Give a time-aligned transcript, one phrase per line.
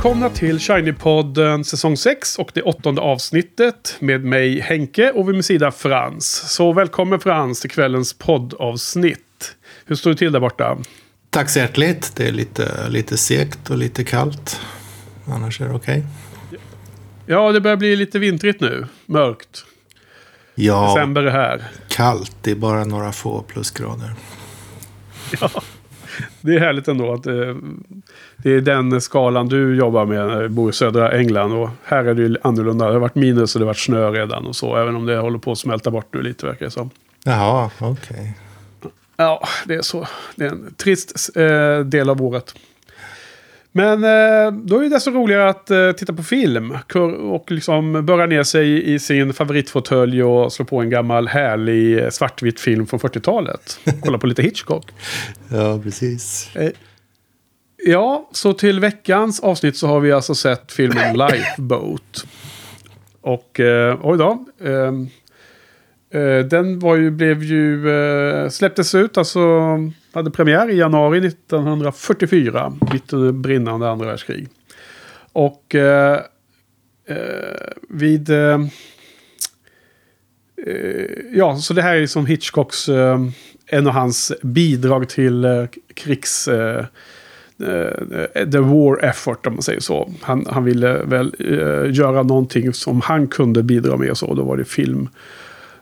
[0.00, 5.42] välkomna till Shiny-podden säsong 6 och det åttonde avsnittet med mig Henke och vid min
[5.42, 6.26] sida Frans.
[6.54, 9.56] Så välkommen Frans till kvällens poddavsnitt.
[9.84, 10.78] Hur står det till där borta?
[11.30, 12.12] Tack så hjärtligt.
[12.16, 14.60] Det är lite, lite segt och lite kallt.
[15.26, 16.04] Annars är det okej.
[16.48, 16.60] Okay.
[17.26, 18.86] Ja, det börjar bli lite vintrigt nu.
[19.06, 19.64] Mörkt.
[20.54, 21.64] Ja, December är här.
[21.88, 22.36] kallt.
[22.42, 24.14] Det är bara några få plusgrader.
[25.40, 25.50] Ja,
[26.40, 27.56] det är härligt ändå att eh,
[28.42, 31.52] det är den skalan du jobbar med när du bor i södra England.
[31.52, 32.86] Och här är det ju annorlunda.
[32.86, 34.76] Det har varit minus och det har varit snö redan och så.
[34.76, 36.90] Även om det håller på att smälta bort nu lite verkar det som.
[37.24, 37.92] Jaha, okej.
[38.00, 38.26] Okay.
[39.16, 40.06] Ja, det är så.
[40.36, 42.54] Det är en trist eh, del av året.
[43.72, 46.76] Men eh, då är det desto roligare att eh, titta på film.
[47.32, 52.10] Och liksom börja ner sig i sin favoritfåtölj och slå på en gammal härlig eh,
[52.10, 53.80] svartvit film från 40-talet.
[54.02, 54.84] Kolla på lite Hitchcock.
[55.50, 56.50] ja, precis.
[57.86, 62.26] Ja, så till veckans avsnitt så har vi alltså sett filmen Lifeboat.
[63.20, 64.44] Och eh, oj då.
[64.64, 64.92] Eh,
[66.12, 69.40] Eh, den var ju, blev ju, eh, släpptes ut, alltså
[70.12, 72.72] hade premiär i januari 1944.
[72.92, 74.48] Mitt under brinnande andra världskrig.
[75.32, 76.20] Och eh,
[77.06, 77.16] eh
[77.88, 78.30] vid...
[78.30, 78.60] Eh,
[81.32, 82.88] ja, så det här är som Hitchcocks,
[83.66, 86.48] en av hans bidrag till krigs...
[87.62, 90.10] Eh, the War Effort om man säger så.
[90.20, 94.16] Han, han ville väl eh, göra någonting som han kunde bidra med.
[94.16, 95.08] Så då var det film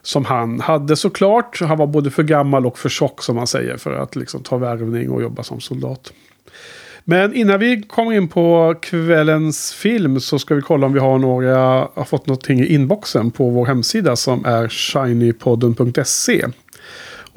[0.02, 1.60] som han hade såklart.
[1.60, 4.56] Han var både för gammal och för tjock som man säger för att liksom ta
[4.56, 6.12] värvning och jobba som soldat.
[7.04, 11.18] Men innan vi kommer in på kvällens film så ska vi kolla om vi har
[11.18, 16.46] några, har fått någonting i inboxen på vår hemsida som är shinypodden.se.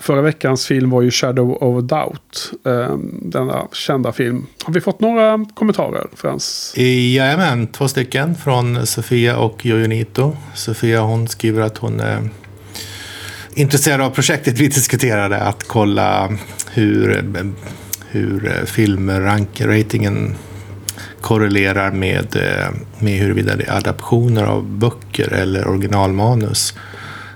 [0.01, 2.51] Förra veckans film var ju Shadow of Doubt.
[2.65, 4.47] Ehm, Denna kända film.
[4.63, 6.73] Har vi fått några kommentarer Frans?
[6.77, 10.37] Eh, jajamän, två stycken från Sofia och Jojonito.
[10.55, 12.29] Sofia hon skriver att hon är
[13.53, 16.37] intresserad av projektet vi diskuterade att kolla
[16.71, 17.25] hur,
[18.07, 20.35] hur eh, filmratingen
[21.21, 22.35] korrelerar med,
[22.99, 26.73] med huruvida det är adaptioner av böcker eller originalmanus.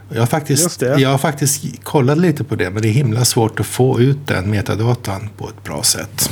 [0.10, 3.60] Jag har, faktiskt, jag har faktiskt kollat lite på det, men det är himla svårt
[3.60, 6.30] att få ut den metadatan på ett bra sätt.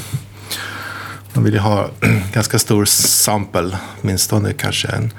[1.33, 1.89] Man vill ju ha
[2.33, 5.13] ganska stor sample, åtminstone kanske en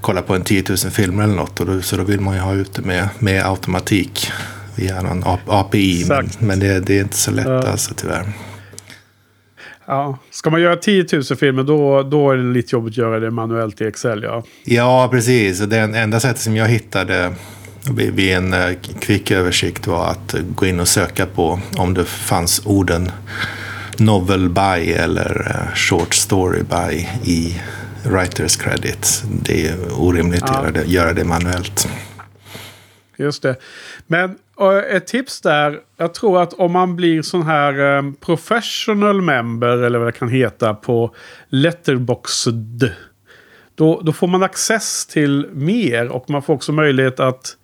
[0.00, 1.60] kolla på en 10 000 filmer eller något.
[1.60, 4.30] Och då, så då vill man ju ha ut det med, med automatik
[4.76, 6.04] via någon API.
[6.08, 7.62] Men, men det, det, är inte så lätt ja.
[7.62, 8.24] alltså tyvärr.
[9.86, 13.20] Ja, ska man göra 10 000 filmer då, då är det lite jobbigt att göra
[13.20, 14.22] det manuellt i Excel.
[14.22, 15.58] Ja, ja precis.
[15.58, 17.34] Det enda sättet som jag hittade
[17.90, 22.66] vid en uh, kvick översikt var att gå in och söka på om det fanns
[22.66, 23.12] orden
[23.96, 27.60] novel by eller uh, short story by i
[28.02, 29.22] writers credit.
[29.42, 30.54] Det är orimligt ja.
[30.54, 31.88] att göra det, göra det manuellt.
[33.16, 33.56] Just det.
[34.06, 34.36] Men
[34.90, 35.80] ett tips där.
[35.96, 40.74] Jag tror att om man blir sån här professional member eller vad det kan heta
[40.74, 41.14] på
[41.48, 42.84] Letterboxd.
[43.74, 47.56] Då, då får man access till mer och man får också möjlighet att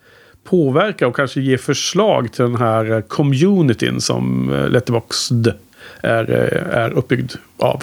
[0.45, 5.49] påverka och kanske ge förslag till den här eh, communityn som eh, Letterboxd
[6.01, 7.83] är, eh, är uppbyggd av.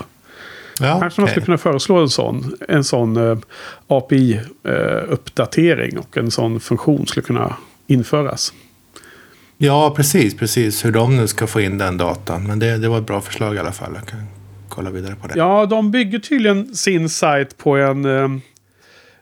[0.79, 3.41] Ja, Kanske man skulle kunna föreslå en sån, en sån
[3.87, 7.55] API-uppdatering och en sån funktion skulle kunna
[7.87, 8.53] införas.
[9.57, 10.85] Ja, precis, precis.
[10.85, 12.47] Hur de nu ska få in den datan.
[12.47, 13.91] Men det, det var ett bra förslag i alla fall.
[13.95, 14.19] Jag kan
[14.69, 15.33] kolla vidare på det.
[15.37, 18.41] Ja, de bygger tydligen sin sajt på en...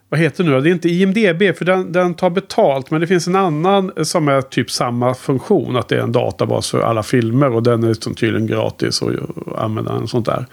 [0.09, 2.91] Vad heter det nu Det är inte IMDB för den, den tar betalt.
[2.91, 5.77] Men det finns en annan som är typ samma funktion.
[5.77, 7.49] Att det är en databas för alla filmer.
[7.49, 9.93] Och den är tydligen gratis att använda.
[9.93, 10.45] En sånt där.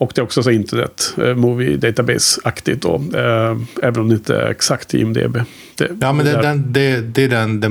[0.00, 2.94] Och det är också så internet, eh, movie database-aktigt då.
[2.94, 5.36] Eh, även om det inte är exakt IMDB.
[5.74, 7.68] Det, ja, men det, den, det, det är den, the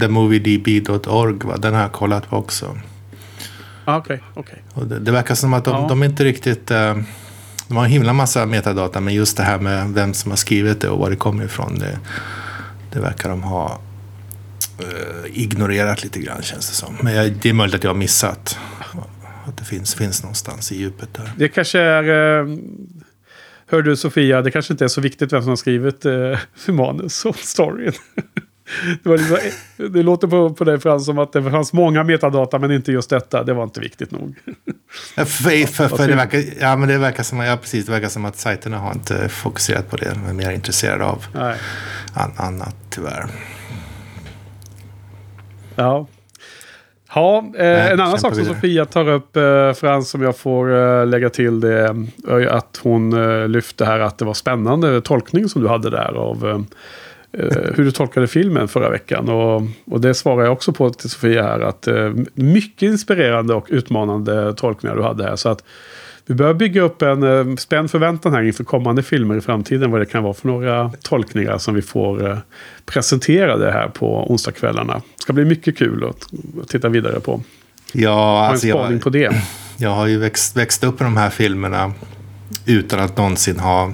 [0.00, 1.56] themoviedb.org, va?
[1.56, 2.78] Den har jag kollat på också.
[3.84, 4.88] Ah, Okej, okay, okay.
[4.88, 5.86] det, det, verkar som att de, ja.
[5.88, 6.70] de inte riktigt...
[6.70, 6.96] Eh,
[7.68, 10.80] de har en himla massa metadata, men just det här med vem som har skrivit
[10.80, 11.78] det och var det kommer ifrån.
[11.78, 11.98] Det,
[12.92, 13.80] det verkar de ha
[14.78, 16.96] eh, ignorerat lite grann känns det som.
[17.02, 18.58] Men jag, det är möjligt att jag har missat
[19.48, 21.32] att det finns, finns någonstans i djupet där.
[21.36, 22.02] Det kanske är...
[22.40, 22.56] Eh,
[23.66, 26.38] hör du Sofia, det kanske inte är så viktigt vem som har skrivit eh,
[26.74, 27.92] manus och storyn.
[29.02, 32.58] Det, liksom, eh, det, låter på, på dig Frans som att det fanns många metadata
[32.58, 33.44] men inte just detta.
[33.44, 34.34] Det var inte viktigt nog.
[35.16, 38.24] för, för, för det, verkar, ja, men det, verkar som, ja, precis, det verkar som
[38.24, 40.10] att sajterna har inte fokuserat på det.
[40.14, 41.24] De är mer intresserade av
[42.14, 43.26] an, annat tyvärr.
[45.76, 46.06] Ja.
[47.14, 48.44] Ja, eh, Nej, en annan sak som.
[48.44, 51.94] Sofia tar upp, eh, Frans, som jag får eh, lägga till det,
[52.28, 56.14] är att hon eh, lyfte här att det var spännande tolkning som du hade där
[56.14, 56.60] av eh,
[57.32, 59.28] hur du tolkade filmen förra veckan.
[59.28, 63.66] Och, och det svarar jag också på till Sofia här, att eh, mycket inspirerande och
[63.68, 65.36] utmanande tolkningar du hade här.
[65.36, 65.64] Så att
[66.26, 69.90] vi börjar bygga upp en eh, spänd förväntan här inför kommande filmer i framtiden.
[69.90, 72.38] Vad det kan vara för några tolkningar som vi får eh,
[72.86, 74.94] presenterade här på onsdagskvällarna.
[74.94, 77.40] Det ska bli mycket kul att, titta vidare på.
[77.92, 79.42] Ja, Ha en alltså spaning jag, på det.
[79.76, 81.92] jag har ju växt, växt upp i de här filmerna
[82.66, 83.92] utan att någonsin ha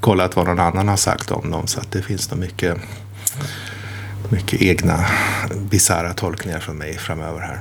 [0.00, 1.66] kollat vad någon annan har sagt om dem.
[1.66, 2.76] Så att det finns nog mycket,
[4.28, 4.98] mycket egna
[5.70, 7.60] bisarra tolkningar från mig framöver här.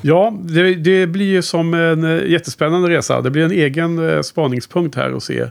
[0.00, 3.20] Ja, det, det blir ju som en eh, jättespännande resa.
[3.20, 5.46] Det blir en egen eh, spaningspunkt här att se.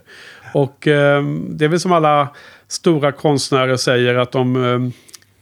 [0.54, 2.30] Och eh, det är väl som alla
[2.68, 4.80] stora konstnärer säger att de, eh,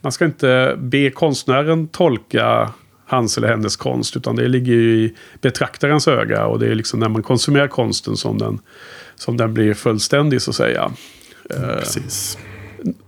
[0.00, 2.70] man ska inte be konstnären tolka
[3.06, 4.16] hans eller hennes konst.
[4.16, 6.46] Utan det ligger ju i betraktarens öga.
[6.46, 8.58] Och det är liksom när man konsumerar konsten som den,
[9.16, 10.92] som den blir fullständig så att säga.
[11.50, 12.38] Eh, Precis.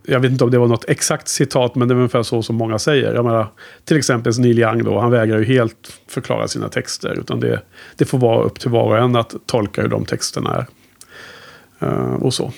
[0.07, 2.57] jag vet inte om det var något exakt citat, men det är ungefär så som
[2.57, 3.15] många säger.
[3.15, 3.47] Jag menar,
[3.85, 7.19] till exempel Neil Young då, han vägrar ju helt förklara sina texter.
[7.21, 7.63] Utan det,
[7.97, 10.67] det får vara upp till var och en att tolka hur de texterna är.
[11.87, 12.53] Eh, och så.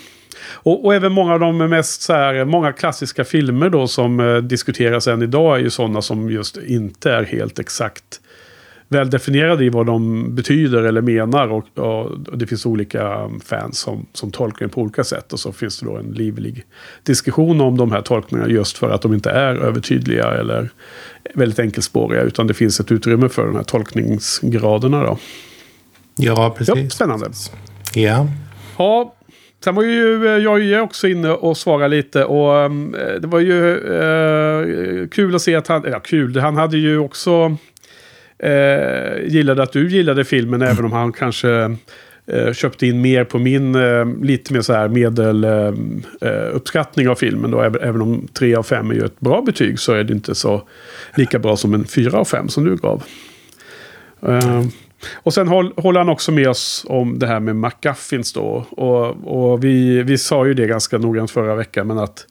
[0.52, 4.36] Och, och även många av de mest så här, många klassiska filmer då som eh,
[4.36, 8.20] diskuteras än idag är ju sådana som just inte är helt exakt
[8.90, 11.48] väl definierade i vad de betyder eller menar.
[11.52, 15.32] Och, och det finns olika fans som, som tolkar det på olika sätt.
[15.32, 16.64] Och så finns det då en livlig
[17.02, 20.70] diskussion om de här tolkningarna just för att de inte är övertydliga eller
[21.34, 22.22] väldigt enkelspåriga.
[22.22, 25.18] Utan det finns ett utrymme för de här tolkningsgraderna då.
[26.16, 26.92] Ja, Ja, precis.
[26.92, 27.30] spännande.
[27.94, 28.26] Ja,
[28.78, 29.14] Ja,
[29.64, 32.24] sen var ju eh, jag ju också inne och svarade lite.
[32.24, 36.78] Och mm, det var ju eh, kul att se att han, ja kul, han hade
[36.78, 37.56] ju också
[38.42, 40.62] eh, gillade att du gillade filmen.
[40.62, 41.76] Även om han kanske
[42.26, 45.72] eh, köpte in mer på min eh, lite mer så här medel eh,
[46.20, 47.50] eh, uppskattning av filmen.
[47.50, 50.34] Då, även, om 3 av 5 är ju ett bra betyg så är det inte
[50.34, 50.62] så
[51.16, 53.02] lika bra som en 4 av 5 som du gav.
[54.26, 54.64] Eh,
[55.14, 58.66] och sen håll, håller han också med oss om det här med McGuffins då.
[58.70, 61.86] Och, och vi, vi sa ju det ganska noggrant förra veckan.
[61.86, 62.26] Men att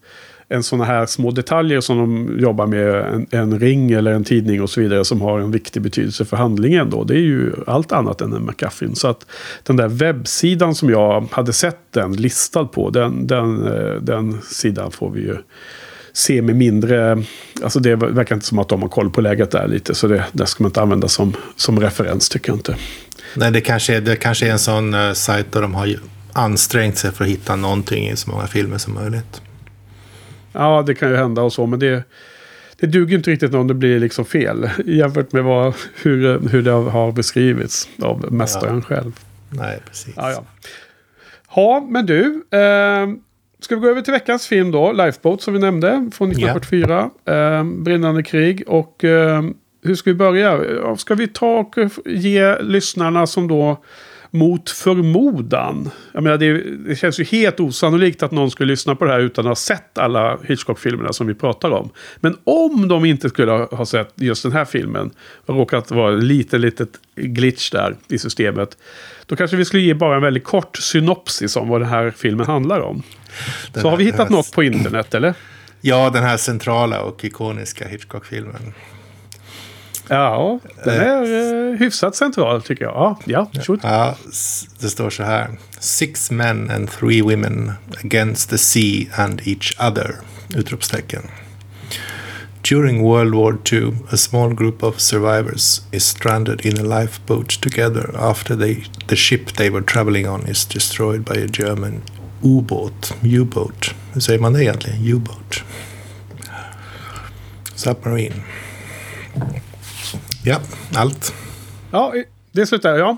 [0.52, 2.94] en sådana här små detaljer som de jobbar med.
[2.94, 5.04] En, en ring eller en tidning och så vidare.
[5.04, 7.04] Som har en viktig betydelse för handlingen då.
[7.04, 8.94] Det är ju allt annat än en McGuffin.
[8.96, 9.26] Så att
[9.62, 12.90] den där webbsidan som jag hade sett den listad på.
[12.90, 15.36] Den, den, eh, den sidan får vi ju
[16.12, 17.22] se med mindre...
[17.62, 19.94] Alltså det verkar inte som att de har koll på läget där lite.
[19.94, 22.76] Så det, det ska man inte använda som, som referens tycker jag inte.
[23.36, 25.94] Nej, det kanske, är- det kanske är en sån uh, sajt där de har
[26.32, 29.42] ansträngt sig för att hitta någonting i så många filmer som möjligt.
[30.52, 31.66] Ja, det kan ju hända och så.
[31.66, 32.04] Men det,
[32.76, 34.70] det duger inte riktigt om det blir liksom fel.
[34.86, 39.12] Jämfört med vad, hur, hur det har beskrivits av mästaren själv.
[39.50, 40.14] Nej, precis.
[40.16, 40.44] Ja, ja.
[41.54, 42.44] Ja, men du.
[42.50, 43.08] Eh,
[43.60, 44.92] ska vi gå över till veckans film då?
[44.92, 45.90] Lifeboat som vi nämnde.
[45.90, 47.10] Från 1944.
[47.24, 48.62] Eh, brinnande krig.
[48.66, 49.42] Och eh,
[49.82, 50.64] hur ska vi börja?
[50.64, 51.76] Ja, Ska vi ta och
[52.06, 53.84] ge lyssnarna som då
[54.30, 55.90] mot förmodan.
[56.12, 56.52] Jag menar, det,
[56.88, 59.54] det känns ju helt osannolikt att någon skulle lyssna på det här utan att ha
[59.56, 61.90] sett alla Hitchcock-filmerna som vi pratar om.
[62.20, 65.10] Men om de inte skulle ha sett just den här filmen
[65.46, 68.78] och råkat vara en liten, litet glitch där i systemet.
[69.26, 72.46] Då kanske vi skulle ge bara en väldigt kort synopsis om vad den här filmen
[72.46, 73.02] handlar om.
[73.72, 75.34] Den Så har vi här- hittat något på internet, eller?
[75.80, 78.72] Ja, den här centrala och ikoniska Hitchcock-filmen.
[80.08, 83.16] Ja, den är eh, hyfsat central tycker jag.
[83.24, 83.80] Ja, shoot.
[83.82, 84.16] Ja,
[84.80, 85.50] det står så här.
[85.78, 87.72] Six men and three women
[88.04, 90.14] against the sea and each other.
[90.54, 91.22] Utropstecken.
[92.62, 98.14] During World War II, a small group of survivors is stranded in a lifeboat together
[98.18, 102.02] after they, the ship they were traveling on is destroyed by a German
[102.42, 103.14] U-boat.
[103.22, 103.94] U-boat.
[104.12, 105.04] Hur säger man det egentligen?
[105.04, 105.62] U-boat.
[107.74, 108.34] Submarine.
[110.50, 110.60] Ja,
[110.94, 111.34] allt.
[111.90, 112.14] Ja,
[112.52, 113.16] det slutar ja.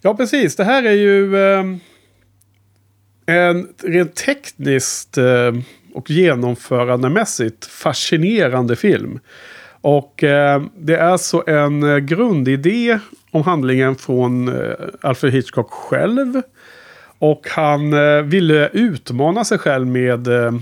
[0.00, 0.56] Ja, precis.
[0.56, 1.64] Det här är ju eh,
[3.26, 5.52] en rent tekniskt eh,
[5.94, 9.20] och genomförandemässigt fascinerande film.
[9.80, 12.98] Och eh, det är så en eh, grundidé
[13.30, 16.42] om handlingen från eh, Alfred Hitchcock själv.
[17.18, 20.52] Och han eh, ville utmana sig själv med eh,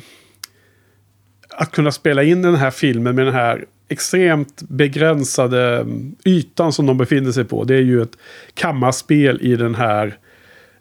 [1.51, 5.87] att kunna spela in den här filmen med den här extremt begränsade
[6.25, 7.65] ytan som de befinner sig på.
[7.65, 8.17] Det är ju ett
[8.55, 10.17] kammarspel i den här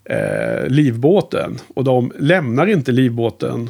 [0.06, 1.58] eh, livbåten.
[1.74, 3.70] Och de lämnar inte livbåten.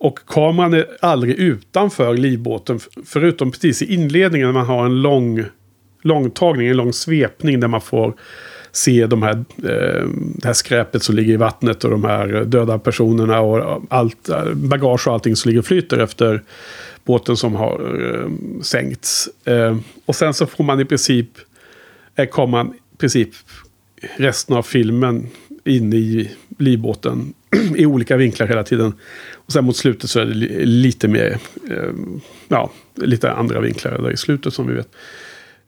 [0.00, 2.80] Och kameran är aldrig utanför livbåten.
[3.04, 5.44] Förutom precis i inledningen när man har en lång
[6.02, 8.14] långtagning, en lång svepning där man får
[8.72, 12.78] se de här, eh, det här skräpet som ligger i vattnet och de här döda
[12.78, 16.42] personerna och allt eh, bagage och allting som ligger och flyter efter
[17.04, 18.30] båten som har eh,
[18.62, 19.28] sänkts.
[19.44, 19.76] Eh,
[20.06, 21.28] och sen så får man i princip,
[22.16, 23.30] eh, kommer man i princip
[24.16, 25.28] resten av filmen
[25.64, 27.34] in i livbåten
[27.76, 28.92] i olika vinklar hela tiden.
[29.34, 31.38] Och sen mot slutet så är det lite mer,
[31.70, 31.92] eh,
[32.48, 34.88] ja, lite andra vinklar där i slutet som vi vet.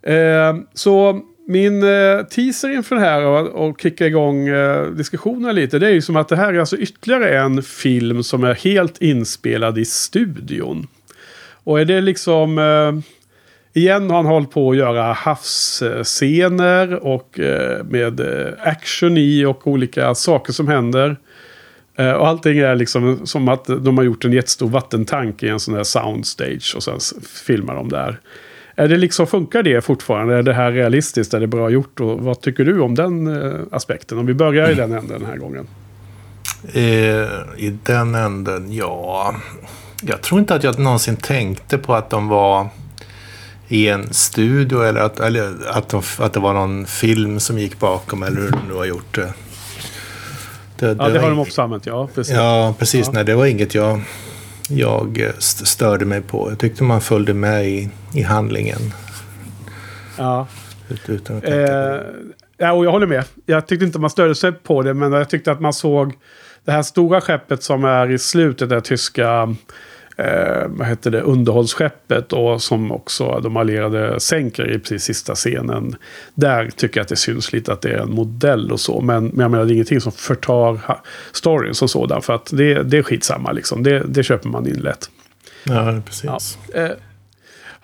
[0.03, 5.79] Eh, så min eh, teaser inför det här och, och kicka igång eh, diskussionen lite.
[5.79, 9.03] Det är ju som att det här är alltså ytterligare en film som är helt
[9.03, 10.87] inspelad i studion.
[11.65, 12.59] Och är det liksom...
[12.59, 12.93] Eh,
[13.75, 19.67] igen har han hållit på att göra havsscener och eh, med eh, action i och
[19.67, 21.17] olika saker som händer.
[21.97, 25.61] Eh, och allting är liksom som att de har gjort en jättestor vattentank i en
[25.61, 26.99] sån här soundstage och sen
[27.47, 28.21] filmar de där.
[28.77, 30.35] Är det liksom, funkar det fortfarande?
[30.35, 31.35] Är det här realistiskt?
[31.35, 32.01] Är det bra gjort?
[32.01, 34.19] Och vad tycker du om den eh, aspekten?
[34.19, 35.67] Om vi börjar i den änden den här gången.
[36.73, 36.83] Eh,
[37.65, 39.35] I den änden, ja.
[40.07, 42.69] Jag tror inte att jag någonsin tänkte på att de var
[43.69, 47.79] i en studio eller att, eller att, de, att det var någon film som gick
[47.79, 49.33] bakom eller hur de nu har gjort det.
[50.79, 52.09] Det, det ja, det har de också använt, ja.
[52.15, 52.35] Precis.
[52.35, 53.07] Ja, precis.
[53.07, 53.13] Ja.
[53.13, 54.01] Nej, det var inget jag
[54.69, 56.51] jag störde mig på.
[56.51, 58.95] Jag tyckte man följde med i, i handlingen.
[60.19, 60.47] Ja.
[61.07, 61.55] Utan att eh,
[62.59, 63.25] ja, och jag håller med.
[63.47, 66.15] Jag tyckte inte man störde sig på det, men jag tyckte att man såg
[66.65, 69.55] det här stora skeppet som är i slutet, det tyska
[70.17, 75.97] eh, vad heter det, underhållsskeppet och som också de allierade sänker i precis sista scenen.
[76.35, 79.01] Där tycker jag att det syns lite att det är en modell och så.
[79.01, 80.81] Men, men jag menar, det är ingenting som förtar
[81.33, 82.23] storyn som sådan.
[82.23, 83.83] För att det, det är skitsamma liksom.
[83.83, 85.11] Det, det köper man in lätt.
[85.65, 86.59] Ja, precis.
[86.75, 86.91] Ja, eh,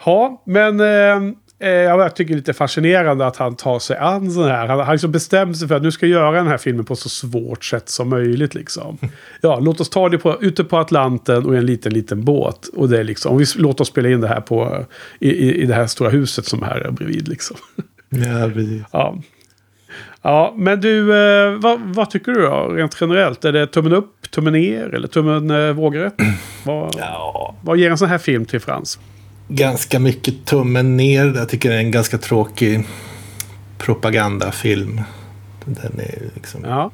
[0.05, 0.81] ja men...
[0.81, 4.67] Eh, Eh, jag tycker det är lite fascinerande att han tar sig an sån här.
[4.67, 6.97] Han har liksom bestämt sig för att nu ska jag göra den här filmen på
[6.97, 8.55] så svårt sätt som möjligt.
[8.55, 8.99] Liksom.
[9.41, 12.67] Ja, låt oss ta det på, ute på Atlanten och i en liten, liten båt.
[12.67, 14.85] Och det är liksom, vi, låt oss spela in det här på,
[15.19, 17.29] i, i, i det här stora huset som här är bredvid.
[17.29, 17.57] Liksom.
[18.11, 18.83] Ja, precis.
[18.93, 19.19] Ja.
[20.23, 23.45] Ja, men du, eh, vad, vad, tycker du då, rent generellt?
[23.45, 26.15] Är det tummen upp, tummen ner eller tummen eh, vågrätt?
[26.65, 27.55] Vad, ja.
[27.63, 28.99] vad ger en sån här film till Frans?
[29.49, 31.35] Ganska mycket tummen ner.
[31.37, 32.85] Jag tycker det är en ganska tråkig
[33.79, 35.01] propagandafilm.
[35.65, 36.65] Den är liksom...
[36.65, 36.91] Ja.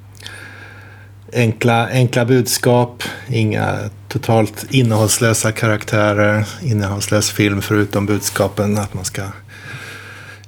[1.32, 9.22] Enkla, enkla budskap, inga totalt innehållslösa karaktärer, innehållslös film förutom budskapen att man ska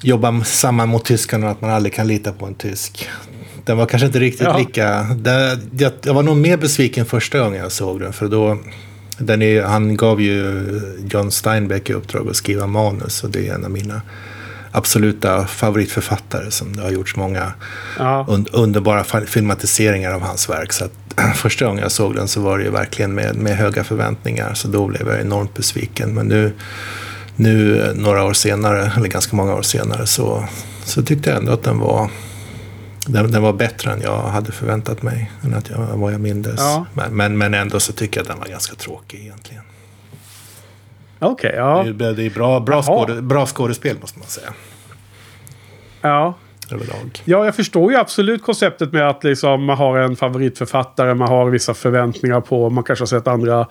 [0.01, 3.09] jobba samman mot tyskarna och att man aldrig kan lita på en tysk.
[3.65, 4.59] Den var kanske inte riktigt ja.
[4.59, 5.03] lika...
[5.03, 8.59] Det, jag, jag var nog mer besviken första gången jag såg den, för då
[9.19, 10.65] den är, han gav ju
[11.11, 14.03] John Steinbeck i uppdrag att skriva manus och det är en av mina
[14.77, 17.53] absoluta favoritförfattare som det har gjorts många
[17.99, 18.27] ja.
[18.29, 20.73] un, underbara filmatiseringar av hans verk.
[20.73, 20.93] Så att,
[21.37, 24.69] första gången jag såg den så var det ju verkligen med, med höga förväntningar så
[24.69, 26.15] då blev jag enormt besviken.
[26.15, 26.53] Men nu,
[27.37, 30.45] nu några år senare, eller ganska många år senare, så,
[30.85, 32.11] så tyckte jag ändå att den var
[33.07, 35.31] den, den, var bättre än jag hade förväntat mig.
[35.45, 36.55] Än att jag, vad jag mindes.
[36.61, 36.87] Ja.
[36.95, 39.63] Men, men, men, ändå så tycker jag att den var ganska tråkig egentligen.
[41.19, 41.85] Okej, okay, ja.
[41.93, 44.53] Det, det är bra, bra, skåde, bra skådespel måste man säga.
[46.01, 46.35] Ja.
[46.71, 47.23] Överlag.
[47.25, 51.51] Ja, jag förstår ju absolut konceptet med att liksom, man har en favoritförfattare, man har
[51.51, 53.67] vissa förväntningar på, man kanske har sett andra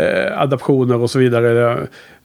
[0.00, 1.72] eh, adaptioner och så vidare.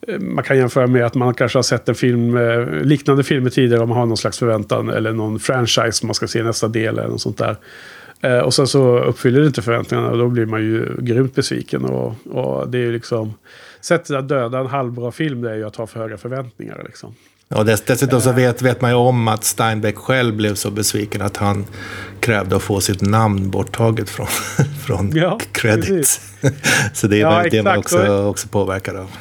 [0.07, 3.49] Eh, man kan jämföra med att man kanske har sett en film, eh, liknande filmer
[3.49, 6.67] tidigare om man har någon slags förväntan eller någon franchise som man ska se nästa
[6.67, 7.55] del eller något sånt där.
[8.21, 11.85] Eh, och sen så uppfyller det inte förväntningarna och då blir man ju grymt besviken.
[11.85, 13.33] Och, och det är ju liksom...
[13.81, 16.83] Sättet att döda en halvbra film det är ju att ha för höga förväntningar.
[16.85, 17.15] Liksom.
[17.49, 21.37] Och dessutom så vet, vet man ju om att Steinbeck själv blev så besviken att
[21.37, 21.65] han
[22.19, 24.27] krävde att få sitt namn borttaget från,
[24.85, 26.21] från ja, credits.
[26.93, 29.11] så det är ja, det man också, också påverkad av.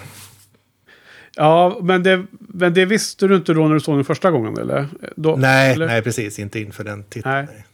[1.37, 4.59] Ja, men det, men det visste du inte då när du såg den första gången,
[4.59, 4.89] eller?
[5.17, 5.87] Då, nej, eller?
[5.87, 6.39] nej, precis.
[6.39, 7.35] Inte inför den titeln.
[7.35, 7.65] Nej.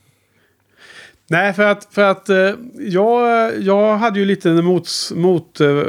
[1.27, 1.53] nej.
[1.53, 5.61] för att, för att eh, jag, jag hade ju lite en mot, mot...
[5.61, 5.83] Eh,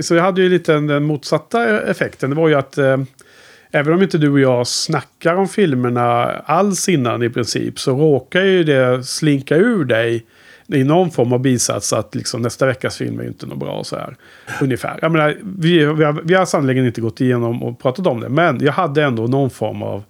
[0.00, 2.30] så jag hade ju lite den motsatta effekten.
[2.30, 2.96] Det var ju att eh,
[3.72, 8.42] även om inte du och jag snackar om filmerna alls innan i princip så råkar
[8.42, 10.26] ju det slinka ur dig
[10.66, 13.96] i någon form av bisats att liksom, nästa veckas film är inte något bra så
[13.96, 14.16] här.
[14.60, 14.98] Ungefär.
[15.02, 18.28] Jag menar, vi, vi, har, vi har sannoliken inte gått igenom och pratat om det.
[18.28, 20.02] Men jag hade ändå någon form av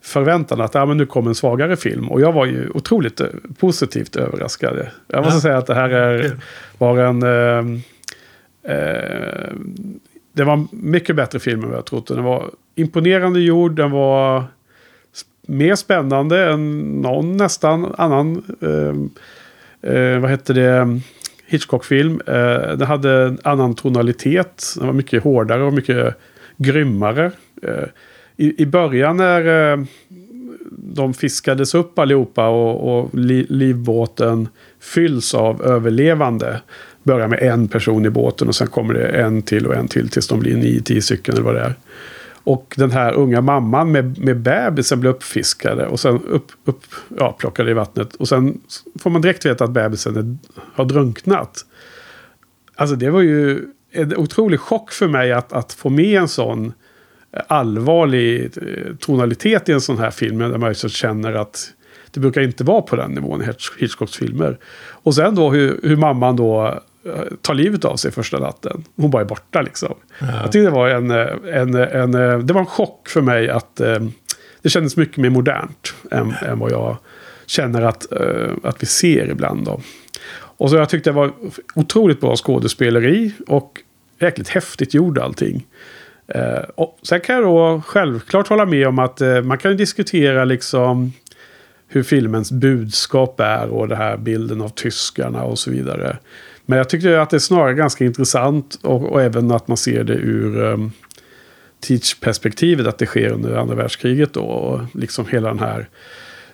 [0.00, 2.08] förväntan att ja, men nu kommer en svagare film.
[2.10, 3.26] Och jag var ju otroligt eh,
[3.58, 4.86] positivt överraskad.
[5.06, 5.40] Jag måste ja.
[5.40, 6.36] säga att det här är,
[6.78, 7.22] var en...
[7.22, 7.80] Eh,
[8.68, 9.52] Eh,
[10.36, 12.06] det var mycket bättre film än vad jag trott.
[12.06, 13.76] Den var imponerande gjord.
[13.76, 14.44] Den var
[15.46, 18.42] mer spännande än någon nästan annan.
[18.60, 21.00] Eh, eh, vad hette det?
[21.46, 22.20] Hitchcock-film.
[22.26, 24.74] Eh, den hade en annan tonalitet.
[24.76, 26.14] Den var mycket hårdare och mycket
[26.56, 27.30] grymmare.
[27.62, 27.88] Eh,
[28.36, 29.84] i, I början när eh,
[30.70, 34.48] de fiskades upp allihopa och, och li, livbåten
[34.80, 36.60] fylls av överlevande.
[37.06, 40.08] Börjar med en person i båten och sen kommer det en till och en till
[40.08, 41.74] tills de blir nio, tio stycken eller vad det är.
[42.46, 46.82] Och den här unga mamman med, med bebisen blir uppfiskade och sen upp, upp,
[47.18, 48.14] ja, plockade i vattnet.
[48.14, 48.60] Och sen
[48.98, 50.36] får man direkt veta att bebisen är,
[50.74, 51.64] har drunknat.
[52.74, 56.72] Alltså det var ju en otrolig chock för mig att, att få med en sån
[57.46, 60.38] allvarlig eh, tonalitet i en sån här film.
[60.38, 61.72] Där man så känner att
[62.10, 63.46] det brukar inte vara på den nivån i
[63.78, 64.58] Hitchcocks filmer.
[64.88, 66.80] Och sen då hur, hur mamman då
[67.42, 68.84] tar livet av sig första natten.
[68.96, 69.94] Hon bara är borta liksom.
[70.18, 70.26] Ja.
[70.26, 71.26] Jag tyckte det var en, eh,
[71.60, 73.76] en, en, det var en chock för mig att
[74.62, 76.96] det kändes mycket mer modernt än, än vad jag
[77.46, 78.12] känner att,
[78.62, 79.64] att vi ser ibland.
[79.64, 79.80] Då.
[80.58, 81.32] Och så jag tyckte det var
[81.74, 83.80] otroligt bra skådespeleri och
[84.18, 85.66] jäkligt häftigt gjord allting.
[86.28, 90.44] Eh, och sen kan jag då självklart hålla med om att eh, man kan diskutera
[90.44, 91.12] liksom
[91.88, 96.16] hur filmens budskap är och den här bilden av tyskarna och så vidare.
[96.66, 100.04] Men jag tycker att det är snarare ganska intressant och, och även att man ser
[100.04, 100.92] det ur um,
[101.80, 104.40] tidsperspektivet att det sker under andra världskriget då.
[104.40, 105.88] Och liksom hela den här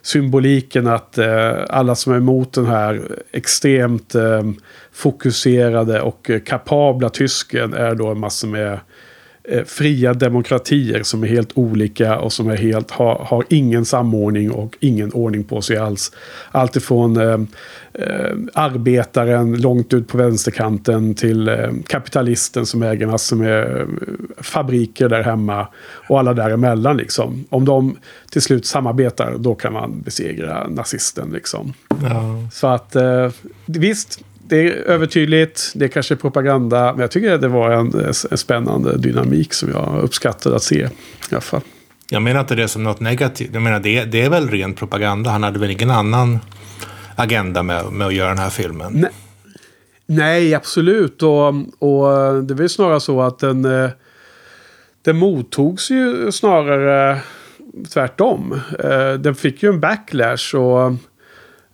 [0.02, 3.02] symboliken att eh, alla som är emot den här
[3.32, 4.42] extremt eh,
[4.92, 8.80] fokuserade och eh, kapabla tysken är då en massa med
[9.66, 14.76] fria demokratier som är helt olika och som är helt, har, har ingen samordning och
[14.80, 16.12] ingen ordning på sig alls.
[16.50, 17.40] Alltifrån eh,
[17.94, 23.86] eh, arbetaren långt ut på vänsterkanten till eh, kapitalisten som äger massor med eh,
[24.36, 25.68] fabriker där hemma
[26.08, 26.96] och alla däremellan.
[26.96, 27.44] Liksom.
[27.50, 27.96] Om de
[28.30, 31.30] till slut samarbetar då kan man besegra nazisten.
[31.30, 31.72] Liksom.
[31.88, 32.48] Ja.
[32.52, 33.30] Så att eh,
[33.66, 37.92] visst, det är övertydligt, det är kanske propaganda, men jag tycker att det var en,
[38.30, 40.76] en spännande dynamik som jag uppskattade att se.
[40.76, 40.88] I
[41.30, 41.60] alla fall.
[42.10, 43.50] Jag menar inte det som något negativt.
[43.52, 45.30] Jag menar det, det är väl ren propaganda.
[45.30, 46.38] Han hade väl ingen annan
[47.16, 48.92] agenda med, med att göra den här filmen?
[48.92, 49.10] Nej,
[50.06, 51.22] Nej absolut.
[51.22, 53.90] Och, och det var ju snarare så att den, eh,
[55.02, 57.20] den mottogs ju snarare
[57.92, 58.60] tvärtom.
[58.84, 60.56] Eh, den fick ju en backlash.
[60.56, 60.92] och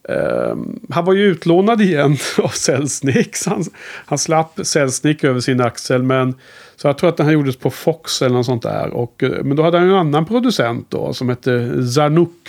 [0.09, 3.37] Um, han var ju utlånad igen av Selznick.
[3.47, 3.65] Han,
[4.07, 6.03] han slapp Selznick över sin axel.
[6.03, 6.35] Men,
[6.77, 8.89] så jag tror att den här gjordes på Fox eller något sånt där.
[8.91, 12.49] Och, eh, men då hade han en annan producent då som hette Zanuck.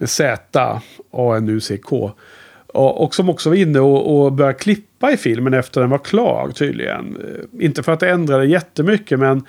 [0.00, 2.12] Med Z, A-N-U-C-K.
[2.66, 5.98] Och, och, som också var inne och, och började klippa i filmen efter den var
[5.98, 7.16] klar tydligen.
[7.16, 9.42] Eh, inte för att det ändrade jättemycket men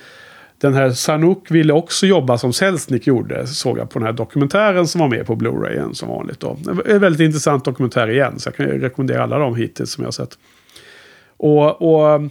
[0.61, 3.47] den här Sanook ville också jobba som Selznick gjorde.
[3.47, 6.39] Såg jag på den här dokumentären som var med på Blu-rayen som vanligt.
[6.39, 6.57] Då.
[6.85, 8.39] En väldigt intressant dokumentär igen.
[8.39, 10.37] Så jag kan rekommendera alla dem hittills som jag har sett.
[11.37, 12.21] Och, och,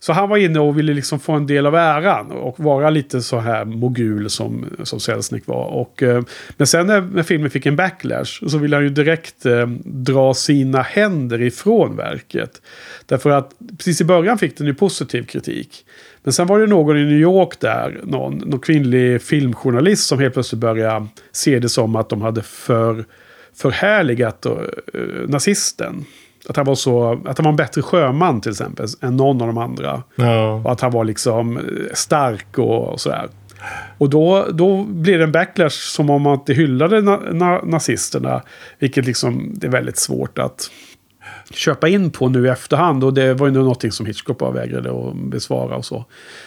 [0.00, 2.30] så han var inne och ville liksom få en del av äran.
[2.30, 5.64] Och vara lite så här mogul som, som Selznick var.
[5.64, 6.22] Och, eh,
[6.56, 8.48] men sen när, när, filmen fick en backlash.
[8.48, 12.62] Så ville han ju direkt eh, dra sina händer ifrån verket.
[13.06, 15.84] Därför att precis i början fick den ju positiv kritik.
[16.28, 20.34] Men sen var det någon i New York där, någon, någon kvinnlig filmjournalist som helt
[20.34, 23.04] plötsligt började se det som att de hade för,
[23.56, 24.52] förhärligat uh,
[25.28, 26.04] nazisten.
[26.48, 29.46] Att han, var så, att han var en bättre sjöman till exempel än någon av
[29.46, 30.02] de andra.
[30.16, 30.52] Ja.
[30.64, 31.62] Och att han var liksom eh,
[31.94, 33.28] stark och, och sådär.
[33.98, 38.42] Och då, då blir det en backlash som om man inte hyllade na, na, nazisterna.
[38.78, 40.70] Vilket liksom, det är väldigt svårt att
[41.50, 43.04] köpa in på nu i efterhand.
[43.04, 46.04] Och det var ju någonting som Hitchcock bara vägrade att besvara och så.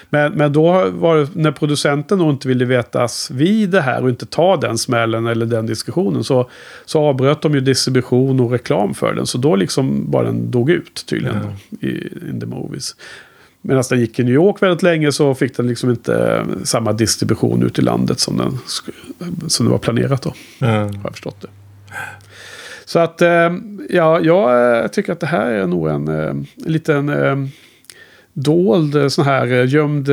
[0.09, 4.09] Men, men då var det när producenten då inte ville vetas vid det här och
[4.09, 6.23] inte ta den smällen eller den diskussionen.
[6.23, 6.49] Så,
[6.85, 9.25] så avbröt de ju distribution och reklam för den.
[9.25, 11.53] Så då liksom bara den dog ut tydligen mm.
[11.79, 12.95] i in the movies.
[13.61, 17.63] Medan den gick i New York väldigt länge så fick den liksom inte samma distribution
[17.63, 18.59] ut i landet som, den,
[19.49, 20.33] som det var planerat då.
[20.59, 20.75] Mm.
[20.75, 21.47] Har jag förstått det.
[22.91, 23.51] Så att eh,
[23.89, 27.11] ja, jag eh, tycker att det här är nog en, eh, en liten
[28.33, 30.09] dold sån här gömd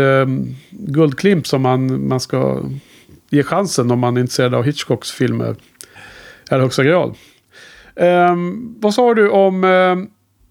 [0.70, 2.62] guldklimp som man, man ska
[3.30, 5.50] ge chansen om man är intresserad av Hitchcocks filmer.
[6.50, 7.14] I allra högsta grad.
[7.94, 9.96] Um, vad sa du om uh,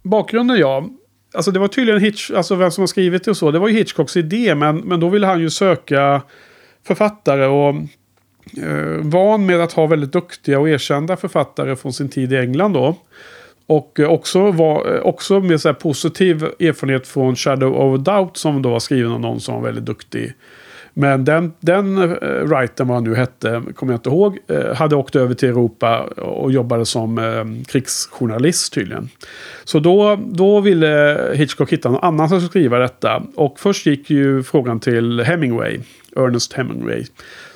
[0.03, 0.57] bakgrunden?
[0.57, 0.89] Ja,
[1.33, 3.51] alltså det var tydligen Hitch, alltså vem som har skrivit det och så.
[3.51, 6.21] Det var ju Hitchcocks idé, men, men då ville han ju söka
[6.87, 7.75] författare och
[8.63, 12.73] Eh, van med att ha väldigt duktiga och erkända författare från sin tid i England
[12.73, 12.95] då.
[13.67, 18.37] Och eh, också, var, eh, också med så här positiv erfarenhet från Shadow of Doubt
[18.37, 20.33] som då var skriven av någon som var väldigt duktig.
[20.99, 24.95] Men den, den eh, writern, vad han nu hette, kommer jag inte ihåg, eh, hade
[24.95, 29.09] åkt över till Europa och jobbade som eh, krigsjournalist tydligen.
[29.63, 33.23] Så då, då ville Hitchcock hitta någon annan som skulle skriva detta.
[33.35, 35.79] Och först gick ju frågan till Hemingway,
[36.15, 37.05] Ernest Hemingway.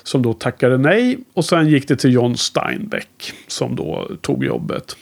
[0.02, 1.18] Som då tackade nej.
[1.34, 4.96] Och sen gick det till John Steinbeck som då tog jobbet.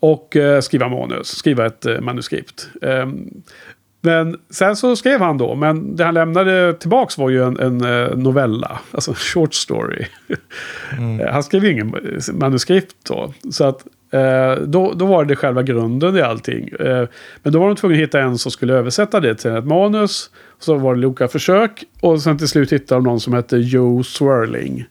[0.00, 2.68] Och eh, skriva manus, skriva ett eh, manuskript.
[2.82, 3.30] Ehm,
[4.08, 7.58] Eh, men sen så skrev han då, men det han lämnade tillbaks var ju en,
[7.58, 10.04] en eh, novella, alltså en short story.
[10.98, 11.32] Mm.
[11.32, 11.94] han skrev ju ingen
[12.32, 13.32] manuskript då.
[13.50, 16.68] Så att eh, då, då var det själva grunden i allting.
[16.68, 17.08] Eh,
[17.42, 20.30] men då var de tvungna att hitta en som skulle översätta det till ett manus.
[20.58, 21.84] Så var det olika försök.
[22.00, 24.84] Och sen till slut hittade de någon som hette Joe Swirling.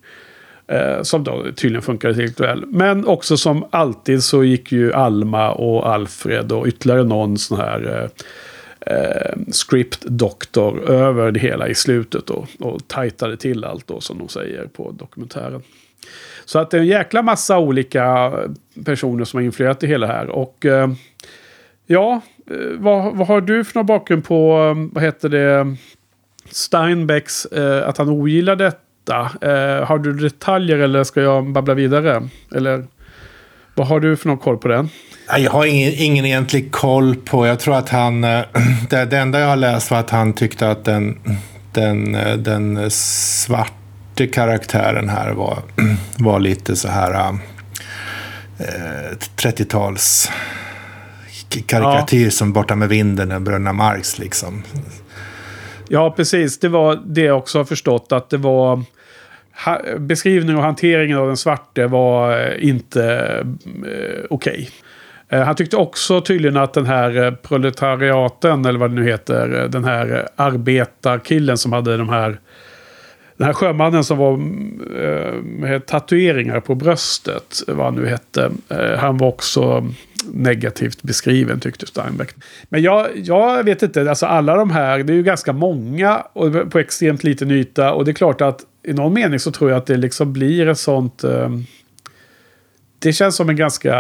[0.68, 2.66] Eh, som då tydligen funkade helt väl.
[2.68, 8.10] Men också som alltid så gick ju Alma och Alfred och ytterligare någon sån här
[8.86, 14.28] eh, script-doktor över det hela i slutet då, och tajtade till allt då som de
[14.28, 15.62] säger på dokumentären.
[16.46, 18.34] Så att det är en jäkla massa olika
[18.86, 20.30] personer som har influerat i hela här.
[20.30, 20.90] Och eh,
[21.86, 22.22] ja,
[22.52, 25.76] eh, vad, vad har du för någon bakgrund på, eh, vad heter det,
[26.50, 29.32] Steinbecks, eh, att han ogillar detta?
[29.42, 32.30] Eh, har du detaljer eller ska jag babbla vidare?
[32.56, 32.86] Eller
[33.76, 34.90] vad har du för någon koll på den?
[35.28, 37.48] Jag har ingen, ingen egentlig koll på.
[37.48, 38.24] Jag tror att han...
[38.24, 38.42] Eh,
[38.90, 41.20] det, det enda jag har läst var att han tyckte att den,
[41.74, 45.60] den, eh, den svarte karaktären här var,
[46.18, 47.38] var lite så här...
[48.60, 50.32] Eh, 30-tals
[51.66, 52.32] karikatyr ja.
[52.32, 54.64] som Borta med vinden och Bröderna Marx liksom.
[55.88, 56.60] Ja, precis.
[56.60, 58.12] Det var det jag också har förstått.
[58.12, 58.84] Att det var...
[59.98, 64.54] Beskrivningen och hanteringen av den svarte var inte eh, okej.
[64.54, 64.68] Okay.
[65.30, 69.62] Eh, han tyckte också tydligen att den här eh, proletariaten, eller vad det nu heter,
[69.62, 72.40] eh, den här arbetarkillen som hade de här
[73.38, 78.52] den här sjömannen som var mm, med tatueringar på bröstet, vad han nu hette,
[78.98, 79.90] han var också
[80.34, 82.30] negativt beskriven tyckte Steinbeck.
[82.70, 86.72] Men jag, jag vet inte, alltså alla de här, det är ju ganska många och
[86.72, 87.94] på extremt liten yta.
[87.94, 90.68] Och det är klart att i någon mening så tror jag att det liksom blir
[90.68, 91.24] ett sånt...
[93.00, 93.94] Det känns som en ganska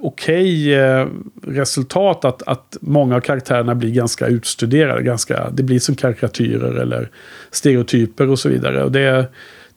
[0.00, 1.06] okej okay, eh,
[1.42, 5.02] resultat att, att många av karaktärerna blir ganska utstuderade.
[5.02, 7.10] Ganska, det blir som karikatyrer eller
[7.50, 8.84] stereotyper och så vidare.
[8.84, 9.28] Och det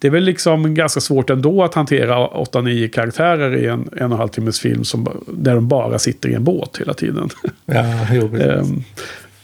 [0.01, 4.01] det är väl liksom ganska svårt ändå att hantera 8-9 karaktärer i en en och
[4.01, 7.29] en halv timmes film som, där de bara sitter i en båt hela tiden.
[7.65, 8.83] Ja, jo, um,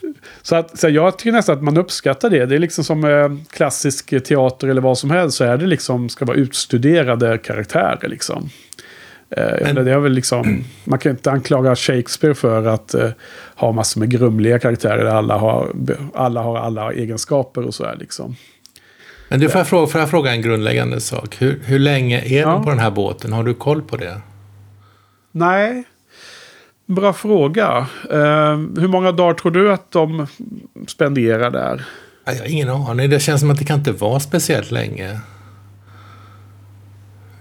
[0.42, 2.46] så, att, så jag tycker nästan att man uppskattar det.
[2.46, 5.38] Det är liksom som eh, klassisk teater eller vad som helst.
[5.38, 8.50] Så är det liksom, ska vara utstuderade karaktärer liksom.
[9.30, 13.10] Eh, Men, det är väl liksom, man kan inte anklaga Shakespeare för att eh,
[13.56, 15.04] ha massor med grumliga karaktärer.
[15.04, 15.72] Där alla har
[16.14, 18.36] alla, har alla egenskaper och så är liksom.
[19.30, 21.36] Men du, får jag fråga, får jag fråga en grundläggande sak?
[21.40, 22.50] Hur, hur länge är ja.
[22.50, 23.34] de på den här båten?
[23.34, 24.22] Har du koll på det?
[25.32, 25.84] Nej,
[26.86, 27.88] bra fråga.
[28.12, 28.20] Uh,
[28.80, 30.28] hur många dagar tror du att de
[30.88, 31.86] spenderar där?
[32.26, 33.10] Jag har ingen aning.
[33.10, 35.20] Det känns som att det kan inte vara speciellt länge.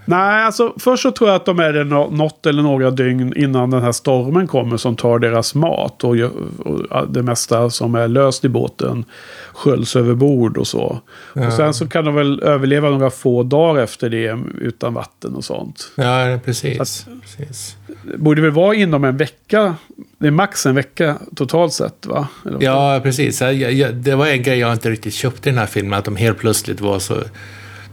[0.07, 3.69] Nej, alltså först så tror jag att de är det något eller några dygn innan
[3.69, 6.03] den här stormen kommer som tar deras mat.
[6.03, 6.15] Och,
[6.59, 9.05] och det mesta som är löst i båten
[9.53, 10.99] sköljs över bord och så.
[11.33, 11.47] Ja.
[11.47, 15.43] Och sen så kan de väl överleva några få dagar efter det utan vatten och
[15.43, 15.91] sånt.
[15.95, 16.79] Ja, precis.
[16.79, 17.75] Att, precis.
[18.03, 19.75] Det borde väl vara inom en vecka.
[20.17, 22.27] Det är max en vecka totalt sett va?
[22.59, 23.39] ja, precis.
[23.93, 25.99] Det var en grej jag inte riktigt köpte i den här filmen.
[25.99, 27.15] Att de helt plötsligt var så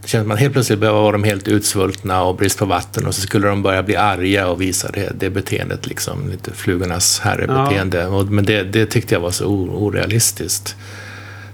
[0.05, 3.15] det känns som att helt plötsligt var de helt utsvultna och brist på vatten och
[3.15, 7.97] så skulle de börja bli arga och visa det, det beteendet, liksom, lite flugornas herrebeteende.
[7.97, 8.23] Ja.
[8.23, 10.75] Men det, det tyckte jag var så orealistiskt.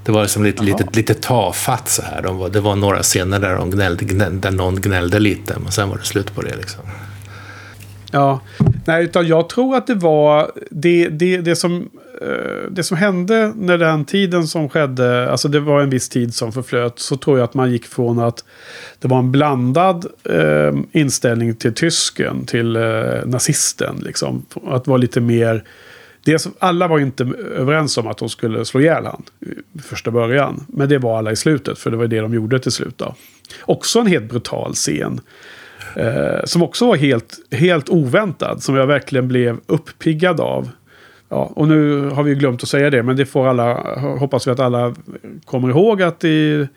[0.04, 2.22] Det var liksom lite, lite, lite tafatt så här.
[2.22, 5.72] De var, det var några scener där, de gnällde, gnällde, där någon gnällde lite, men
[5.72, 6.56] sen var det slut på det.
[6.56, 6.84] Liksom.
[8.12, 8.40] Ja,
[8.86, 11.90] nej, utan jag tror att det var det, det, det som
[12.22, 16.34] Eh, det som hände när den tiden som skedde, alltså det var en viss tid
[16.34, 18.44] som förflöt, så tror jag att man gick från att
[19.00, 23.96] det var en blandad eh, inställning till tysken, till eh, nazisten.
[24.04, 24.46] Liksom.
[24.68, 25.64] Att vara lite mer...
[26.24, 27.24] Dels, alla var inte
[27.56, 29.24] överens om att de skulle slå ihjäl han
[29.74, 30.66] i första början.
[30.68, 32.98] Men det var alla i slutet, för det var det de gjorde till slut.
[32.98, 33.16] Då.
[33.62, 35.22] Också en helt brutal scen.
[35.96, 40.70] Eh, som också var helt, helt oväntad, som jag verkligen blev uppiggad av.
[41.32, 44.52] Ja, och nu har vi glömt att säga det, men det får alla, hoppas vi
[44.52, 44.96] att alla
[45.46, 46.68] kommer ihåg att i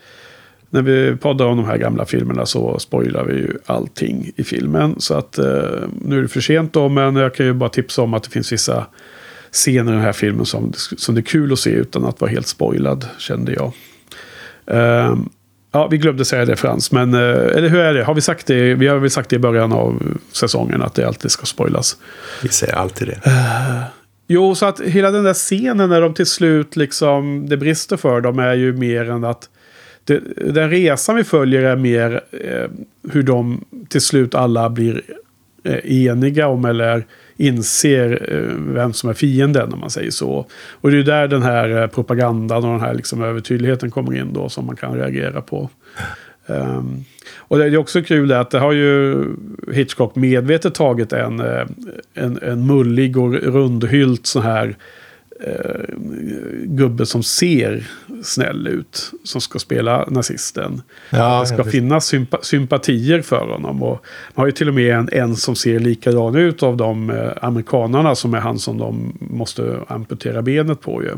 [0.71, 4.95] när vi poddar om de här gamla filmerna så spoilar vi ju allting i filmen.
[4.99, 5.45] Så att eh,
[6.05, 8.31] nu är det för sent då, men jag kan ju bara tipsa om att det
[8.31, 8.87] finns vissa
[9.53, 12.31] scener i den här filmen som, som det är kul att se utan att vara
[12.31, 13.73] helt spoilad, kände jag.
[14.73, 15.19] Uh,
[15.73, 18.05] ja, vi glömde säga det Frans, men uh, eller hur är det?
[18.05, 18.75] Har vi sagt det?
[18.75, 21.97] Vi har väl sagt det i början av säsongen att det alltid ska spoilas.
[22.43, 23.21] Vi säger alltid det.
[24.27, 28.21] Jo, så att hela den där scenen när de till slut liksom, det brister för
[28.21, 29.49] dem är ju mer än att
[30.05, 32.71] det, den resan vi följer är mer eh,
[33.13, 35.03] hur de till slut alla blir
[35.65, 37.07] eh, eniga om eller
[37.37, 40.47] inser eh, vem som är fienden om man säger så.
[40.81, 44.33] Och det är där den här eh, propagandan och den här liksom övertydligheten kommer in
[44.33, 45.71] då som man kan reagera på.
[46.47, 47.05] Um,
[47.39, 49.25] och det är också kul att det har ju
[49.73, 51.67] Hitchcock medvetet tagit en, eh,
[52.15, 54.77] en, en mullig och rundhylt så här
[55.41, 55.95] eh,
[56.65, 57.91] gubbe som ser
[58.23, 59.11] snäll ut.
[59.25, 60.83] Som ska spela nazisten.
[61.11, 63.83] Ja, det ska finnas sympa sympatier för honom.
[63.83, 67.11] Och man har ju till och med en, en som ser likadan ut av de
[67.11, 71.11] eh, amerikanarna som är han som de måste amputera benet på ju.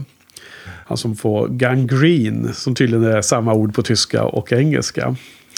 [0.86, 5.16] Han som får gangrene, som tydligen är samma ord på tyska och engelska.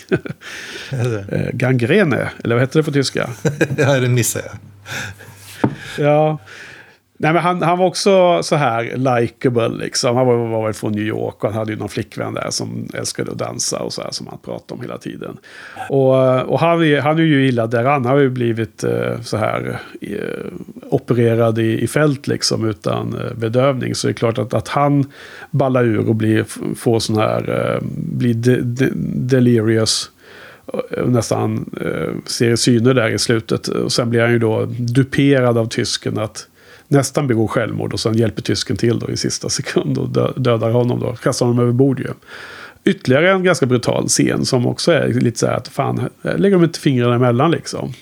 [0.90, 3.30] eh, gangrene, eller vad heter det på tyska?
[3.78, 5.70] ja, det missade jag.
[5.98, 6.38] ja,
[7.20, 10.16] Nej, men han, han var också så här likable liksom.
[10.16, 12.88] Han var, var väl från New York och han hade ju någon flickvän där som
[12.94, 15.36] älskade att dansa och så här som han pratade om hela tiden.
[15.88, 18.04] Och, och han, han är ju illa däran.
[18.04, 20.18] Han har ju blivit eh, så här eh,
[20.90, 23.94] opererad i, i fält liksom utan eh, bedövning.
[23.94, 25.04] Så det är klart att, att han
[25.50, 30.10] ballar ur och blir, får sån här, eh, blir de, de, delirious
[30.90, 33.68] eh, nästan eh, ser syner där i slutet.
[33.68, 36.46] Och sen blir han ju då duperad av tysken att
[36.88, 40.08] nästan begår självmord och sen hjälper tysken till då i sista sekund och
[40.40, 41.12] dödar honom då.
[41.12, 42.08] Kastar honom över bord ju.
[42.84, 46.64] Ytterligare en ganska brutal scen som också är lite så här att fan, lägger de
[46.64, 47.92] inte fingrarna emellan liksom.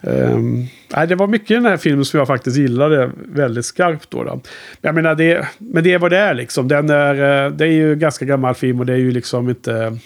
[0.00, 4.10] Um, nej, det var mycket i den här filmen som jag faktiskt gillade väldigt skarpt
[4.10, 4.24] då.
[4.24, 4.40] då.
[4.80, 6.68] Jag menar, det, men det är vad det är liksom.
[6.68, 9.98] Den är, eh, det är ju ganska gammal film och det är ju liksom inte...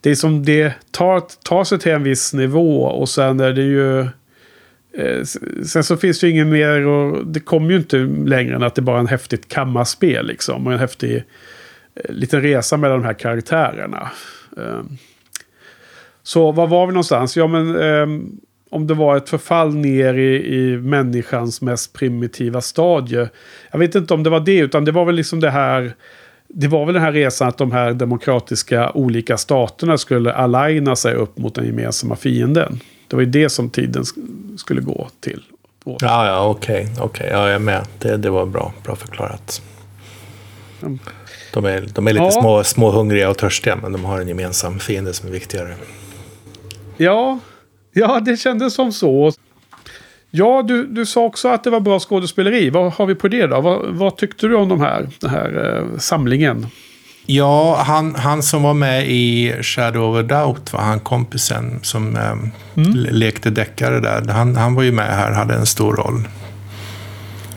[0.00, 3.62] Det är som det tar, tar sig till en viss nivå och sen är det
[3.62, 4.06] ju
[4.98, 5.24] Eh,
[5.64, 8.74] sen så finns det ju inget mer och det kommer ju inte längre än att
[8.74, 10.66] det bara är en häftigt kammarspel liksom.
[10.66, 11.16] Och en häftig
[11.94, 14.10] eh, liten resa mellan de här karaktärerna.
[14.56, 14.80] Eh,
[16.22, 17.36] så var var vi någonstans?
[17.36, 18.06] Ja men eh,
[18.70, 23.28] om det var ett förfall ner i, i människans mest primitiva stadie.
[23.70, 25.94] Jag vet inte om det var det utan det var väl liksom det här
[26.48, 31.14] det var väl den här resan att de här demokratiska olika staterna skulle aligna sig
[31.14, 32.80] upp mot den gemensamma fienden.
[33.08, 34.04] Det var ju det som tiden
[34.56, 35.42] skulle gå till.
[35.84, 36.88] Ja, ja, okej.
[36.92, 37.86] Okay, okay, ja, jag är med.
[37.98, 39.62] Det, det var bra, bra förklarat.
[41.52, 42.30] De är, de är lite ja.
[42.30, 45.74] små, små hungriga och törstiga, men de har en gemensam fiende som är viktigare.
[46.96, 47.38] Ja,
[47.92, 49.32] ja det kändes som så.
[50.30, 52.70] Ja, du, du sa också att det var bra skådespeleri.
[52.70, 53.60] Vad har vi på det då?
[53.60, 56.66] Vad, vad tyckte du om de här, den här eh, samlingen?
[57.26, 62.16] Ja, han, han som var med i Shadow of a Doubt, var han kompisen som
[62.16, 62.50] eh, mm.
[62.94, 64.32] lekte deckare där.
[64.32, 66.28] Han, han var ju med här, hade en stor roll.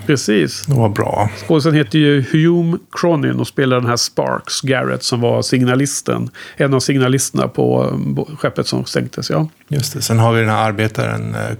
[0.05, 0.65] Precis.
[0.65, 1.29] Det var bra.
[1.47, 6.29] Skådisen heter ju Hume Cronin och spelar den här Sparks Garrett som var signalisten.
[6.57, 7.97] En av signalisterna på
[8.39, 9.49] skeppet som sänktes, ja.
[9.67, 10.01] Just det.
[10.01, 11.57] Sen har vi den här arbetaren eh,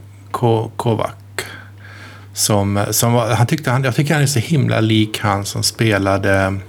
[0.76, 1.12] Kovac.
[2.34, 5.64] Som, som var, han tyckte han, jag tycker han är så himla lik han som
[5.64, 6.60] spelade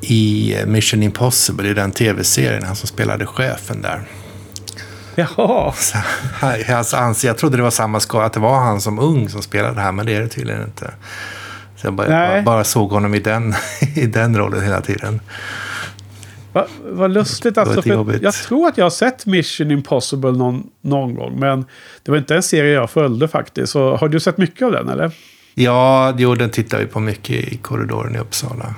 [0.00, 4.02] i Mission Impossible, i den tv-serien, han som spelade chefen där.
[5.14, 5.72] Jaha.
[6.84, 9.42] Så, alltså, jag trodde det var samma skådespelare, att det var han som ung som
[9.42, 10.94] spelade det här, men det är det tydligen inte.
[11.76, 13.54] Så jag bara, bara, bara såg honom i den,
[13.94, 15.20] i den rollen hela tiden.
[16.52, 17.82] Vad va lustigt alltså.
[17.82, 21.40] För jag tror att jag har sett Mission Impossible någon, någon gång.
[21.40, 21.64] Men
[22.02, 23.72] det var inte en serie jag följde faktiskt.
[23.72, 25.12] Så har du sett mycket av den eller?
[25.54, 28.74] Ja, jo, den tittar vi på mycket i korridoren i Uppsala.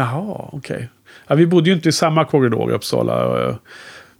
[0.00, 0.76] Jaha, okej.
[0.76, 0.86] Okay.
[1.26, 3.58] Ja, vi bodde ju inte i samma korridor i Uppsala.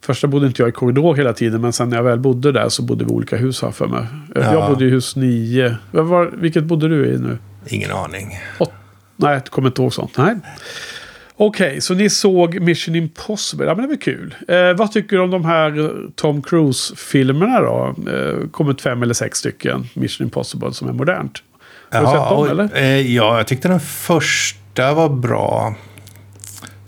[0.03, 2.69] Första bodde inte jag i korridor hela tiden, men sen när jag väl bodde där
[2.69, 4.05] så bodde vi i olika hus här för mig.
[4.35, 4.53] Ja.
[4.53, 5.77] Jag bodde i hus 9.
[5.91, 7.39] Var, vilket bodde du i nu?
[7.67, 8.39] Ingen aning.
[8.59, 8.73] Åt,
[9.17, 10.17] nej, jag kommer inte ihåg sånt.
[10.17, 10.37] Nej.
[11.37, 13.67] Okej, okay, så ni såg Mission Impossible.
[13.67, 14.35] Ja, men det var kul.
[14.49, 17.95] Eh, vad tycker du om de här Tom Cruise-filmerna då?
[18.11, 21.43] Eh, kommit fem eller sex stycken Mission Impossible som är modernt.
[21.91, 22.77] Har du sett dem eller?
[22.77, 25.75] Eh, ja, jag tyckte den första första var bra.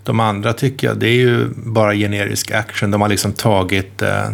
[0.03, 2.91] De andra tycker jag, det är ju bara generisk action.
[2.91, 4.29] De har liksom tagit, eh,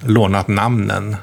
[0.00, 1.16] lånat namnen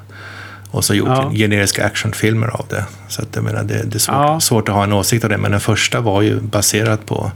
[0.71, 1.32] och så gjort ja.
[1.32, 2.86] generiska actionfilmer av det.
[3.08, 4.39] Så att jag menar, det, det är svårt, ja.
[4.39, 5.38] svårt, att ha en åsikt av det.
[5.38, 7.32] Men den första var ju baserad på,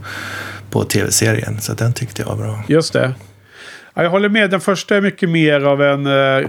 [0.70, 1.60] på tv-serien.
[1.60, 2.62] Så den tyckte jag var bra.
[2.68, 3.14] Just det.
[3.94, 4.50] Ja, jag håller med.
[4.50, 6.48] Den första är mycket mer av en äh,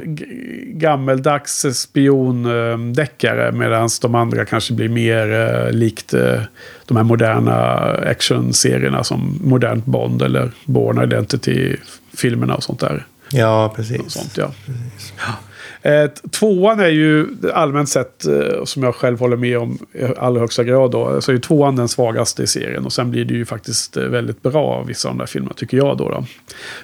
[0.63, 3.47] gammeldags spiondeckare.
[3.47, 6.13] Äh, Medan de andra kanske blir mer äh, likt
[6.85, 7.55] de här moderna
[7.91, 13.05] actionserierna som Modernt Bond eller Born Identity-filmerna och sånt där.
[13.31, 14.11] Ja, precis.
[14.11, 14.51] Sånt, ja.
[14.65, 15.13] Precis.
[15.17, 15.33] Eh,
[16.31, 20.63] tvåan är ju allmänt sett, eh, som jag själv håller med om i allra högsta
[20.63, 22.85] grad, då, så är ju tvåan den svagaste i serien.
[22.85, 25.77] Och sen blir det ju faktiskt eh, väldigt bra, vissa av de där filmerna, tycker
[25.77, 26.09] jag då.
[26.09, 26.25] då.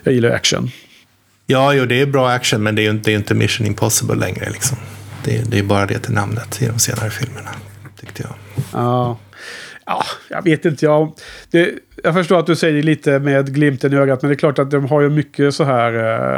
[0.04, 0.70] Jag gillar action.
[1.46, 4.50] Ja, jo, det är bra action, men det är ju inte, inte Mission Impossible längre.
[4.50, 4.78] Liksom.
[5.26, 7.50] Det, det är bara det till namnet i de senare filmerna,
[8.00, 8.64] tyckte jag.
[8.74, 9.18] Ja.
[9.86, 10.86] Ja, jag vet inte.
[10.86, 11.14] Jag,
[11.52, 11.70] det,
[12.04, 14.22] jag förstår att du säger lite med glimten i ögat.
[14.22, 15.94] Men det är klart att de har ju mycket så här...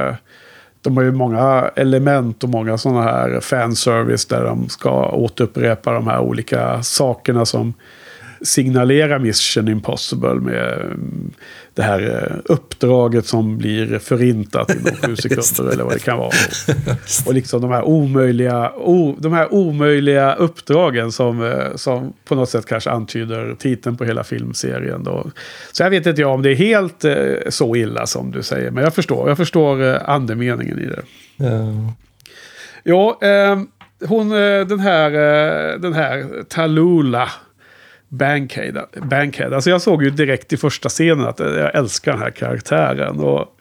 [0.10, 0.16] Eh,
[0.84, 6.08] de har ju många element och många sådana här fanservice där de ska återupprepa de
[6.08, 7.74] här olika sakerna som
[8.44, 11.32] signalerar Mission Impossible med mm,
[11.74, 16.32] det här eh, uppdraget som blir förintat inom sju sekunder eller vad det kan vara.
[17.26, 22.50] Och liksom de här omöjliga, o, de här omöjliga uppdragen som, eh, som på något
[22.50, 25.04] sätt kanske antyder titeln på hela filmserien.
[25.04, 25.32] Då.
[25.72, 27.16] Så jag vet inte om det är helt eh,
[27.50, 31.04] så illa som du säger, men jag förstår, jag förstår andemeningen i det.
[32.84, 33.20] Ja, ja
[34.08, 35.12] hon, den här,
[35.78, 37.30] den här Talula
[38.14, 38.86] Bankhead.
[39.02, 39.56] Bankhead.
[39.56, 43.20] Alltså jag såg ju direkt i första scenen att jag älskar den här karaktären.
[43.20, 43.58] Och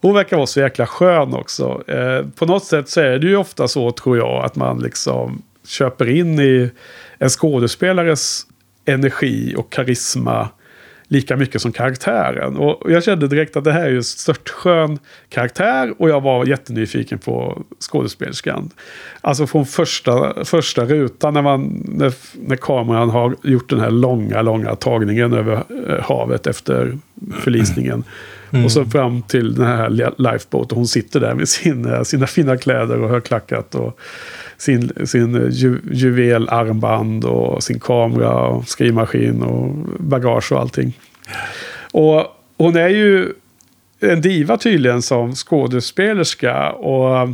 [0.00, 1.82] hon verkar vara så jäkla skön också.
[1.86, 5.42] Eh, på något sätt så är det ju ofta så, tror jag, att man liksom
[5.66, 6.70] köper in i
[7.18, 8.46] en skådespelares
[8.84, 10.48] energi och karisma
[11.10, 12.56] lika mycket som karaktären.
[12.56, 16.46] Och jag kände direkt att det här är ju en störtskön karaktär och jag var
[16.46, 18.70] jättenyfiken på skådespelerskan.
[19.20, 24.42] Alltså från första, första rutan när, man, när, när kameran har gjort den här långa,
[24.42, 26.98] långa tagningen över eh, havet efter
[27.40, 28.04] förlisningen.
[28.52, 28.64] Mm.
[28.64, 32.26] Och så fram till den här lifeboat och hon sitter där med sin, eh, sina
[32.26, 33.74] fina kläder och högklackat.
[33.74, 33.98] Och,
[34.58, 40.98] sin, sin eh, ju, juvelarmband och sin kamera och skrivmaskin och bagage och allting.
[41.92, 42.24] Och
[42.56, 43.32] hon är ju
[44.00, 46.70] en diva tydligen som skådespelerska.
[46.70, 47.28] Och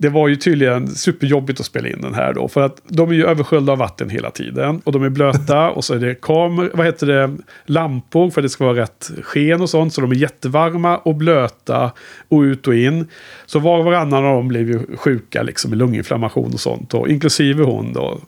[0.00, 2.48] det var ju tydligen superjobbigt att spela in den här då.
[2.48, 4.80] För att de är ju översköljda av vatten hela tiden.
[4.84, 8.44] Och de är blöta och så är det kameror, vad heter det, lampor för att
[8.44, 9.94] det ska vara rätt sken och sånt.
[9.94, 11.92] Så de är jättevarma och blöta
[12.28, 13.06] och ut och in.
[13.46, 16.94] Så var och varannan av dem blev ju sjuka liksom med lunginflammation och sånt.
[16.94, 18.18] Och inklusive hon då,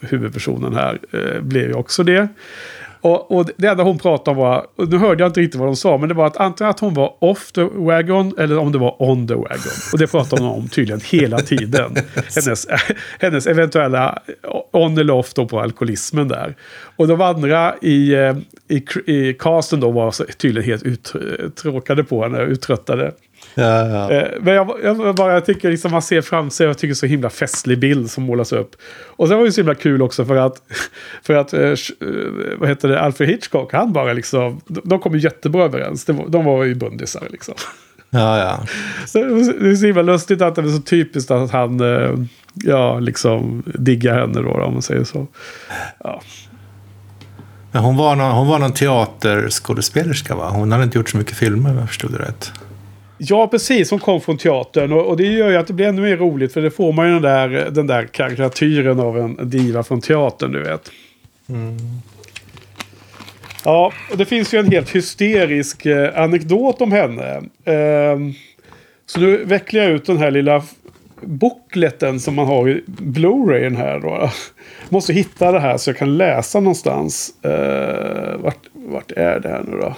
[0.00, 2.28] huvudpersonen här, eh, blev ju också det.
[3.00, 5.76] Och, och, det enda hon pratade om var, nu hörde jag inte riktigt vad de
[5.76, 8.78] sa, men det var att antingen att hon var off the wagon eller om det
[8.78, 9.72] var on the wagon.
[9.92, 11.96] Och det pratade hon om tydligen hela tiden.
[12.34, 12.66] Hennes,
[13.18, 14.18] hennes eventuella
[14.72, 16.54] on eller off då på alkoholismen där.
[16.96, 18.36] Och de andra i, eh,
[18.68, 23.12] i, i casten då var tydligen helt uttråkade på henne, uttröttade.
[23.54, 24.10] Ja, ja.
[24.10, 27.06] Eh, men jag, jag, bara, jag tycker liksom man ser fram sig, jag tycker så
[27.06, 28.76] himla festlig bild som målas upp.
[29.06, 30.62] Och sen var det så himla kul också för att,
[31.22, 31.76] för att eh, eh,
[32.58, 36.04] vad heter det, Alfred Hitchcock, han bara liksom, de kom ju jättebra överens.
[36.04, 37.54] De var ju bundisar liksom.
[38.12, 38.60] Ja, ja.
[39.06, 41.80] Så det är så himla lustigt att det är så typiskt att han,
[42.54, 45.26] ja, liksom diggar henne då, om man säger så.
[46.04, 46.22] Ja.
[47.72, 50.50] Men hon var någon, hon var någon teaterskådespelerska va?
[50.50, 52.52] Hon hade inte gjort så mycket filmer om jag förstod det rätt.
[53.22, 53.90] Ja, precis.
[53.90, 54.92] Hon kom från teatern.
[54.92, 56.52] Och, och, det gör ju att det blir ännu mer roligt.
[56.52, 60.52] För det får man ju den där, den där karikatyren av en diva från teatern,
[60.52, 60.90] du vet.
[61.48, 61.76] Mm.
[63.64, 67.36] Ja, och det finns ju en helt hysterisk eh, anekdot om henne.
[67.64, 68.18] Eh,
[69.06, 70.62] så nu vecklar jag ut den här lilla
[71.20, 74.30] bokleten som man har i Blu-rayen här då.
[74.88, 77.44] Måste hitta det här så jag kan läsa någonstans.
[77.44, 79.94] Eh, vart, vart är det här nu då?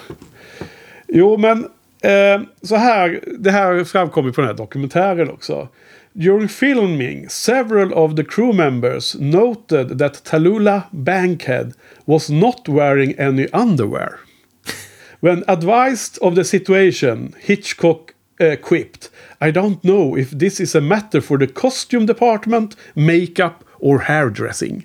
[1.08, 1.68] Jo, men
[2.02, 5.68] Eh, så här, det här framkommer på den här dokumentären också.
[6.14, 11.72] During filming, several of the crew members noted that Talula Bankhead
[12.04, 14.12] was not wearing any underwear.
[15.20, 19.10] When advised of the situation, Hitchcock uh, quipped,
[19.40, 24.84] I don't know if this is a matter for the costume department, makeup or hairdressing.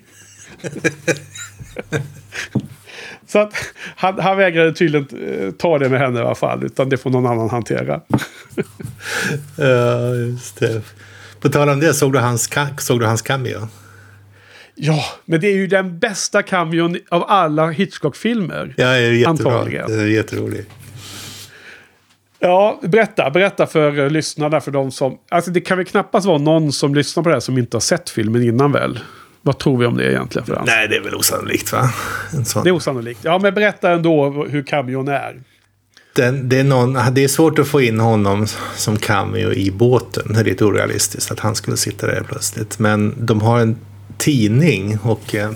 [3.28, 3.54] Så att
[3.96, 6.64] han, han vägrade tydligen eh, ta det med henne i alla fall.
[6.64, 8.00] Utan det får någon annan hantera.
[9.56, 10.82] ja, just det.
[11.40, 13.68] På tal om det, såg du hans, såg du hans cameo?
[14.74, 18.74] Ja, men det är ju den bästa cameon av alla Hitchcock-filmer.
[18.76, 19.52] Ja, det är jättebra.
[19.52, 19.90] Antagligen.
[19.90, 20.64] Det är jätterolig.
[22.38, 25.18] Ja, berätta, berätta för uh, lyssnarna, för de som...
[25.28, 27.80] Alltså det kan väl knappast vara någon som lyssnar på det här som inte har
[27.80, 29.00] sett filmen innan väl?
[29.48, 30.66] Vad tror vi om det egentligen Frans?
[30.66, 31.90] Nej, det är väl osannolikt va?
[32.64, 33.20] Det är osannolikt.
[33.22, 35.42] Ja, men berätta ändå hur cameon är.
[36.16, 38.46] Den, det, är någon, det är svårt att få in honom
[38.76, 40.32] som cameo i båten.
[40.32, 42.78] Det är lite orealistiskt att han skulle sitta där plötsligt.
[42.78, 43.76] Men de har en
[44.18, 45.50] tidning och eh,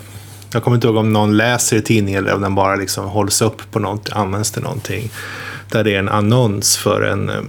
[0.53, 3.70] jag kommer inte ihåg om någon läser tidningen eller om den bara liksom hålls upp
[3.70, 5.11] på något, används till någonting.
[5.68, 7.43] Där det är en annons för en, eh,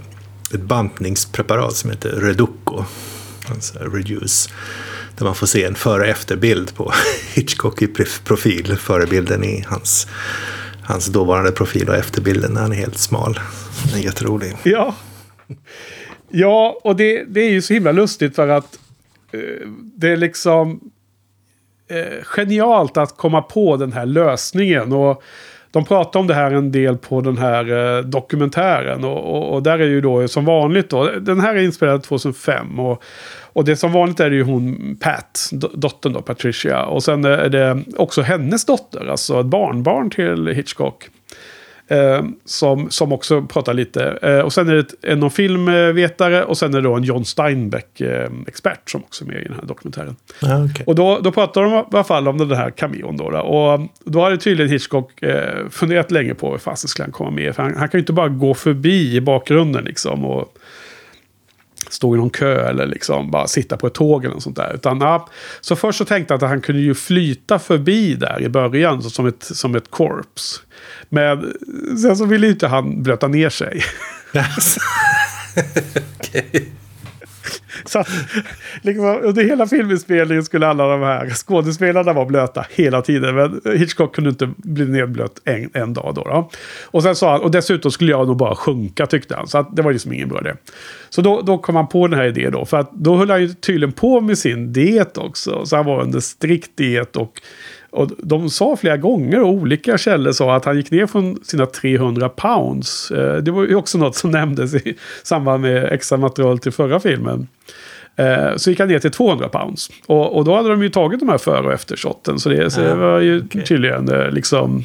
[0.54, 2.84] ett bantningspreparat som heter Reduco.
[3.48, 4.50] Alltså Reduce.
[5.18, 6.92] Där man får se en före och efterbild på
[7.34, 7.86] Hitchcock i
[8.24, 8.76] profil.
[8.76, 10.06] Förebilden i hans,
[10.82, 13.40] hans dåvarande profil och efterbilden när han är helt smal.
[13.84, 14.56] Den är jätterolig.
[14.62, 14.94] Ja,
[16.30, 18.78] ja och det, det är ju så himla lustigt för att
[19.32, 20.80] eh, det är liksom
[21.90, 24.92] eh, genialt att komma på den här lösningen.
[24.92, 25.22] Och
[25.74, 29.04] de pratar om det här en del på den här eh, dokumentären.
[29.04, 31.10] Och, och, och, där är ju då som vanligt då.
[31.20, 32.80] Den här är inspelad 2005.
[32.80, 33.02] Och,
[33.52, 36.84] och det som vanligt är det ju hon Pat, dottern då, Patricia.
[36.84, 41.08] Och sen eh, är det också hennes dotter, alltså ett barnbarn till Hitchcock.
[41.88, 44.18] Eh, som, som också pratar lite.
[44.22, 48.90] Eh, och sen är det en filmvetare och sen är det då en John Steinbeck-expert
[48.90, 50.16] som också är med i den här dokumentären.
[50.42, 50.84] Ah, okay.
[50.86, 53.30] Och då, då pratar de i alla fall om den här cameon då.
[53.30, 53.38] då.
[53.38, 57.30] Och då har det tydligen Hitchcock eh, funderat länge på hur fasen skulle han komma
[57.30, 57.54] med.
[57.54, 60.24] För han, han kan ju inte bara gå förbi i bakgrunden liksom.
[60.24, 60.58] Och,
[61.94, 64.74] stå i någon kö eller liksom bara sitta på ett tåg eller något sånt där.
[64.74, 65.28] Utan, ja,
[65.60, 69.26] så först så tänkte jag att han kunde ju flyta förbi där i början som
[69.26, 70.62] ett, som ett korps.
[71.08, 71.52] Men
[72.02, 73.82] sen så ville inte han blöta ner sig.
[74.36, 74.76] Yes.
[76.20, 76.62] okay.
[77.84, 78.08] Så att
[78.82, 83.34] liksom, under hela filminspelningen skulle alla de här skådespelarna vara blöta hela tiden.
[83.34, 86.12] Men Hitchcock kunde inte bli nedblöt en, en dag.
[86.14, 86.50] Då, då,
[86.84, 89.48] Och sen sa han, och dessutom skulle jag nog bara sjunka tyckte han.
[89.48, 90.52] Så att det var liksom ingen bra idé.
[91.10, 92.64] Så då, då kom han på den här idén då.
[92.64, 95.66] För att då höll han ju tydligen på med sin diet också.
[95.66, 97.40] Så han var under strikt diet och
[97.94, 101.66] och de sa flera gånger, och olika källor sa att han gick ner från sina
[101.66, 103.10] 300 pounds.
[103.10, 107.00] Eh, det var ju också något som nämndes i samband med extra material till förra
[107.00, 107.48] filmen.
[108.16, 109.90] Eh, så gick han ner till 200 pounds.
[110.06, 112.38] Och, och då hade de ju tagit de här före och eftershotten.
[112.38, 113.62] Så det, så det var ju okay.
[113.62, 114.84] tydligen eh, liksom...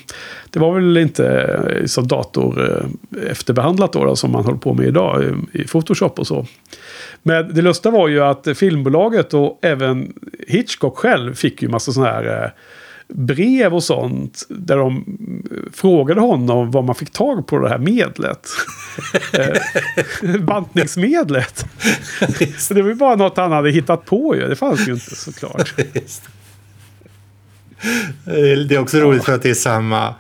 [0.50, 2.84] Det var väl inte som dator
[3.28, 6.46] efterbehandlat då, då, som man håller på med idag i, i Photoshop och så.
[7.24, 10.14] Men det lustiga var ju att filmbolaget och även
[10.48, 12.54] Hitchcock själv fick ju massa sådana här
[13.14, 14.46] brev och sånt.
[14.50, 15.06] Där de
[15.74, 18.48] frågade honom vad man fick tag på det här medlet.
[19.34, 21.66] Eh, bantningsmedlet.
[22.58, 24.48] Så det var ju bara något han hade hittat på ju.
[24.48, 25.74] Det fanns ju inte såklart.
[28.26, 30.16] Det är också roligt för att det är samma...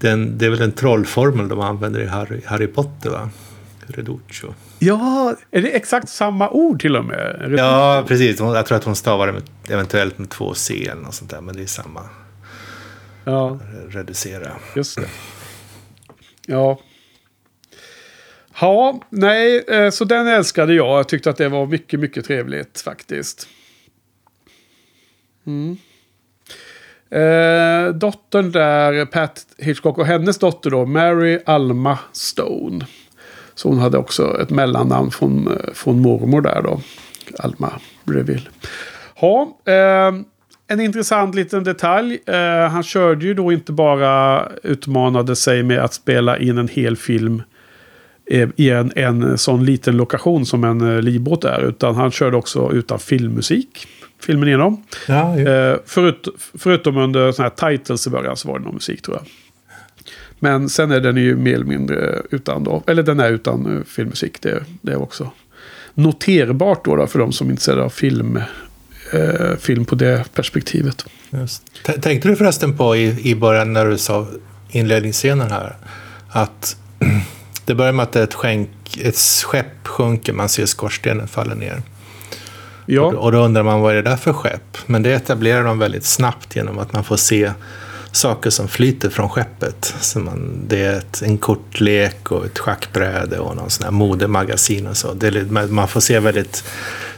[0.00, 3.30] Den, det är väl en trollformel de använder i Harry, Harry Potter va?
[3.86, 4.54] Reduccio.
[4.78, 7.36] Ja, är det exakt samma ord till och med?
[7.40, 7.64] Reduccio.
[7.64, 8.40] Ja, precis.
[8.40, 11.40] Jag tror att hon stavar det med, eventuellt med två C eller något sånt där.
[11.40, 12.00] Men det är samma
[13.26, 13.58] ja.
[13.88, 14.52] reducera.
[14.76, 15.08] Just det.
[16.46, 16.78] Ja.
[18.60, 20.98] Ja, nej, eh, så den älskade jag.
[20.98, 23.48] Jag tyckte att det var mycket, mycket trevligt faktiskt.
[25.46, 25.76] Mm.
[27.10, 32.86] Eh, dottern där, Pat Hitchcock och hennes dotter då, Mary Alma Stone.
[33.54, 36.80] Så hon hade också ett mellannamn från, eh, från mormor där då.
[37.38, 37.72] Alma
[38.04, 38.48] Breville.
[39.20, 40.12] Ja, eh,
[40.68, 42.18] en intressant liten detalj.
[42.28, 46.96] Uh, han körde ju då inte bara utmanade sig med att spela in en hel
[46.96, 47.42] film
[48.32, 51.60] uh, i en, en sån liten lokation som en uh, livbåt är.
[51.60, 53.86] Utan han körde också utan filmmusik.
[54.20, 54.84] Filmen igenom.
[55.08, 59.02] Ja, uh, förut, förutom under sådana här titles i början så var det någon musik
[59.02, 59.26] tror jag.
[60.38, 62.82] Men sen är den ju mer eller mindre utan då.
[62.86, 64.42] Eller den är utan filmmusik.
[64.42, 65.30] Det, det är också
[65.94, 68.40] noterbart då, då för de som är intresserade av film
[69.12, 71.04] eh, film på det perspektivet.
[71.30, 71.62] Just.
[72.02, 74.26] Tänkte du förresten på i, i början när du sa
[74.70, 75.76] inledningsscenen här
[76.28, 76.76] att
[77.64, 81.82] det börjar med att ett, skänk, ett skepp sjunker, man ser skorstenen falla ner.
[82.86, 83.02] Ja.
[83.02, 84.78] Och, och då undrar man vad är det där för skepp?
[84.86, 87.52] Men det etablerar de väldigt snabbt genom att man får se
[88.12, 89.94] saker som flyter från skeppet.
[90.00, 94.86] Så man, det är ett, en kortlek och ett schackbräde och någon sån här modemagasin
[94.86, 95.12] och så.
[95.12, 96.64] Det, man får se väldigt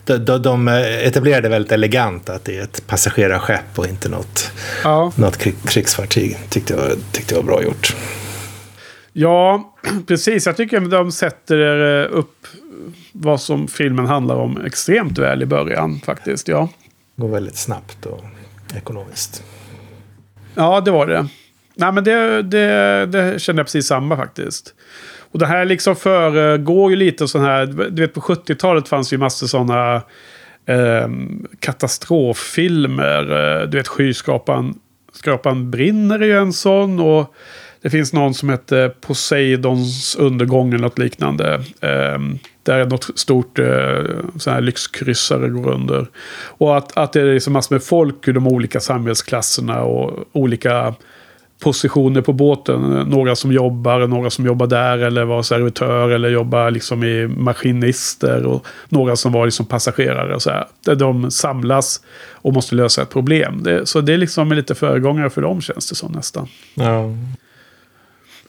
[0.09, 4.51] de, de etablerade väldigt elegant att det är ett passagerarskepp och inte något,
[4.85, 5.13] ja.
[5.17, 5.39] något
[5.69, 6.39] krigsfartyg.
[6.51, 7.97] Tyckte jag, tyckte jag var bra gjort.
[9.13, 9.75] Ja,
[10.07, 10.47] precis.
[10.47, 12.47] Jag tycker de sätter eh, upp
[13.13, 16.49] vad som filmen handlar om extremt väl i början faktiskt.
[16.49, 16.69] Ja.
[17.17, 18.25] Går väldigt snabbt och
[18.77, 19.43] ekonomiskt.
[20.55, 21.29] Ja, det var det.
[21.75, 24.75] Nej, men det, det, det kände jag precis samma faktiskt.
[25.33, 29.19] Och det här liksom föregår ju lite sån här, du vet på 70-talet fanns ju
[29.19, 30.03] massor sådana
[30.67, 33.67] ehm, eh, katastroffilmer.
[33.67, 34.75] Du vet skyskrapan
[35.19, 37.01] skrapan brinner är ju en sån.
[37.01, 37.35] Och
[37.83, 41.55] det finns någon som heter Poseidons undergång eller något liknande.
[41.81, 42.19] Eh,
[42.63, 44.03] där något stort eh,
[44.37, 46.07] sån här lyxkryssare går under.
[46.45, 50.95] Och att, att det är liksom massor med folk ur de olika samhällsklasserna och olika
[51.61, 52.81] positioner på båten.
[53.09, 58.47] Några som jobbar, några som jobbar där eller var servitör eller jobbar liksom i maskinister.
[58.47, 60.35] Och några som var liksom passagerare.
[60.35, 60.67] Och så här.
[60.85, 62.01] Där de samlas
[62.33, 63.63] och måste lösa ett problem.
[63.63, 66.49] Det, så det är liksom lite föregångare för dem känns det som nästan.
[66.75, 67.15] Ja.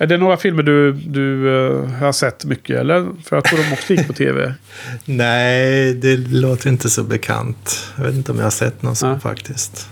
[0.02, 3.08] Är det några filmer du, du uh, har sett mycket eller?
[3.24, 4.54] För jag tror de också gick på tv.
[5.06, 7.92] Nej, det låter inte så bekant.
[7.98, 9.90] Jag vet inte om jag har sett någon sån faktiskt.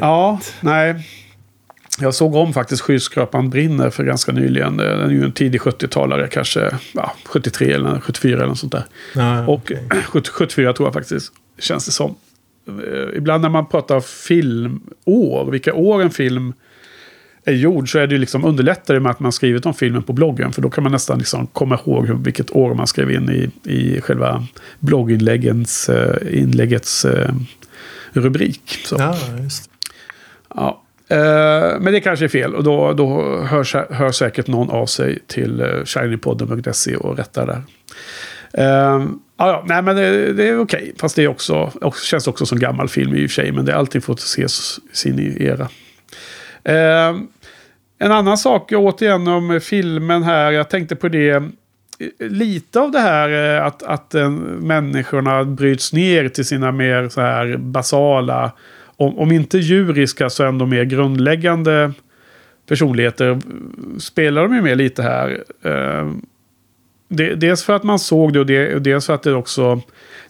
[0.00, 1.06] Ja, nej.
[2.00, 4.76] Jag såg om faktiskt Skyskrapan brinner för ganska nyligen.
[4.76, 8.84] Den är ju en tidig 70-talare, kanske ja, 73 eller 74 eller något sånt där.
[9.14, 9.78] Ja, och okay.
[10.02, 12.14] 74 tror jag faktiskt, känns det som.
[12.68, 16.52] Eh, ibland när man pratar filmår, vilka år en film
[17.44, 20.52] är gjord så är det liksom underlättare med att man skrivit om filmen på bloggen.
[20.52, 24.00] För då kan man nästan liksom komma ihåg vilket år man skrev in i, i
[24.00, 24.46] själva
[24.78, 27.34] blogginläggets eh, inläggets, eh,
[28.12, 28.78] rubrik.
[28.84, 29.14] Så.
[29.42, 29.70] Just.
[30.54, 30.82] Ja.
[31.10, 33.06] Eh, men det kanske är fel och då, då
[33.42, 37.62] hör, hör säkert någon av sig till eh, shinypodden.se och rättar där.
[38.52, 39.06] Eh,
[39.36, 40.82] ja, nej, men det, det är okej.
[40.82, 40.92] Okay.
[41.00, 43.52] Fast det är också, också, känns också som gammal film i och för sig.
[43.52, 45.68] Men det är alltid fått ses sin era.
[46.64, 47.16] Eh,
[47.98, 50.52] en annan sak återigen om filmen här.
[50.52, 51.42] Jag tänkte på det.
[52.18, 54.14] Lite av det här eh, att, att
[54.60, 58.52] människorna bryts ner till sina mer så här basala
[59.00, 61.92] om, om inte djuriska så ändå mer grundläggande
[62.68, 63.40] personligheter
[63.98, 65.44] spelar de ju med lite här.
[65.62, 66.10] Eh,
[67.36, 69.80] dels för att man såg det och, dels för att det också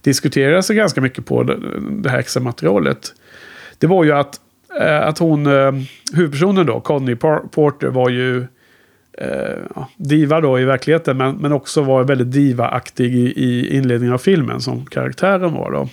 [0.01, 3.15] diskuterades ganska mycket på det, här extra materialet.
[3.79, 4.41] Det var ju att,
[4.81, 5.73] eh, att hon, eh,
[6.15, 7.17] huvudpersonen då, Connie
[7.51, 8.47] Porter, var ju
[9.13, 11.17] eh, diva då i verkligheten.
[11.17, 15.89] Men, men också var väldigt diva-aktig i, i inledningen av filmen som karaktären var då.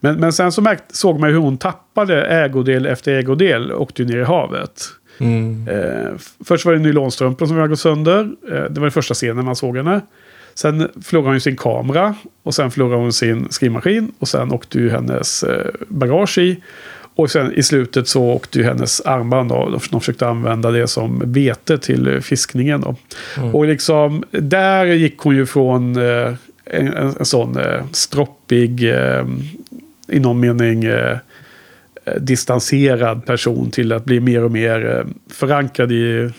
[0.00, 4.04] Men, men sen så märkt, såg man hur hon tappade ägodel efter ägodel och åkte
[4.04, 4.82] ner i havet.
[5.18, 5.68] Mm.
[5.68, 6.10] Eh,
[6.44, 8.20] först var det nylonstrumpan som hade gått sönder.
[8.48, 10.00] Eh, det var den första scenen man såg henne.
[10.54, 14.12] Sen förlorade hon sin kamera och sen förlorade hon sin skrivmaskin.
[14.18, 16.62] Och sen åkte ju hennes eh, bagage i.
[17.20, 19.80] Och sen i slutet så åkte ju hennes armband då.
[19.90, 22.96] De försökte använda det som vete till fiskningen då.
[23.36, 23.54] Mm.
[23.54, 29.26] Och liksom där gick hon ju från eh, en, en, sån eh, stroppig, eh,
[30.08, 31.16] i någon mening eh,
[32.20, 36.30] distanserad person till att bli mer och mer eh, förankrad i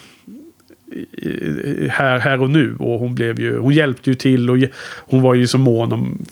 [1.89, 2.75] här, här och nu.
[2.79, 4.57] Och hon, blev ju, hon hjälpte ju till och
[4.97, 6.25] hon var ju så mån om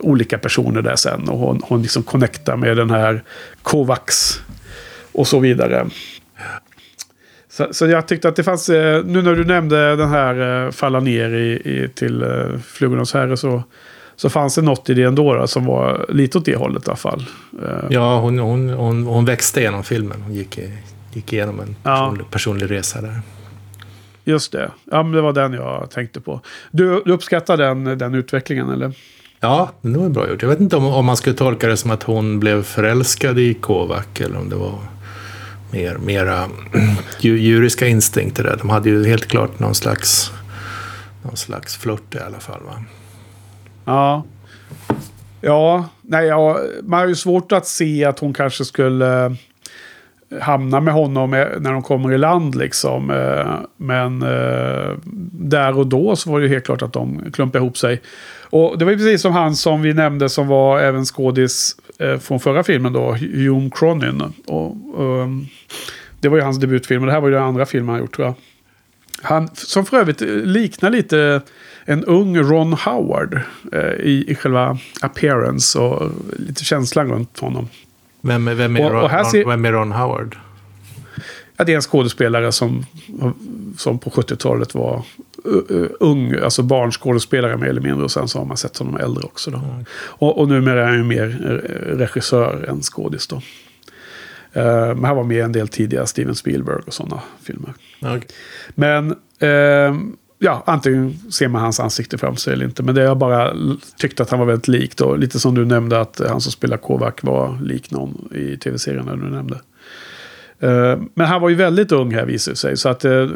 [0.00, 1.28] olika personer där sen.
[1.28, 3.22] Och hon, hon liksom connectade med den här
[3.62, 4.42] Kovacs
[5.12, 5.86] och så vidare.
[7.50, 10.70] Så, så, jag tyckte att det fanns, eh, nu när du nämnde den här eh,
[10.70, 13.62] falla ner i, i till uh, Flugornas herre så,
[14.16, 16.90] så fanns det något i det ändå då, som var lite åt det hållet i
[16.90, 17.24] alla fall.
[17.90, 20.22] Ja, hon, hon, hon, hon växte genom filmen.
[20.22, 20.58] Hon gick,
[21.12, 22.26] gick igenom en personlig, ja.
[22.30, 23.20] personlig resa där.
[24.28, 24.70] Just det.
[24.84, 26.40] Ja, men det var den jag tänkte på.
[26.70, 28.92] Du, du uppskattar den, den utvecklingen, eller?
[29.40, 30.42] Ja, det var bra gjort.
[30.42, 33.54] Jag vet inte om, om man skulle tolka det som att hon blev förälskad i
[33.54, 34.78] Kovac eller om det var
[35.72, 36.44] mer, mera
[37.20, 38.56] djuriska instinkter där.
[38.56, 40.32] De hade ju helt klart någon slags,
[41.22, 42.60] någon slags flört i alla fall.
[42.62, 42.84] Va?
[43.84, 44.24] Ja.
[45.40, 49.36] Ja, nej, ja, man har ju svårt att se att hon kanske skulle
[50.40, 53.10] hamna med honom när de kommer i land liksom.
[53.10, 54.96] Eh, men eh,
[55.32, 58.00] där och då så var det helt klart att de klumpade ihop sig.
[58.50, 62.18] Och det var ju precis som han som vi nämnde som var även skådis eh,
[62.18, 64.22] från förra filmen då, Hume Cronin.
[64.46, 65.46] Och, um,
[66.20, 68.16] det var ju hans debutfilm och det här var ju den andra filmen han gjort
[68.16, 68.34] tror jag.
[69.22, 71.40] Han, som för övrigt liknar lite
[71.84, 73.40] en ung Ron Howard
[74.00, 77.68] i, i själva appearance och lite känslan runt honom.
[78.28, 80.36] Vem, vem, är, och, Ron, och ser, vem är Ron Howard?
[81.56, 82.86] Ja, det är en skådespelare som,
[83.76, 85.02] som på 70-talet var
[86.00, 88.04] ung, alltså barnskådespelare mer eller mindre.
[88.04, 89.50] Och sen så har man sett honom äldre också.
[89.50, 89.58] Då.
[89.58, 89.84] Mm.
[89.92, 91.26] Och, och numera är han ju mer
[91.96, 93.36] regissör än skådis då.
[94.56, 97.74] Uh, men han var med en del tidigare Steven Spielberg och sådana filmer.
[98.00, 98.20] Okay.
[98.74, 99.10] Men
[99.42, 99.98] uh,
[100.38, 102.82] ja, antingen ser man hans ansikte framför sig eller inte.
[102.82, 103.56] Men det har bara
[103.96, 104.96] tyckt att han var väldigt lik.
[104.96, 105.16] Då.
[105.16, 109.30] Lite som du nämnde att han som spelar Kovac var lik någon i tv-serien du
[109.30, 109.60] nämnde.
[110.62, 112.76] Uh, men han var ju väldigt ung här visar sig.
[112.76, 113.30] Så att uh,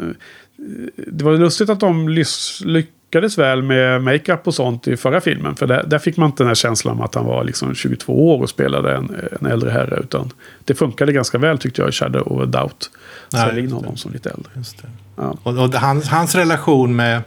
[1.07, 2.09] det var lustigt att de
[2.63, 5.55] lyckades väl med makeup och sånt i förra filmen.
[5.55, 8.35] För där, där fick man inte den här känslan om att han var liksom 22
[8.35, 9.99] år och spelade en, en äldre herre.
[10.03, 10.29] Utan
[10.65, 12.91] det funkade ganska väl tyckte jag i Shadow of a Doubt.
[13.31, 14.51] Sälja in honom som lite äldre.
[15.15, 15.37] Ja.
[15.43, 17.21] Och, och hans, hans relation med,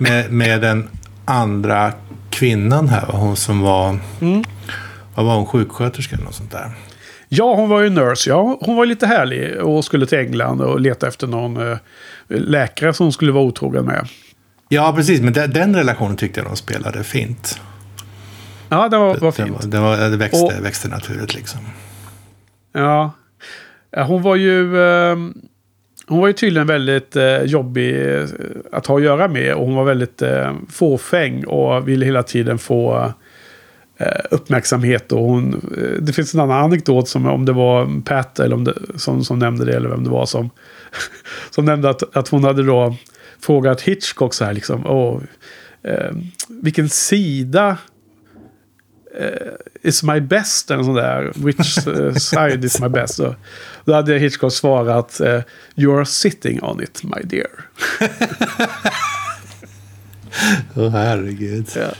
[0.00, 0.88] med, med den
[1.24, 1.92] andra
[2.30, 3.98] kvinnan här, hon som var...
[4.20, 4.44] Mm.
[5.14, 5.46] Vad var hon?
[5.46, 6.70] Sjuksköterska eller något sånt där?
[7.28, 8.30] Ja, hon var ju nurse.
[8.30, 11.76] Ja, hon var lite härlig och skulle till England och leta efter någon uh,
[12.28, 14.08] läkare som skulle vara otrogen med.
[14.68, 15.20] Ja, precis.
[15.20, 17.60] Men den, den relationen tyckte jag de spelade fint.
[18.68, 19.70] Ja, det var, var fint.
[19.70, 21.60] Det, var, det växte, och, växte naturligt liksom.
[22.72, 23.10] Ja.
[24.06, 24.76] Hon var ju...
[24.76, 25.30] Uh,
[26.08, 28.28] hon var ju tydligen väldigt eh, jobbig eh,
[28.72, 29.54] att ha att göra med.
[29.54, 33.12] Och hon var väldigt eh, fåfäng och ville hela tiden få
[33.96, 35.12] eh, uppmärksamhet.
[35.12, 38.64] Och hon, eh, det finns en annan anekdot som om det var Pat eller om
[38.64, 40.50] det, som, som nämnde det eller vem det var som,
[41.50, 42.96] som nämnde att, att hon hade då
[43.40, 44.86] frågat Hitchcock så här liksom.
[44.86, 45.22] Och,
[45.82, 46.10] eh,
[46.48, 47.76] vilken sida
[49.20, 51.32] uh, is my best eller sån där.
[51.34, 53.14] Which uh, side is my best?
[53.14, 53.34] Så,
[53.84, 55.40] då hade Hitchcock svarat uh,
[55.76, 57.50] You are sitting on it my dear.
[60.74, 61.66] Åh oh, herregud.
[61.76, 61.92] Ja.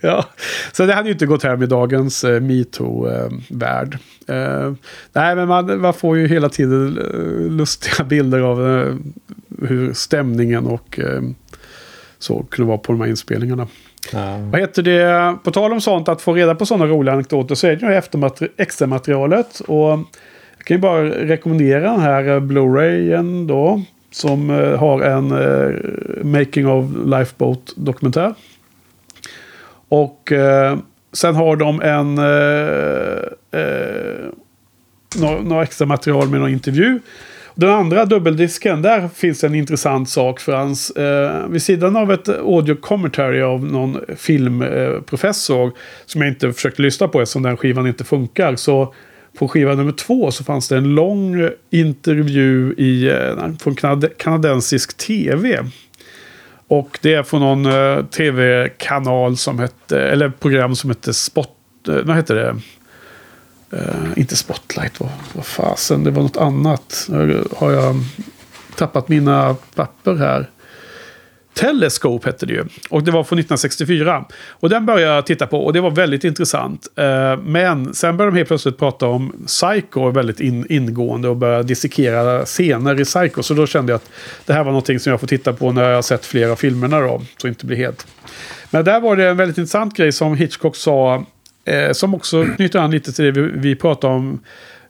[0.00, 0.26] ja,
[0.72, 3.98] så det hade ju inte gått hem i dagens uh, metoo-värld.
[4.30, 4.74] Uh,
[5.12, 6.94] nej, men man, man, får ju hela tiden
[7.56, 8.58] lustiga bilder av
[9.62, 11.00] hur stämningen och
[12.18, 13.68] så kunde vara på de här inspelningarna.
[14.12, 14.36] Ja.
[14.50, 15.36] Vad heter det?
[15.44, 17.92] På tal om sånt, att få reda på sådana roliga anekdoter så är det ju
[17.92, 19.60] eftermater- extra materialet.
[19.60, 19.90] Och
[20.56, 23.82] jag kan ju bara rekommendera den här eh, Blu-rayen då.
[24.10, 25.74] Som eh, har en uh,
[26.24, 28.34] Making of Lifeboat dokumentär.
[29.88, 30.78] Och uh,
[31.12, 32.14] sen har de en...
[35.16, 37.00] några, några extra material med någon intervju.
[37.54, 40.90] Den andra dubbeldisken, där finns en intressant sak Frans.
[40.90, 45.72] Eh, vid sidan av ett audio commentary av någon filmprofessor eh,
[46.06, 48.56] som jag inte försökte lyssna på eftersom den skivan inte funkar.
[48.56, 48.94] Så
[49.38, 54.96] på skiva nummer två så fanns det en lång intervju i, eh, från kanad kanadensisk
[54.96, 55.64] tv.
[56.68, 61.48] Och det är från någon eh, tv-kanal som hette, eller program som hette Spot,
[61.88, 62.56] eh, vad heter det?
[63.72, 67.06] Uh, inte Spotlight, vad, vad fasen, det var något annat.
[67.08, 67.96] Nu har jag
[68.76, 70.50] tappat mina papper här.
[71.54, 72.64] Telescope hette det ju.
[72.90, 74.24] Och det var från 1964.
[74.48, 76.88] Och den började jag titta på och det var väldigt intressant.
[76.98, 81.62] Uh, men sen började de helt plötsligt prata om Psycho väldigt in, ingående och började
[81.62, 83.42] dissekera scener i Psycho.
[83.42, 84.10] Så då kände jag att
[84.46, 86.56] det här var någonting som jag får titta på när jag har sett flera av
[86.56, 87.22] filmerna då.
[87.36, 88.06] Så inte blir helt.
[88.70, 91.24] Men där var det en väldigt intressant grej som Hitchcock sa
[91.64, 94.40] Eh, som också knyter an lite till det vi, vi pratade om.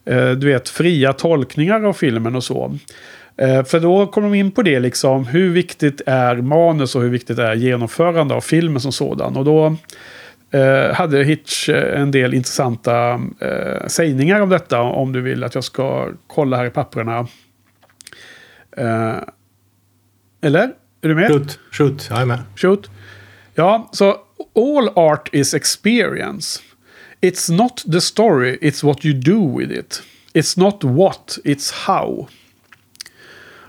[0.05, 2.79] Eh, du vet, fria tolkningar av filmen och så.
[3.37, 7.11] Eh, för då kommer de in på det, liksom, hur viktigt är manus och hur
[7.11, 9.37] viktigt är genomförande av filmen som sådan.
[9.37, 9.77] Och då
[10.51, 15.55] eh, hade Hitch eh, en del intressanta eh, sägningar om detta, om du vill att
[15.55, 17.27] jag ska kolla här i papperna.
[18.77, 19.17] Eh,
[20.43, 20.73] eller?
[21.03, 21.29] Är du med?
[21.29, 22.39] Shoot, shoot, jag är med.
[22.57, 22.91] Shoot.
[23.55, 24.17] Ja, så
[24.55, 26.63] all art is experience.
[27.21, 30.03] It's not the story, it's what you do with it.
[30.35, 32.29] It's not what, it's how.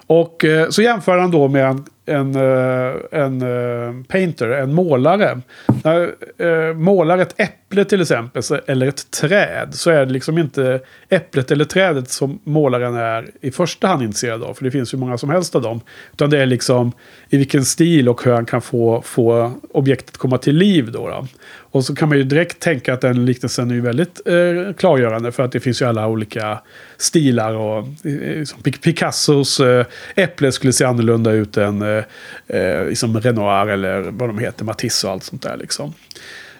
[0.08, 5.42] Och eh, så jämför han då med en, en, eh, en, eh, painter, en målare.
[5.84, 10.80] När eh, målar ett äpple till exempel, eller ett träd, så är det liksom inte
[11.10, 14.54] äpplet eller trädet som målaren är i första hand intresserad av.
[14.54, 15.82] För det finns ju många som helst av dem.
[16.14, 16.92] Utan det är liksom
[17.30, 20.92] i vilken stil och hur han kan få, få objektet komma till liv.
[20.92, 21.28] Då, då.
[21.74, 25.32] Och så kan man ju direkt tänka att den liknelsen är ju väldigt eh, klargörande.
[25.32, 26.60] För att det finns ju alla olika
[26.98, 27.54] stilar.
[27.54, 29.86] och eh, Picassos eh,
[30.16, 35.08] äpple skulle se annorlunda ut än eh, eh, liksom Renoir eller vad de heter, Matisse
[35.08, 35.58] och allt sånt där.
[35.58, 35.94] Liksom.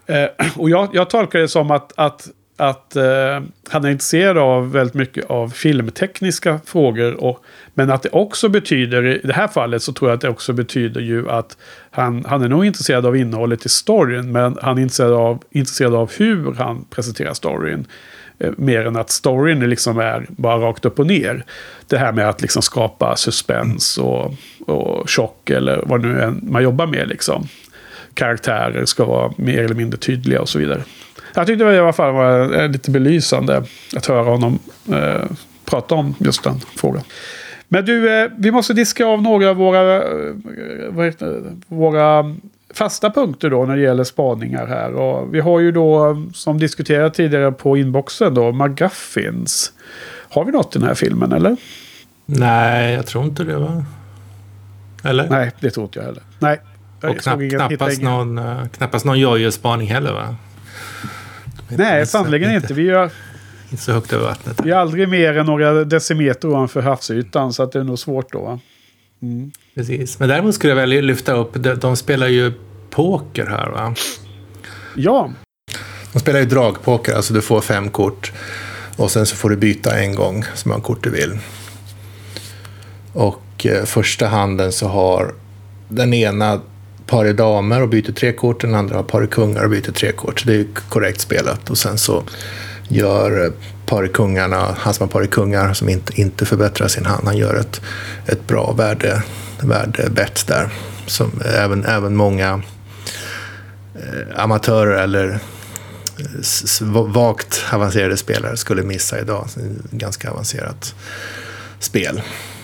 [0.06, 2.28] Eh, och jag, jag tolkar det som att, att,
[2.58, 7.14] att eh, han är intresserad av väldigt mycket av filmtekniska frågor.
[7.14, 10.30] Och, men att det också betyder, i det här fallet så tror jag att det
[10.30, 11.58] också betyder ju att
[11.92, 14.32] han, han är nog intresserad av innehållet i storyn.
[14.32, 17.88] Men han är intresserad av, intresserad av hur han presenterar storyn.
[18.40, 21.46] Eh, mer än att storyn liksom är bara rakt upp och ner.
[21.88, 24.34] Det här med att liksom skapa suspens och,
[24.66, 27.08] och tjock eller vad nu än man jobbar med.
[27.08, 27.48] Liksom.
[28.14, 30.84] Karaktärer ska vara mer eller mindre tydliga och så vidare.
[31.36, 33.64] Jag tyckte det i alla fall var eh, lite belysande
[33.96, 34.60] att höra honom
[34.92, 35.24] eh,
[35.66, 37.04] prata om just den frågan.
[37.68, 40.34] Men du, eh, vi måste diska av några av våra, eh,
[41.68, 42.36] våra
[42.74, 44.94] fasta punkter då när det gäller spaningar här.
[44.94, 49.74] Och vi har ju då som diskuterat tidigare på inboxen då McGuffins.
[50.30, 51.58] Har vi något i den här filmen eller?
[52.26, 53.86] Nej, jag tror inte det va?
[55.04, 55.30] Eller?
[55.30, 56.24] Nej, det tror inte jag heller.
[56.40, 56.62] Nej.
[57.02, 60.36] Jag Och knapp, ingen- knappast, ingen- någon, eh, knappast någon jojo-spaning heller va?
[61.70, 62.74] Nej, inte- sannerligen inte.
[62.74, 63.10] Vi är,
[63.70, 64.60] Inte så högt över vattnet.
[64.64, 68.32] vi är aldrig mer än några decimeter ovanför havsytan, så att det är nog svårt
[68.32, 68.60] då.
[69.76, 70.20] Precis.
[70.20, 72.54] Men däremot skulle jag välja att lyfta upp, de, de spelar ju
[72.90, 73.96] poker här va?
[74.96, 75.30] Ja,
[76.14, 78.32] De spelar ju dragpoker, alltså du får fem kort.
[78.96, 81.40] Och sen så får du byta en gång så många kort du vill.
[83.14, 85.34] Och eh, första handen så har
[85.88, 86.62] den ena
[87.08, 90.40] paret damer och byter tre kort, den andra har paret kungar och byter tre kort.
[90.40, 91.70] Så det är korrekt spelat.
[91.70, 92.24] Och sen så
[92.88, 93.52] gör eh,
[93.86, 97.56] par kungarna, han som har paret kungar som inte, inte förbättrar sin hand, han gör
[97.56, 97.82] ett,
[98.26, 99.24] ett bra värde,
[99.62, 100.70] värdebett där.
[101.06, 102.62] Som även, även många
[103.96, 105.40] eh, amatörer eller
[106.20, 109.48] eh, vagt avancerade spelare skulle missa idag.
[109.92, 110.96] Ganska avancerat
[111.80, 112.22] spel.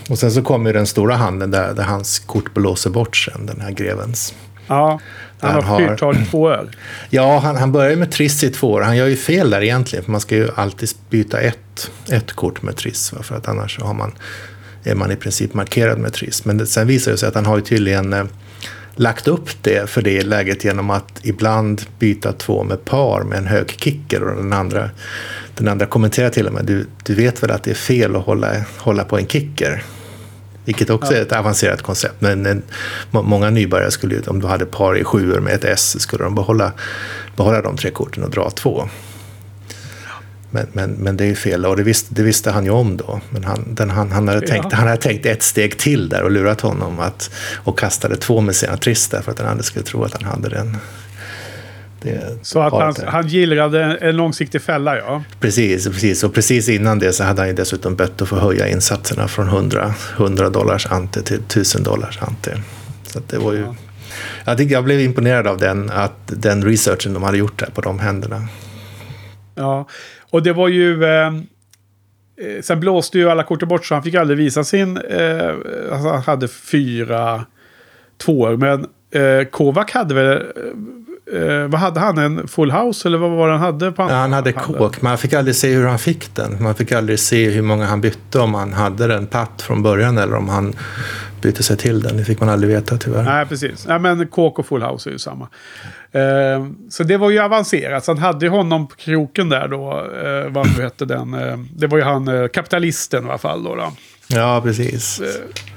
[0.10, 3.46] Och sen så kommer ju den stora handen där, där hans kort blåser bort sen,
[3.46, 4.34] den här grevens.
[4.68, 5.00] ja.
[5.42, 6.70] Han Han har fyrtalet tvåor.
[7.10, 8.82] Ja, han, han börjar ju med triss i två år.
[8.82, 12.62] Han gör ju fel där egentligen, för man ska ju alltid byta ett, ett kort
[12.62, 13.14] med triss.
[13.22, 14.12] För att annars har man,
[14.84, 16.46] är man i princip markerad med triss.
[16.46, 18.24] Men det, sen visar det sig att han har ju tydligen eh,
[18.96, 23.48] lagt upp det för det läget genom att ibland byta två med par med en
[23.48, 24.90] hög kicker och den andra,
[25.58, 28.26] den andra kommenterar till och med du, du vet väl att det är fel att
[28.26, 29.84] hålla, hålla på en kicker?
[30.66, 32.16] Vilket också är ett avancerat koncept.
[32.20, 32.62] Men en,
[33.12, 36.24] må- många nybörjare skulle ju, om du hade par i sjuor med ett S, skulle
[36.24, 36.72] de behålla,
[37.36, 38.90] behålla de tre korten och dra två.
[40.52, 42.98] Men, men, men det är ju fel och det visste, det visste han ju om
[42.98, 43.22] då.
[43.30, 44.78] Men han, den, han, han, hade tänkt, Ja.
[44.78, 48.56] han hade tänkt ett steg till där och lurat honom att, och kastade två med
[48.56, 50.78] sina triss där för att den andra skulle tro att han hade den.
[52.42, 55.24] Så att han, han gillrade en långsiktig fälla, ja.
[55.40, 56.24] Precis, precis.
[56.24, 59.48] Och precis innan det så hade han ju dessutom bett att få höja insatserna från
[59.48, 62.62] 100, 100 dollars ante till 1000 dollars ante.
[63.04, 63.66] Så det var ju...
[64.46, 67.82] Jag, tycker jag blev imponerad av den, att den researchen de hade gjort där på
[67.82, 68.48] de händerna.
[69.56, 69.88] Ja,
[70.30, 71.04] och det var ju...
[71.04, 74.98] Eh, eh, sen blåste ju alla korten bort så han fick aldrig visa sin...
[74.98, 75.50] Eh,
[75.92, 77.46] alltså han hade fyra
[78.18, 78.58] tvåor.
[78.58, 80.44] Men eh, Kovac hade väl...
[81.34, 82.18] Eh, vad hade han?
[82.18, 83.92] En full house eller vad var det han hade?
[83.92, 86.64] På Ja, han hade kåk, man fick aldrig se hur han fick den.
[86.64, 90.18] Man fick aldrig se hur många han bytte, om han hade den patt från början
[90.18, 90.74] eller om han
[91.42, 92.18] bytte sig till den.
[92.18, 93.24] Det fick man aldrig veta tyvärr.
[93.24, 93.88] Nej, precis.
[93.88, 95.48] Nej, men kåk och full house är ju samma.
[96.12, 98.06] Eh, så det var ju avancerat.
[98.06, 99.92] Så han hade ju honom på kroken där då.
[100.24, 101.34] Eh, vad nu hette den?
[101.34, 103.76] Eh, det var ju han, eh, kapitalisten i alla fall då.
[103.76, 103.92] då.
[104.28, 105.22] Ja, precis.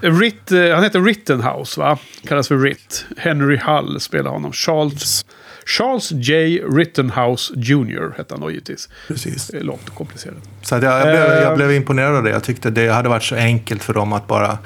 [0.00, 1.98] Ritt, eh, han heter Rittenhouse va?
[2.28, 3.04] Kallas för Ritt.
[3.16, 4.52] Henry Hull spelar honom.
[4.52, 5.24] Charles,
[5.66, 6.58] Charles J.
[6.58, 8.14] Rittenhouse Jr.
[8.16, 8.88] hette han då givetvis.
[9.08, 9.50] precis.
[9.60, 10.36] Långt och komplicerat.
[10.62, 11.42] Så jag, jag, blev, Eh.
[11.42, 12.30] jag blev imponerad av det.
[12.30, 14.58] Jag tyckte det hade varit så enkelt för dem att bara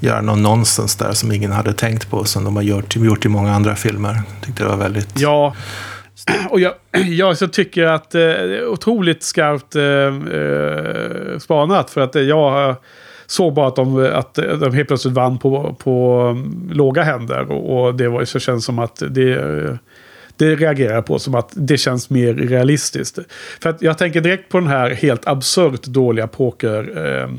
[0.00, 3.28] göra någon nonsens där som ingen hade tänkt på, som de har gjort, gjort i
[3.28, 4.14] många andra filmer.
[4.14, 5.20] Jag tyckte det var väldigt...
[5.20, 5.54] Ja,
[6.50, 6.74] och jag,
[7.06, 9.82] jag så tycker att eh, det är otroligt skarpt eh,
[10.38, 11.90] eh, spanat.
[11.90, 12.76] För att eh, jag
[13.26, 17.52] såg bara att de, att de helt plötsligt vann på, på um, låga händer.
[17.52, 19.78] Och, och det var ju så känns som att det...
[20.36, 23.18] Det reagerar jag på som att det känns mer realistiskt.
[23.60, 27.06] För att jag tänker direkt på den här helt absurt dåliga poker...
[27.06, 27.30] Eh,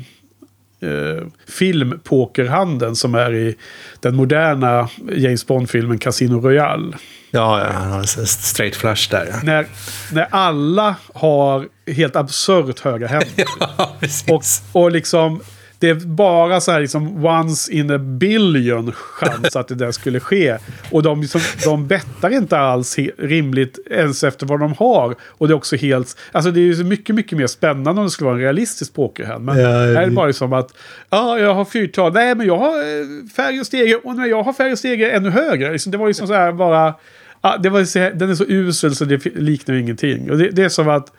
[0.80, 3.54] eh, filmpokerhandeln som är i
[4.00, 6.96] den moderna James Bond-filmen Casino Royale.
[7.30, 9.26] Ja, ja, han har en straight flush där.
[9.30, 9.66] Ja, När,
[10.12, 13.44] när alla har helt absurt höga händer.
[13.78, 14.62] ja precis.
[14.72, 15.40] och, och liksom,
[15.78, 20.20] det är bara så här liksom once in a billion chans att det där skulle
[20.20, 20.56] ske.
[20.90, 25.14] Och de, liksom, de bettar inte alls rimligt ens efter vad de har.
[25.22, 26.16] Och det är också helt...
[26.32, 29.44] Alltså det är ju mycket, mycket mer spännande om det skulle vara en realistisk pokerhand.
[29.44, 30.74] Men Ja, här är det bara som att,
[31.10, 32.12] ja, jag har fyrtal.
[32.12, 34.00] Nej, men jag har eh, färg och stege.
[34.04, 35.72] Och när jag har färg och stege ännu högre.
[35.72, 36.94] Liksom, det var ju som så här bara...
[37.42, 40.30] Ja, det var, den är så usel så det liknar ingenting.
[40.30, 41.12] Och det, det är som att...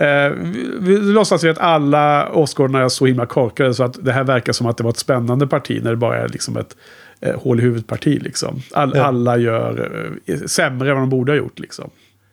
[0.00, 4.12] Eh, vi, vi låtsas ju att alla åskådarna är så himla korkade så att det
[4.12, 6.76] här verkar som att det var ett spännande parti när det bara är liksom ett
[7.20, 8.22] eh, hål i huvudet-parti.
[8.22, 8.62] Liksom.
[8.72, 9.02] All, Ja.
[9.02, 9.90] Alla gör
[10.26, 11.58] eh, sämre än vad de borde ha gjort.
[11.58, 11.90] Liksom.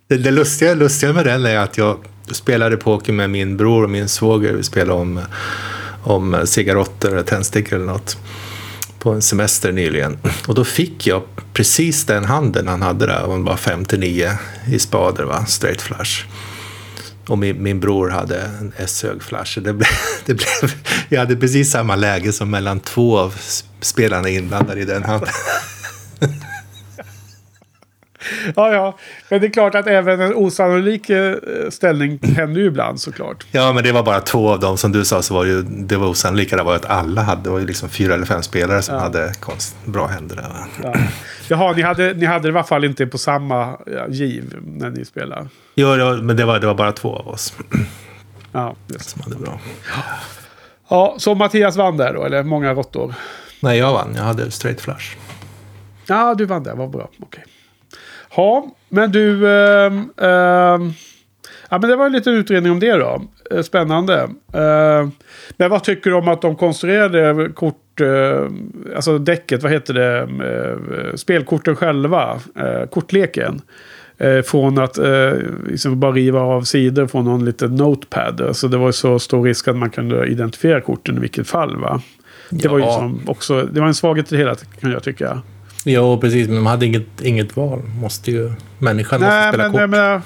[0.07, 1.97] Det, det lustiga, lustiga med den är att jag
[2.31, 4.53] spelade poker med min bror och min svåger.
[4.53, 5.19] Vi spelade om,
[6.03, 8.17] om cigaretter eller tändstickor eller något
[8.99, 10.17] på en semester nyligen.
[10.47, 13.25] Och då fick jag precis den handen han hade där.
[13.27, 14.29] Han var 59
[14.67, 15.45] i spader, va?
[15.45, 16.25] straight flush.
[17.27, 19.59] Och min, min bror hade en S-hög flash.
[19.59, 19.87] Det blev,
[20.25, 20.73] det blev,
[21.09, 23.35] jag hade precis samma läge som mellan två av
[23.81, 25.29] spelarna inblandade i den handen.
[28.55, 28.97] ja, ja.
[29.29, 31.35] Men det är klart att även en osannolik eh,
[31.69, 33.45] ställning händer ju ibland såklart.
[33.51, 34.77] Ja, men det var bara två av dem.
[34.77, 36.55] Som du sa så var ju det var osannolika.
[36.57, 37.41] Det var att alla hade.
[37.43, 39.01] Det var ju liksom fyra eller fem spelare som Ja.
[39.01, 40.35] hade konst, bra händer.
[40.35, 40.45] Där.
[40.83, 40.93] Ja.
[41.47, 44.89] Jaha, ni hade, ni hade det i alla fall inte på samma ja, giv när
[44.89, 45.47] ni spelade.
[45.75, 47.53] Jo, ja, men det var, det var bara två av oss
[48.51, 49.09] Ja, just.
[49.09, 49.59] som hade bra.
[50.89, 53.13] ja, så Mattias vann där då, eller många råttor?
[53.59, 54.13] Nej, jag vann.
[54.15, 55.15] Jag hade straight flush.
[56.07, 57.09] Ja, du vann där, vad bra.
[57.19, 57.43] Okej.
[58.35, 59.49] Ja, men du...
[59.49, 60.93] ehm, ehm,
[61.69, 63.21] ja, men det var en liten utredning om det då.
[63.51, 64.21] Eh, Spännande.
[64.53, 65.07] Eh,
[65.57, 68.01] men vad tycker du om att de konstruerade kort...
[68.01, 68.45] eh,
[68.95, 70.19] alltså däcket, vad heter det?
[70.21, 72.39] Eh, spelkorten själva.
[72.55, 73.61] eh, kortleken.
[74.17, 75.31] Eh, från att eh,
[75.69, 78.41] liksom bara riva av sidor från någon liten notepad.
[78.41, 82.01] Alltså det var så stor risk att man kunde identifiera korten i vilket fall va?
[82.49, 82.91] Det var ju Ja.
[82.93, 85.41] som också, det var en svaghet i det hela kan jag tycka.
[85.87, 86.47] Jo, precis.
[86.47, 87.81] Men de hade inget, inget val.
[88.01, 89.81] Måste ju, människan måste Nej, spela men kort.
[89.81, 90.21] jag menar,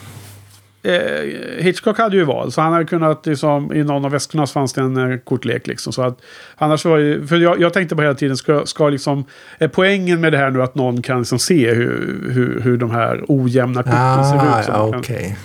[0.84, 4.54] eh, Hitchcock hade ju val, så han hade kunnat, liksom, i någon av väskorna så
[4.54, 5.68] fanns det en eh, kortlek.
[5.68, 6.20] Liksom, så att,
[6.58, 9.26] annars var ju, för jag, jag tänkte på hela tiden, ska, ska liksom,
[9.58, 12.92] är poängen med det här nu att någon kan liksom se hur, hur, hur de
[12.92, 14.66] här ojämna korten ser Ah, ut?
[14.66, 15.36] så ja, kan-.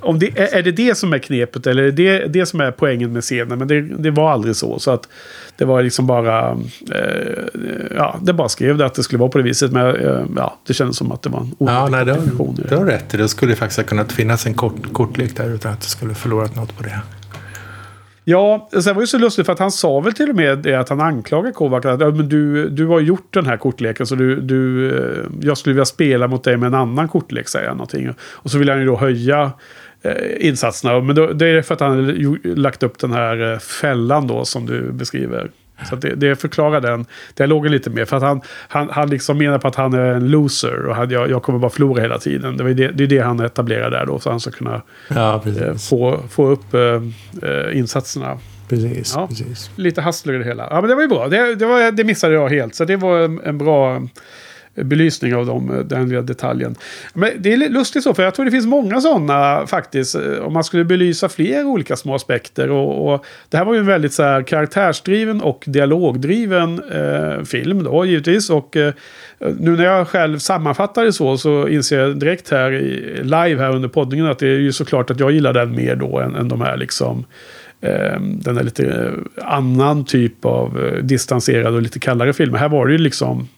[0.00, 2.70] Om det, är är det det som är knepet eller är det det som är
[2.70, 3.58] poängen med scenen?
[3.58, 4.78] Men det, det var aldrig så.
[4.78, 5.08] Så att
[5.56, 6.50] det var liksom bara...
[6.94, 7.44] Eh,
[7.96, 9.72] ja, det bara skrev det att det skulle vara på det viset.
[9.72, 12.76] Men eh, ja, det kändes som att det var en Ja, nej, det har, det.
[12.76, 13.10] har rätt.
[13.10, 16.56] Det skulle faktiskt ha kunnat finnas en kort, kortlek där utan att det skulle förlorat
[16.56, 17.00] något på det.
[18.24, 20.74] Ja, sen var det så lustigt för att han sa väl till och med det
[20.74, 24.40] att han anklagade Kovac att men du, du har gjort den här kortleken så du,
[24.40, 28.14] du, eh, jag skulle vilja spela mot dig med en annan kortlek säger han någonting.
[28.20, 29.52] Och så vill han ju då höja
[30.40, 31.00] insatserna.
[31.00, 34.44] Men då, det är för att han har lagt upp den här eh, fällan då
[34.44, 35.50] som du beskriver.
[35.88, 38.04] Så det, det förklarar den dialogen lite mer.
[38.04, 41.10] För att han, han, han liksom menar på att han är en loser och han,
[41.10, 42.56] jag, jag kommer bara förlora hela tiden.
[42.56, 44.18] Det, det, det är det han etablerar där då.
[44.18, 46.80] Så han ska kunna Ja, eh, få, få upp eh,
[47.50, 48.38] eh, insatserna.
[48.68, 49.26] precis, Ja.
[49.26, 49.70] precis.
[49.76, 50.66] Lite hustler i det hela.
[50.70, 51.28] Ja, men det var ju bra.
[51.28, 52.74] Det, det, var, det missade jag helt.
[52.74, 54.02] Så det var en, en bra
[54.84, 56.74] belysning av dem, eh, den lilla detaljen.
[57.14, 60.14] Men det är lustigt så, för jag tror det finns många sådana eh, faktiskt.
[60.14, 62.70] Eh, om man skulle belysa fler olika små aspekter.
[62.70, 67.84] Och, och det här var ju en väldigt så här, karaktärsdriven och dialogdriven eh, film
[67.84, 68.50] då givetvis.
[68.50, 68.94] Och eh,
[69.38, 73.74] nu när jag själv sammanfattar det så, så inser jag direkt här i, live här
[73.74, 76.48] under poddningen att det är ju såklart att jag gillar den mer då än, än
[76.48, 77.24] de här liksom
[78.22, 79.12] den är lite
[79.42, 82.58] annan typ av distanserad och lite kallare filmer.
[82.58, 83.48] Här var det ju liksom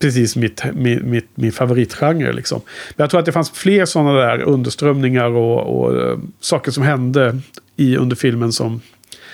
[0.00, 2.32] precis mitt, min, mitt, min favoritgenre.
[2.32, 2.60] Liksom.
[2.96, 6.82] Men jag tror att det fanns fler sådana där underströmningar och, och eh, saker som
[6.82, 7.38] hände
[7.76, 8.80] i, under filmen som,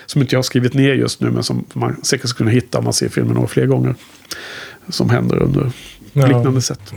[0.06, 2.78] som inte jag har skrivit ner just nu men som man säkert skulle kunna hitta
[2.78, 3.94] om man ser filmen några fler gånger.
[4.88, 5.70] Som händer under
[6.12, 6.26] Ja.
[6.26, 6.92] liknande sätt.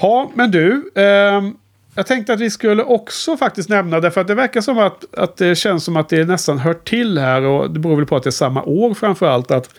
[0.00, 0.90] Ja, men du.
[0.94, 1.54] ehm,
[1.94, 5.36] jag tänkte att vi skulle också faktiskt nämna, därför att det verkar som att, att
[5.36, 7.42] det känns som att det nästan hör till här.
[7.42, 9.50] Och det beror väl på att det är samma år framför allt.
[9.50, 9.70] Att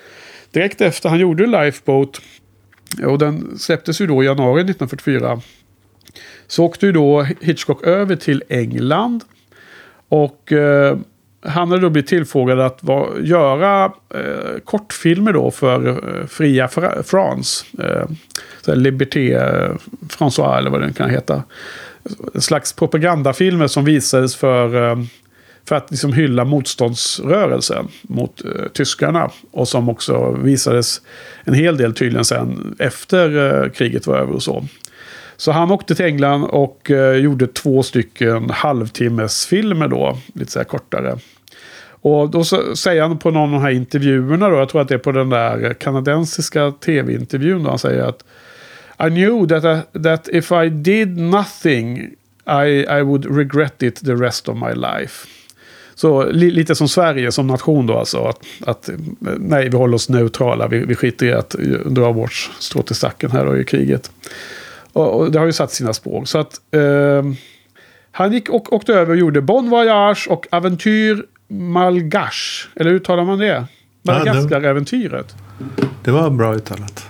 [0.51, 2.21] direkt efter han gjorde Lifeboat,
[3.05, 5.41] och den släpptes ju då i januari 1944.
[6.47, 9.23] Så åkte ju då Hitchcock över till England.
[10.09, 10.97] Och eh,
[11.41, 17.03] han hade då blivit tillfrågad att va, göra eh, kortfilmer då för eh, Fria Fra
[17.03, 17.65] France.
[17.79, 18.05] Eh,
[18.61, 19.71] så här Liberté eh,
[20.07, 21.43] François eller vad den kan heta.
[22.33, 24.97] En slags propagandafilmer som visades för, eh,
[25.65, 29.31] för att liksom hylla motståndsrörelsen mot eh, tyskarna.
[29.51, 31.01] Och som också visades
[31.43, 34.65] en hel del tydligen sen efter eh, kriget var över och så.
[35.37, 40.17] Så han åkte till England och eh, gjorde två stycken halvtimmesfilmer då.
[40.33, 41.17] Lite så här kortare.
[42.01, 44.55] Och då så, säger han på någon av de här intervjuerna då.
[44.55, 47.63] Jag tror att det är på den där kanadensiska tv-intervjun.
[47.63, 48.23] Då han säger att
[48.99, 52.15] I knew that, I, that if I did nothing
[52.49, 55.27] I, I would regret it the rest of my life.
[55.99, 58.23] Så li, lite som Sverige som nation då alltså.
[58.23, 58.89] Att, att
[59.39, 60.67] nej, vi håller oss neutrala.
[60.67, 61.49] Vi, vi skiter i att
[61.85, 64.11] dra vårt strå till stacken här då i kriget.
[64.93, 66.25] Och, och det har ju satt sina spår.
[66.25, 67.23] Så att eh,
[68.11, 72.67] han gick och åkte över och gjorde Bon Voyage och Aventyr Malgache.
[72.75, 73.65] Eller hur uttalar man det-
[74.03, 75.35] Madagaskar-äventyret.
[76.03, 77.05] Det var bra uttalat.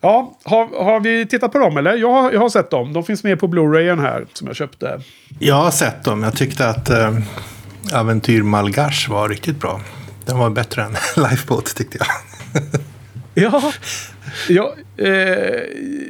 [0.00, 1.96] Ja, har, har vi tittat på dem eller?
[1.96, 2.92] Jag har, jag har sett dem.
[2.92, 5.00] De finns med på Blu-rayen här som jag köpte.
[5.38, 6.22] Jag har sett dem.
[6.22, 7.18] Jag tyckte att eh,
[7.92, 9.80] Aventyr Malgache var riktigt bra.
[10.24, 10.96] Den var bättre än
[11.30, 12.06] Lifeboat tyckte jag.
[13.34, 13.72] Ja,
[14.48, 15.60] ja eh,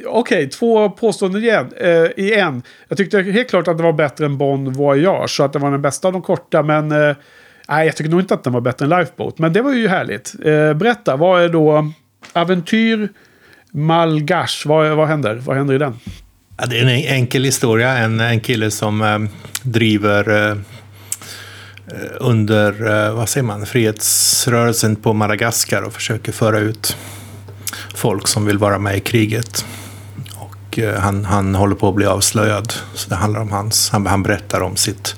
[0.07, 2.63] okej, två påståenden igen, eh, i en.
[2.89, 5.71] Jag tyckte helt klart att det var bättre än Bon Voyage, så att det var
[5.71, 7.17] den bästa av de korta, men eh,
[7.69, 9.39] nej, jag tycker nog inte att den var bättre än Lifeboat.
[9.39, 10.35] Men det var ju härligt.
[10.45, 11.93] Eh, berätta, vad är då
[12.33, 13.09] Aventyr
[13.73, 15.35] Malgash, vad, vad händer?
[15.35, 15.99] Vad händer i den?
[16.57, 17.99] Ja, det är en enkel historia.
[17.99, 19.19] En, en kille som eh,
[19.63, 20.57] driver eh,
[22.21, 26.97] under, eh, vad säger man, frihetsrörelsen på Madagaskar och försöker föra ut
[27.95, 29.67] folk som vill vara med i kriget.
[30.35, 32.73] Och eh, han, han håller på att bli avslöjad.
[32.95, 35.17] Så det handlar om hans, han, han berättar om sitt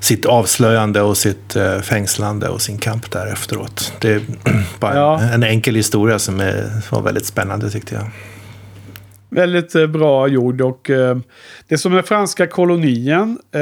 [0.00, 3.92] sitt avslöjande och sitt eh, fängslande och sin kamp där efteråt.
[4.00, 4.20] Det är
[4.80, 5.20] bara Ja.
[5.20, 8.10] en, en enkel historia som är, var väldigt spännande tyckte jag.
[9.30, 11.16] Väldigt eh, bra gjord och eh,
[11.68, 13.38] det är som den franska kolonien.
[13.54, 13.60] Eh,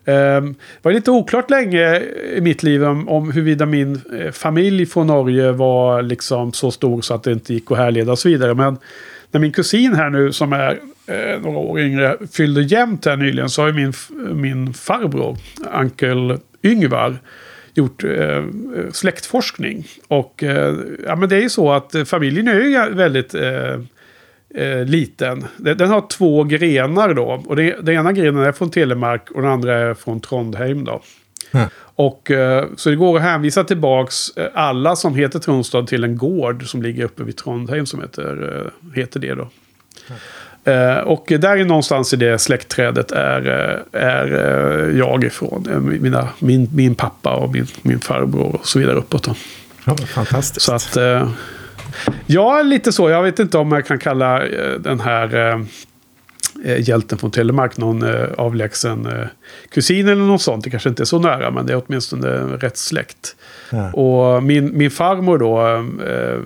[0.05, 2.01] Eh, det var lite oklart länge
[2.35, 7.01] i mitt liv om, om huruvida min eh, familj från Norge var liksom så stor
[7.01, 8.53] så att det inte gick att härleda och så vidare.
[8.53, 8.77] Men
[9.31, 13.49] när min kusin här nu som är eh, några år yngre fyllde jämnt här nyligen
[13.49, 13.93] så har ju min,
[14.35, 15.37] min farbror,
[15.71, 17.17] Ankel Yngvar,
[17.73, 18.43] gjort eh, eh,
[18.91, 19.87] släktforskning.
[20.07, 20.75] Och eh,
[21.05, 23.73] ja, men det är ju så att familjen är ju väldigt eh,
[24.55, 25.45] eh, liten.
[25.57, 27.43] Den, den har två grenar då.
[27.47, 31.01] Och det, den ena grenen är från Telemark och den andra är från Trondheim då.
[31.51, 31.67] Mm.
[31.99, 36.17] Och, eh, så det går att hänvisa tillbaks eh, alla som heter Tronstad till en
[36.17, 39.49] gård som ligger uppe vid Trondheim som heter, eh, heter det då.
[40.71, 43.41] Eh, och där är någonstans i det släktträdet är,
[43.91, 45.97] är jag ifrån.
[46.01, 49.23] Mina, min, min pappa och min, min farbror och så vidare uppåt.
[49.23, 49.35] Då.
[49.85, 50.65] Ja, fantastiskt.
[50.65, 50.97] Så att...
[52.25, 53.09] Ja, lite så.
[53.09, 54.39] Jag vet inte om jag kan kalla
[54.79, 55.65] den här
[56.65, 59.27] eh, hjälten från Telemark någon eh, avlägsen eh,
[59.69, 60.63] kusin eller något sånt.
[60.63, 63.35] Det kanske inte är så nära, men det är åtminstone rätt släkt.
[63.71, 63.91] Ja.
[63.93, 65.59] Och min, min farmor då,
[66.05, 66.39] eh,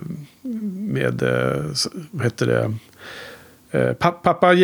[0.92, 1.62] med, eh,
[2.10, 2.74] vad heter det?
[3.70, 4.54] Eh, pa- Pappa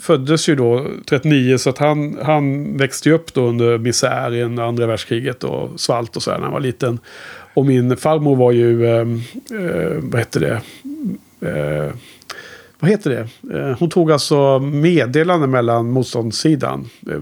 [0.00, 4.86] föddes ju då 39 så att han, han växte ju upp då under misären, andra
[4.86, 6.98] världskriget och svalt och så här när han var liten.
[7.54, 9.00] Och min farmor var ju, eh,
[9.60, 10.60] eh, vad heter det?
[11.48, 11.92] Eh,
[12.80, 13.58] vad heter det?
[13.58, 16.88] Eh, hon tog alltså meddelande mellan motståndssidan.
[17.10, 17.20] Eh,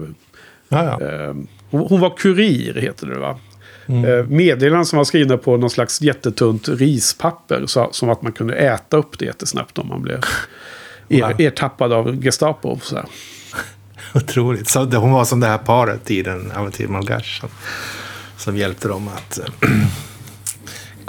[0.69, 1.07] Ja, ja.
[1.07, 1.35] Eh,
[1.69, 3.39] hon, var kurir, heter det va?
[3.85, 4.35] Mm.
[4.37, 7.65] Meddelanden som var skrivna på någon slags jättetunt rispapper.
[7.65, 10.21] Så, som att man kunde äta upp det jättesnabbt om man blev
[11.09, 12.79] er, ertappad av Gestapo.
[12.81, 13.05] Så här.
[14.13, 14.69] Otroligt.
[14.69, 17.49] Så hon var som det här paret i den Aventil Malgache som,
[18.37, 19.39] som hjälpte dem att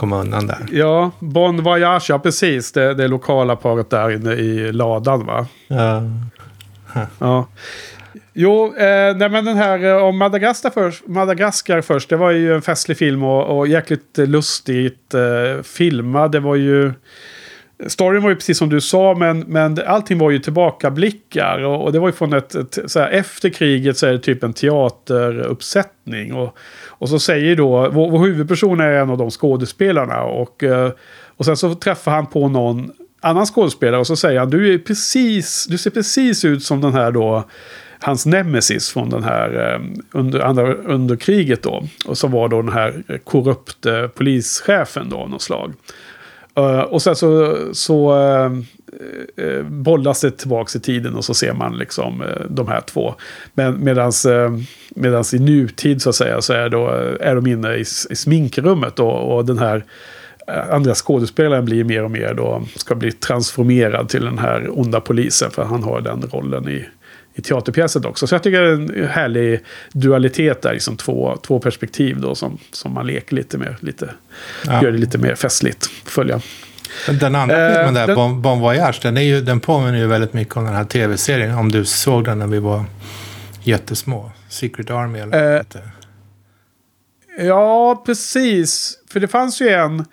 [0.01, 0.67] komma undan där.
[0.73, 2.73] Ja, Bon Voyage, ja precis.
[2.73, 5.47] Det, det lokala paret där inne i ladan va?
[5.69, 6.03] Ja.
[7.19, 7.47] Ja.
[8.33, 12.09] Jo, eh, nej men den här eh, om Madagaskar först, Madagaskar först.
[12.09, 16.33] Det var ju en festlig film och, och jäkligt lustigt eh, filmad.
[16.33, 16.93] Det var ju...
[17.87, 21.59] Storyn var ju precis som du sa, men, men allting var ju tillbakablickar.
[21.64, 22.55] Och, och det var ju från ett...
[22.55, 26.35] ett så här, efter kriget så är det typ en teateruppsättning.
[26.35, 27.91] Och, och så säger då...
[27.91, 30.22] Vår, vår huvudperson är en av de skådespelarna.
[30.22, 30.91] Och, eh,
[31.37, 34.78] och sen så träffar han på någon annan skådespelare och så säger han du, är
[34.78, 37.45] precis, du ser precis ut som den här då
[38.01, 39.81] hans nemesis från den här eh,
[40.12, 41.85] under, andra, under kriget då.
[42.07, 45.72] Och så var då den här korrupte eh, polischefen då av något slag.
[46.61, 48.53] Uh, och sen så, så uh,
[49.41, 53.15] uh, bollas det tillbaka i tiden och så ser man liksom de här två.
[53.55, 54.27] Men medans,
[54.95, 56.89] medans i nutid så att säga så är, då,
[57.21, 59.85] är de inne i, i sminkrummet då, och den här
[60.71, 65.51] andra skådespelaren blir mer och mer då, ska bli transformerad till den här onda polisen
[65.51, 66.85] för han har den rollen i,
[67.41, 68.26] i teaterpjäsen också.
[68.26, 69.61] Så jag tycker det är en härlig
[69.93, 73.74] dualitet där, liksom två, två perspektiv då som, som man leker lite med.
[73.80, 74.11] Lite,
[74.66, 74.82] ja.
[74.82, 76.41] Gör det lite mer festligt att följa.
[77.20, 80.07] Den andra eh, filmen där, den, bon, bon Voyage, den, är ju, den påminner ju
[80.07, 81.59] väldigt mycket om den här tv-serien.
[81.59, 82.84] Om du såg den när vi var
[83.62, 84.30] jättesmå.
[84.49, 85.62] Secret Army eller eh,
[87.38, 88.99] Ja, precis.
[89.11, 90.05] För det fanns ju en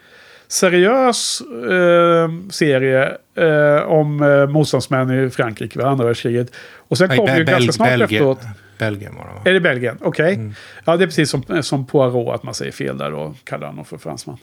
[0.47, 6.51] seriös eh, serie eh, om eh, motståndsmän i Frankrike vid andra världskriget.
[6.77, 8.03] Och sen kom ju ganska snart Belgien.
[8.03, 8.39] efteråt...
[8.77, 9.41] Belgien var det va?
[9.45, 9.97] Är det Belgien?
[10.01, 10.23] Okej.
[10.23, 10.33] Okay.
[10.33, 10.53] Mm.
[10.85, 13.85] Ja, det är precis som, som Poirot, att man säger fel där och kallar honom
[13.85, 14.37] för fransman.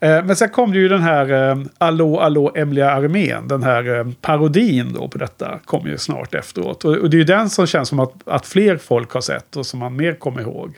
[0.00, 3.48] Eh, men sen kom det ju den här eh, Allå, allå, Emliga armén.
[3.48, 6.84] Den här eh, parodin då på detta kom ju snart efteråt.
[6.84, 9.56] Och, och det är ju den som känns som att, att fler folk har sett
[9.56, 10.74] och som man mer kommer ihåg.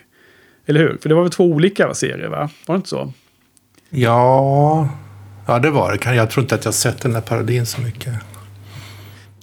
[0.66, 0.98] Eller hur?
[1.02, 2.50] För det var väl två olika serier, va?
[2.66, 3.12] Var det inte så?
[3.90, 4.88] Ja,
[5.46, 6.14] ja det var det.
[6.14, 8.14] Jag tror inte att jag sett den här parodin så mycket.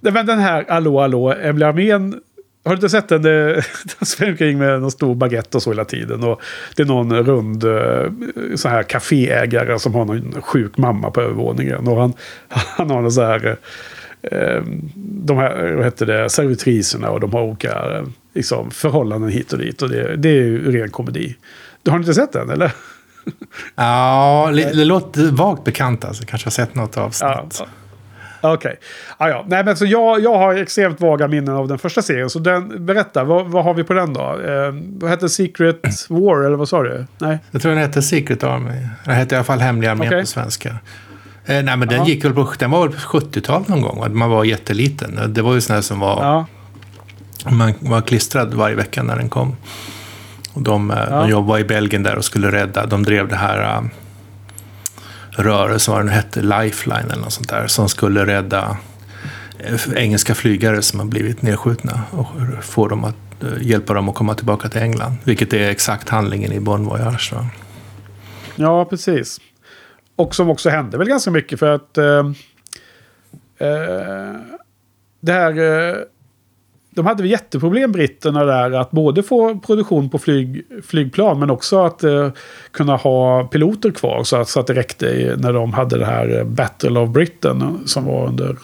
[0.02, 2.22] Men den här Allå, allå, Emil Armén.
[2.64, 3.22] Har du inte sett den?
[3.22, 3.64] Den
[4.02, 6.24] svänger omkring med någon stor baguette och så hela tiden.
[6.24, 6.41] Och
[6.76, 11.88] det är någon rund eh, så här kaféägare som har någon sjuk mamma på övervåningen.
[11.88, 12.14] Och han,
[12.48, 13.58] han har någon så här...
[14.22, 14.64] Eh,
[14.96, 19.60] de här, vad heter det, servitriserna och de har olika eh, liksom, förhållanden hit och
[19.60, 19.82] dit.
[19.82, 21.36] Och det, det är ju ren komedi.
[21.84, 22.72] Du har inte sett den eller?
[23.76, 26.24] Ja, det, låter vagt bekant alltså.
[26.26, 27.60] Kanske har sett något avsnitt.
[27.60, 27.66] Ja,
[28.54, 28.56] Okej.
[28.56, 28.76] Okay.
[29.18, 29.46] Ah, ja.
[29.48, 32.30] Nej, men så jag, jag har extremt vaga minnen av den första serien.
[32.30, 34.22] Så den, berätta, vad, vad har vi på den då?
[34.22, 37.06] Eh, vad hette Secret War, eller vad sa du?
[37.18, 37.40] Nej.
[37.52, 38.88] Jag tror den hette Secret Army.
[39.06, 40.22] Den hette i alla fall Hemliga armén okay.
[40.22, 40.70] på svenska.
[41.46, 42.08] Eh, nej, men den ja.
[42.08, 44.18] gick väl på, den var 70-talet någon gång.
[44.18, 45.20] Man var jätteliten.
[45.34, 46.24] Det var ju sån här som var...
[46.24, 46.46] Ja.
[47.52, 49.56] Man var klistrad varje vecka när den kom.
[50.56, 51.20] Och de, eh, ja.
[51.20, 53.89] de jobbade i Belgien där och skulle rädda, de drev det här uh,
[55.32, 58.78] rörelsen, vad den hette, Lifeline eller något sånt där, som skulle rädda
[59.72, 62.28] uh, engelska flygare som har blivit nedskjutna och
[62.62, 63.16] få dem att,
[63.62, 65.18] hjälpa dem att komma tillbaka till England.
[65.24, 67.34] Vilket är exakt handlingen i Bon Voyage.
[67.34, 67.47] Va?
[68.56, 69.41] Ja, precis.
[70.16, 71.93] Och som också hände väl ganska mycket för att
[75.20, 76.06] det här
[76.96, 82.04] de hade jätteproblem britterna där att både få produktion på flyg, flygplan men också att
[82.04, 82.30] eh,
[82.72, 86.38] kunna ha piloter kvar så att, så att det räckte när de hade det här
[86.38, 88.56] eh, Battle of Britain som var under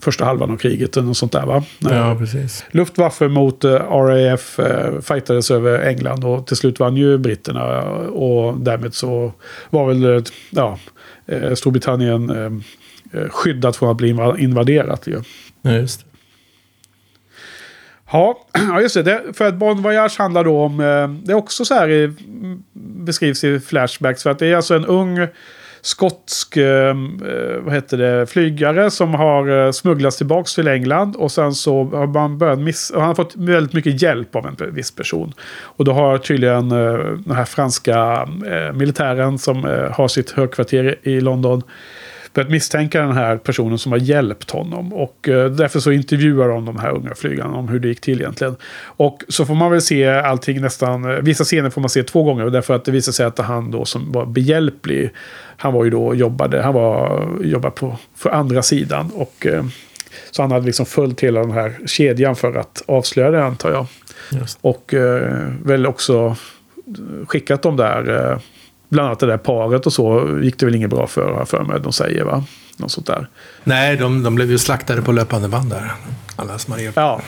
[0.00, 0.96] första halvan av kriget.
[0.96, 1.62] Och sånt där va?
[1.78, 2.64] Ja, precis.
[2.70, 7.82] Luftwaffe mot eh, RAF eh, fightades över England och till slut vann ju britterna.
[8.08, 9.32] Och därmed så
[9.70, 10.78] var väl eh, ja,
[11.26, 15.06] eh, Storbritannien eh, skyddat från att bli invaderat.
[15.06, 15.22] Ju.
[15.62, 16.15] Ja, just det.
[18.68, 19.02] Ja, just det.
[19.02, 19.22] det.
[19.32, 20.80] För att Bon Voyage handlar då om...
[20.80, 22.12] Eh, det är också så här i,
[22.72, 24.22] beskrivs i Flashbacks.
[24.22, 25.28] För att det är alltså en ung
[25.80, 26.94] skotsk eh, eh,
[27.60, 31.16] vad heter det, flygare som har smugglats tillbaka till England.
[31.16, 32.92] Och sen så har man börjat miss...
[32.94, 35.32] Han har fått väldigt mycket hjälp av en viss person.
[35.62, 38.28] Och då har tydligen den här franska
[38.74, 41.62] militären som har sitt högkvarter i London
[42.36, 44.92] börjat misstänka den här personen som har hjälpt honom.
[44.92, 48.20] Och eh, därför så intervjuar de de här unga flygarna om hur det gick till
[48.20, 48.56] egentligen.
[48.84, 52.22] Och så får man väl se allting nästan, eh, vissa scener får man se två
[52.22, 52.50] gånger.
[52.50, 55.10] Därför att det visar sig att han då som var behjälplig,
[55.56, 59.10] han var ju då jobbade, han var jobbade på för andra sidan.
[59.14, 59.64] Och eh,
[60.30, 63.86] så han hade liksom följt hela den här kedjan för att avslöja det antar jag.
[64.40, 64.58] Just.
[64.60, 66.36] Och eh, väl också
[67.26, 68.38] skickat de där
[68.88, 71.80] bland annat det där paret och så gick det väl inget bra för, för mig,
[71.80, 72.44] de säger va?
[72.76, 73.28] Något sånt där.
[73.64, 75.92] Nej, de, de blev ju slaktade på löpande band där.
[76.36, 77.20] Alla som har Ja.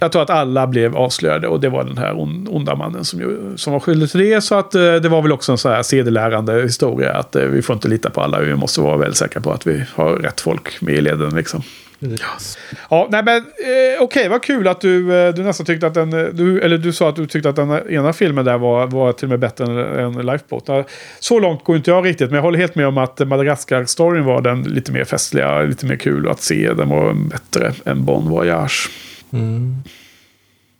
[0.00, 2.14] Jag tror att alla blev avslöjade och det var den här
[2.48, 4.40] onda mannen som, som var skyldig till det.
[4.40, 7.12] Så att eh, det var väl också en så här sedelärande historia.
[7.12, 8.40] Att eh, vi får inte lita på alla.
[8.40, 11.62] Vi måste vara väldigt säkra på att vi har rätt folk med i leden liksom.
[12.00, 12.58] Yes.
[12.90, 15.94] Ja, nej men eh, okej, okay, vad kul att du, eh, du nästan tyckte att
[15.94, 18.86] den, eh, du, eller du sa att du tyckte att den ena filmen där var,
[18.86, 20.88] var till och med bättre än, än Lifeboat.
[21.18, 24.42] Så långt går inte jag riktigt, men jag håller helt med om att Madagaskar-storyn var
[24.42, 26.72] den lite mer festliga, lite mer kul att se.
[26.72, 28.90] Den var bättre än Bon Voyage.
[29.32, 29.76] Mm.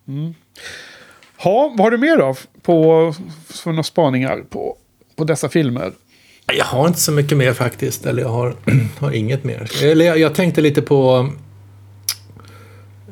[0.08, 0.34] Mm.
[1.36, 3.14] Ha, vad har du mer då på,
[3.48, 4.76] för några spaningar på,
[5.16, 5.92] på dessa filmer?
[6.52, 8.06] Jag har inte så mycket mer faktiskt.
[8.06, 8.54] Eller jag har,
[8.98, 9.70] har inget mer.
[9.82, 11.30] Eller jag, jag tänkte lite på...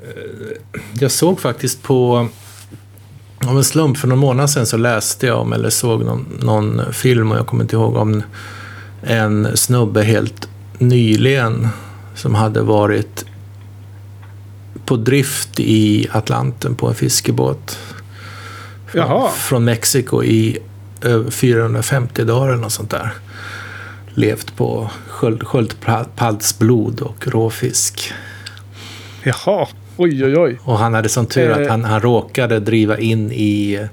[0.03, 0.57] Eh,
[1.01, 2.29] jag såg faktiskt på...
[3.49, 6.93] Av en slump för någon månad sedan så läste jag om eller såg någon, någon
[6.93, 8.23] film och jag kommer inte ihåg om
[9.03, 10.49] en snubbe helt
[10.79, 11.69] nyligen
[12.15, 13.25] som hade varit
[14.87, 17.79] på drift i Atlanten på en fiskebåt.
[18.87, 19.29] Från, Jaha.
[19.29, 20.59] från Mexiko i
[21.31, 23.13] 450 dagar eller något sånt där.
[24.15, 28.13] Levt på sköld, sköldpaddsblod och råfisk.
[29.23, 29.67] Jaha.
[29.97, 30.59] Oj, oj, oj.
[30.65, 31.69] Och han hade som tur att Eh.
[31.69, 33.89] han, han råkade driva in i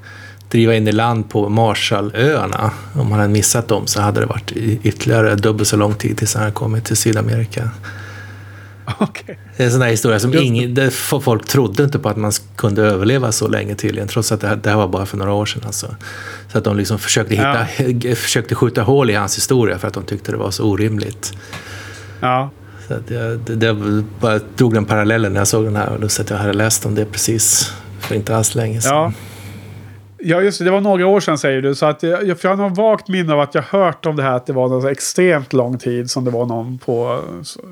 [0.49, 2.71] driva in i land på Marshallöarna.
[2.95, 4.51] Om han hade missat dem så hade det varit
[4.83, 7.69] ytterligare dubbelt så lång tid tills han hade kommit till Sydamerika.
[8.99, 9.39] Okej.
[9.57, 10.91] Det är en sån där historia som ingen,
[11.21, 14.07] folk trodde inte på att man kunde överleva så länge tydligen.
[14.07, 15.61] Trots att det här, det här var bara för några år sedan.
[15.65, 15.95] Alltså.
[16.51, 20.03] Så att de liksom försökte, hitta, försökte skjuta hål i hans historia för att de
[20.03, 21.33] tyckte det var så orimligt.
[22.19, 22.49] Ja.
[22.87, 23.73] Så att jag, det, det
[24.19, 25.89] bara drog den parallellen när jag såg den här.
[25.89, 28.93] Och då att jag hade läst om det precis för inte alls länge sedan.
[28.93, 29.13] Ja.
[30.25, 30.65] Ja, just det.
[30.65, 31.75] Det var några år sedan säger du.
[31.75, 34.23] Så att jag, för jag har något vagt minne av att jag hört om det
[34.23, 37.19] här att det var någon extremt lång tid som det var någon på,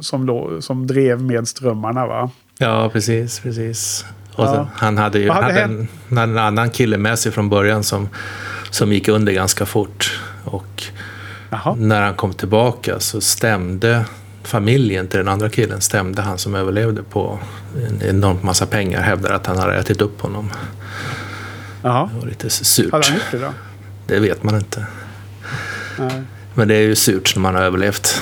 [0.01, 2.29] som, lå- som drev med strömmarna va?
[2.57, 4.05] Ja, precis, precis.
[4.35, 4.67] Och Ja.
[4.75, 5.87] han hade ju hade hade en,
[6.17, 8.09] en annan kille med sig från början som,
[8.69, 10.19] som gick under ganska fort.
[10.45, 10.83] Och
[11.49, 11.75] Jaha.
[11.77, 14.05] när han kom tillbaka så stämde
[14.43, 17.39] familjen till den andra killen, stämde han som överlevde på
[17.87, 20.49] en enormt massa pengar, hävdar att han hade ätit upp honom.
[21.81, 22.09] Jaha.
[22.13, 22.91] Det var lite surt.
[22.91, 23.53] Hade han gjort det då?
[24.07, 24.85] Det vet man inte.
[25.99, 26.21] Nej.
[26.55, 28.21] Men det är ju surt när man har överlevt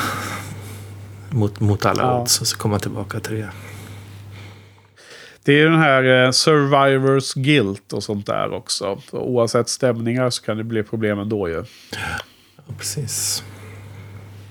[1.30, 2.22] mot, mot alla Ja.
[2.22, 3.50] odds och så kommer man tillbaka till det.
[5.44, 9.02] Det är ju den här eh, survivors guilt och sånt där också.
[9.12, 11.64] Så oavsett stämningar så kan det bli problem ändå ju.
[12.58, 13.44] Ja, precis.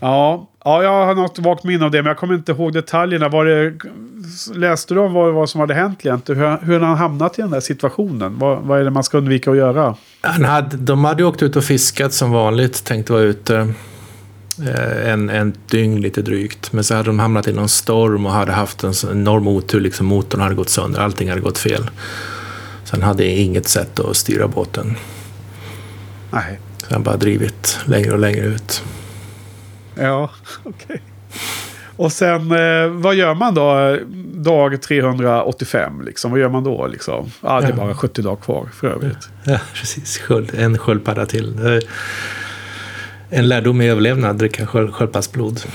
[0.01, 3.29] Ja, ja, jag har något vagt minne av det, men jag kommer inte ihåg detaljerna.
[3.29, 3.75] Var det,
[4.55, 6.41] läste du om vad, vad som hade hänt egentligen?
[6.41, 8.39] Hur, hur han hamnat i den där situationen?
[8.39, 9.97] Vad, vad är det man ska undvika att göra?
[10.21, 13.75] Han hade, de hade åkt ut och fiskat som vanligt, tänkte vara ute
[14.67, 16.73] eh, en, en dygn lite drygt.
[16.73, 19.81] Men så hade de hamnat i någon storm och hade haft en enorm otur.
[19.81, 21.91] Liksom motorn hade gått sönder, allting hade gått fel.
[22.85, 24.97] Så han hade inget sätt att styra båten.
[26.31, 26.61] Nej.
[26.89, 28.83] Så han bara drivit längre och längre ut.
[29.95, 30.31] Ja,
[30.63, 31.03] okej.
[31.99, 33.97] Och sen, eh, vad gör man då?
[34.35, 36.31] Dag 385, liksom.
[36.31, 36.87] Vad gör man då?
[36.87, 37.31] Liksom?
[37.41, 37.77] Ja, det är Ja.
[37.77, 39.29] bara 70 dagar kvar för övrigt.
[39.45, 40.19] Ja, precis.
[40.19, 41.57] Sköld, en sköldpadda till.
[43.31, 45.61] En lärdom i överlevnad, dricka sköld, sköldpaddsblod.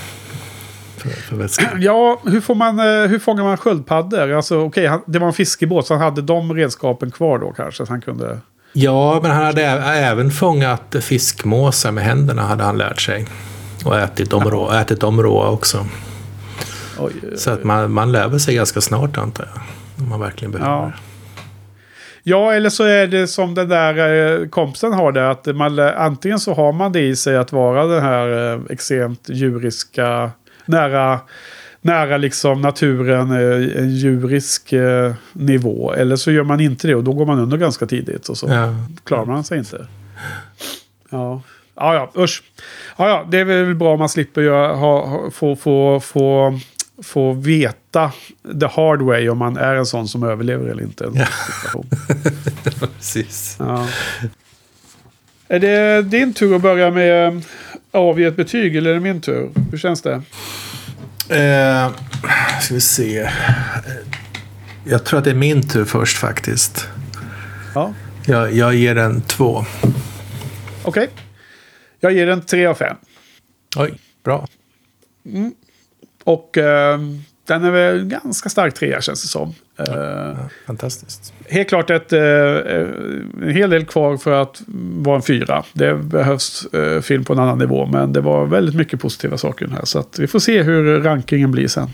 [1.80, 4.32] Ja, hur, får man, eh, hur fångar man sköldpaddor?
[4.32, 7.86] Alltså, han- det var en fiskebåt, så han hade de redskapen kvar då kanske?
[7.86, 8.38] Så han kunde...
[8.72, 13.26] Ja, men han hade även fångat fiskmåsar med händerna, hade han lärt sig.
[13.84, 15.86] Och ätit dem, rå, ätit dem råa också.
[16.98, 19.62] Oj, Så att man, man lär väl sig ganska snart, antar jag.
[20.04, 20.72] Om man verkligen behöver.
[20.72, 20.92] Ja.
[22.26, 25.30] Ja, eller så är det som den där eh, kompisen har det.
[25.30, 29.28] Att man, antingen så har man det i sig att vara den här eh, extremt
[29.28, 30.30] djuriska,
[30.64, 31.20] nära,
[31.80, 34.74] nära liksom naturen, eh, en djurisk
[35.32, 35.92] nivå.
[35.92, 38.46] Eller så gör man inte det och då går man under ganska tidigt och så
[38.48, 38.74] Ja.
[39.04, 39.86] klarar man sig inte.
[41.10, 41.42] Ja,
[41.76, 42.42] ja, ja usch.
[42.96, 46.58] Ja, ja, det är väl bra om man slipper göra, ha, få, få, få,
[47.02, 48.12] få veta
[48.60, 51.10] the hard way om man är en sån som överlever eller inte.
[51.14, 51.26] Ja.
[52.80, 53.56] Precis.
[53.58, 53.88] Ja.
[55.48, 57.40] Är det din tur att börja med eh,
[57.90, 59.50] avge ett betyg eller är det min tur?
[59.70, 60.12] Hur känns det?
[61.28, 61.90] Eh,
[62.60, 63.18] ska vi se.
[63.20, 63.30] Eh,
[64.84, 66.88] Jag tror att det är min tur först faktiskt.
[67.74, 67.94] Ja,
[68.26, 69.64] Jag, jag ger den två.
[70.84, 71.08] okej.
[72.00, 72.96] Jag ger den 3 av 5.
[73.76, 73.94] Oj,
[74.24, 74.46] bra.
[76.24, 76.98] Och eh,
[77.46, 79.54] den är väl ganska stark trea känns det som.
[79.78, 80.36] Eh, Ja,
[80.66, 81.32] fantastiskt.
[81.48, 82.88] Helt klart ett, eh, eh,
[83.42, 84.62] en hel del kvar för att
[84.96, 85.64] vara en fyra.
[85.72, 87.86] Det behövs eh, film på en annan nivå.
[87.86, 89.84] Men det var väldigt mycket positiva saker här.
[89.84, 91.88] Så vi får se hur rankingen blir sen.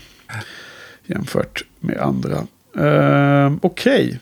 [1.05, 2.37] Jämfört med andra.
[2.77, 4.19] Eh, Okej.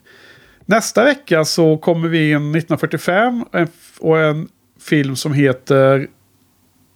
[0.66, 3.46] Nästa vecka så kommer vi in 1945.
[3.52, 4.48] en f- Och en
[4.82, 6.08] film som heter...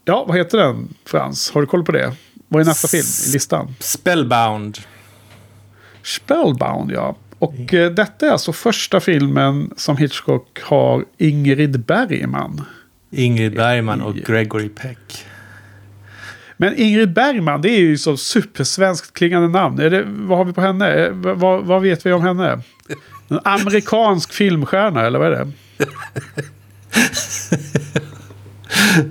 [0.06, 1.52] Ja, vad heter den Frans?
[1.52, 2.12] Har du koll på det?
[2.54, 3.76] Vad är nästa film i listan?
[3.80, 4.78] Spellbound.
[6.04, 7.16] Spellbound, ja.
[7.40, 12.62] Och eh, detta är alltså första filmen som Hitchcock har Ingrid Bergman.
[13.12, 15.26] Ingrid Bergman och Gregory Peck.
[16.58, 19.80] Men Ingrid Bergman, det är ju så supersvenskt klingande namn.
[19.80, 20.94] Är det, vad har vi på henne?
[20.94, 22.62] Eh, Vad, vad vet vi om henne?
[23.28, 25.52] En amerikansk filmstjärna, eller vad är det?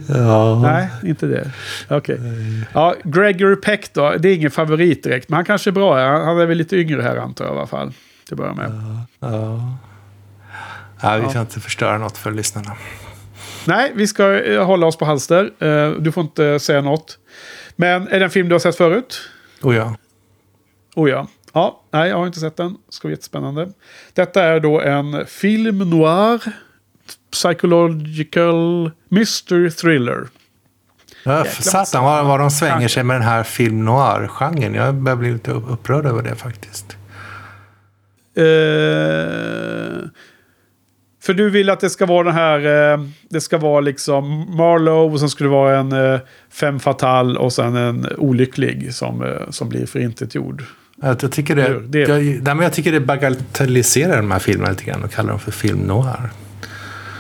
[0.09, 0.61] Ja.
[0.63, 1.51] Nej, inte det.
[1.89, 2.19] Okej.
[2.73, 5.29] Ja, Gregory Peck då, det är ingen favorit direkt.
[5.29, 5.99] Men han kanske är bra.
[6.09, 7.93] Han han är väl lite yngre här antar jag i alla fall.
[8.25, 8.73] Till att börja med.
[9.21, 9.79] Ja.
[11.03, 11.31] ja vi Ja.
[11.31, 12.73] ska inte förstöra något för lyssnarna.
[13.67, 15.51] Nej, vi ska eh, hålla oss på halster.
[15.59, 17.19] Eh, du får inte säga något.
[17.77, 19.21] Men är det en film du har sett förut?
[19.63, 19.97] Oh ja.
[20.95, 21.27] Oh ja.
[21.53, 22.73] Ja, nej, jag har inte sett den.
[22.73, 23.69] Det ska bli jättespännande.
[24.13, 26.41] Detta är då en film noir.
[27.33, 30.27] Psychological mystery thriller.
[31.25, 34.75] Ja, satan vad, vad de svänger sig med den här film noir-genren.
[34.75, 36.97] Jag börjar bli lite upprörd över det faktiskt.
[38.37, 40.09] Eh,
[41.23, 44.25] för du vill att det ska vara den här, eh, det ska vara liksom
[44.57, 46.21] Marlowe och sen skulle det vara en eh,
[46.53, 50.65] fem fatal och sen en olycklig som, som blir förintetgjord.
[51.03, 54.71] Jag, jag, tycker det, Det- Jag, nej, men jag tycker det bagatelliserar de här filmerna
[54.71, 56.31] lite grann och kallar dem för film noir.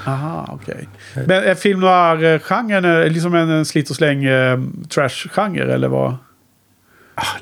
[0.04, 0.88] Aha, okej.
[1.14, 4.58] Men är film noir-genren eh, liksom en, slit och släng eh,
[4.88, 6.16] trash-genre eller vad?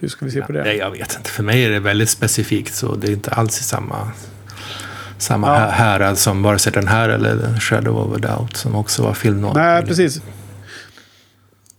[0.00, 0.62] Hur ska vi se på det?
[0.62, 1.30] Nej, jag vet inte.
[1.30, 4.10] För mig är det väldigt specifikt så det är inte alls i samma,
[5.18, 5.54] samma Ja.
[5.54, 9.14] hä- härad som vare sig den här eller Shadow of a Doubt som också var
[9.14, 9.54] film noir.
[9.54, 10.22] Nej, precis.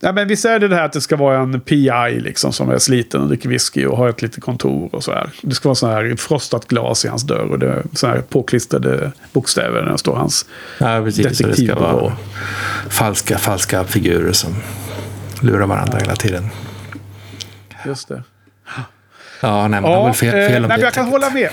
[0.03, 2.69] Ja, men visst är det det här att det ska vara en PI liksom som
[2.69, 5.29] är sliten och dricker whisky och har ett litet kontor och så här.
[5.41, 8.21] Det ska vara så här frostat glas i hans dörr och det är så här
[8.21, 10.45] påklistrade bokstäver när det står hans
[10.77, 11.25] Ja, precis.
[11.25, 11.79] Och det ska detektivbyrå.
[11.79, 12.13] vara
[12.89, 14.55] falska, falska figurer som
[15.41, 16.49] lurar varandra hela tiden.
[17.85, 18.23] Just det.
[19.41, 20.83] Ja, nej, man har väl fel, eh, fel om nej, det.
[20.83, 21.49] jag kan hålla med.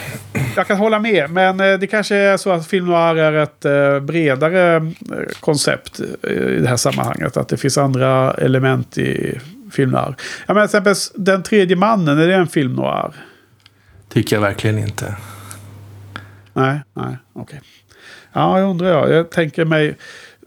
[0.57, 3.65] Jag kan hålla med, men eh, det kanske är så att film noir är ett
[3.65, 4.93] eh, bredare
[5.41, 7.37] koncept i det här sammanhanget.
[7.37, 9.41] Att det finns andra element i
[9.73, 10.15] film noir.
[10.47, 13.13] Ja, men till exempel Den tredje mannen, är det en film noir?
[14.13, 15.17] Tycker jag verkligen inte.
[16.53, 17.61] Nej, nej, okej.
[18.33, 19.11] Ja, jag undrar jag.
[19.11, 19.97] Jag tänker mig...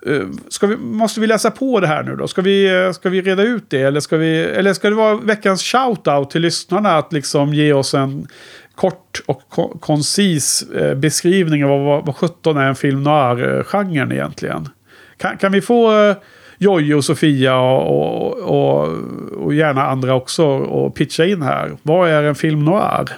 [0.06, 2.28] eh, vi, måste vi läsa på det här nu då?
[2.28, 3.82] Ska vi, eh, ska vi reda ut det?
[3.82, 6.98] Eller ska, vi, eller ska det vara veckans shout-out till lyssnarna?
[6.98, 8.28] Att liksom ge oss en
[8.76, 14.12] kort och ko- koncis eh, beskrivning av vad, vad, vad 17 är en film noir-genren
[14.12, 14.70] egentligen?
[15.18, 16.16] Kan, kan vi få
[16.58, 18.98] Jojje och Sofia och, och, och,
[19.46, 21.72] och gärna andra också och pitcha in här?
[21.84, 23.10] Vad är en film noir?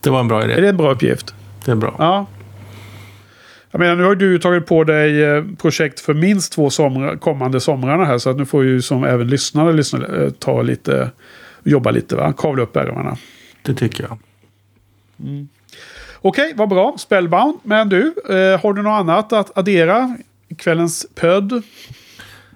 [0.00, 0.52] Det var en bra idé.
[0.52, 1.34] Är det en bra uppgift?
[1.64, 1.94] Det är bra.
[1.98, 2.26] Ja.
[3.74, 7.60] Jag menar, nu har du tagit på dig eh, projekt för minst två somrar, kommande
[7.60, 8.18] somrarna här.
[8.18, 11.10] Så att nu får ju som även lyssnare lyssna, eh, ta lite,
[11.64, 12.32] jobba lite, va?
[12.32, 13.16] kavla upp ärmarna.
[13.62, 14.18] Det tycker jag.
[16.20, 16.94] Okej, vad bra.
[16.98, 17.58] Spellbound.
[17.62, 20.16] Men du, eh, har du något annat att addera
[20.58, 21.62] kvällens pöd?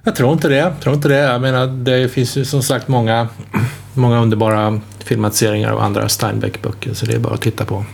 [0.04, 0.56] Jag tror inte det.
[0.56, 1.16] Jag tror inte det.
[1.18, 3.28] Jag menar, det finns ju som sagt många,
[3.94, 6.94] många underbara filmatiseringar av andra Steinbeck-böcker.
[6.94, 7.84] Så det är bara att titta på.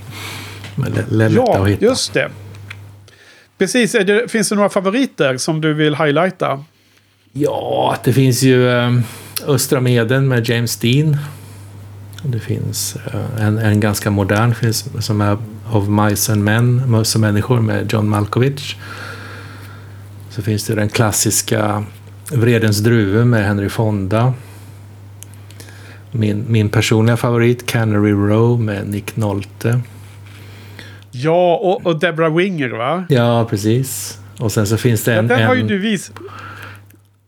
[1.08, 1.84] Lätta Ja, att hitta.
[1.84, 2.30] just det.
[3.62, 6.64] Precis, det, finns det några favoriter som du vill highlighta?
[7.32, 9.02] Ja, det finns ju ehm,
[9.46, 11.16] Östra Meden med James Dean.
[12.22, 15.38] Det finns eh, en, en ganska modern film som är
[15.72, 18.76] Of Mice and Men, Möss och människor med John Malkovich.
[20.30, 21.84] Så finns det den klassiska
[22.32, 24.34] Vredens druvor med Henry Fonda.
[26.10, 29.80] Min, min personliga favorit Canary Row med Nick Nolte.
[31.12, 33.04] Ja, och, och Deborah Winger va?
[33.08, 34.18] Ja, precis.
[34.38, 35.28] Och sen så finns det en...
[35.28, 36.16] Den har ju du visat.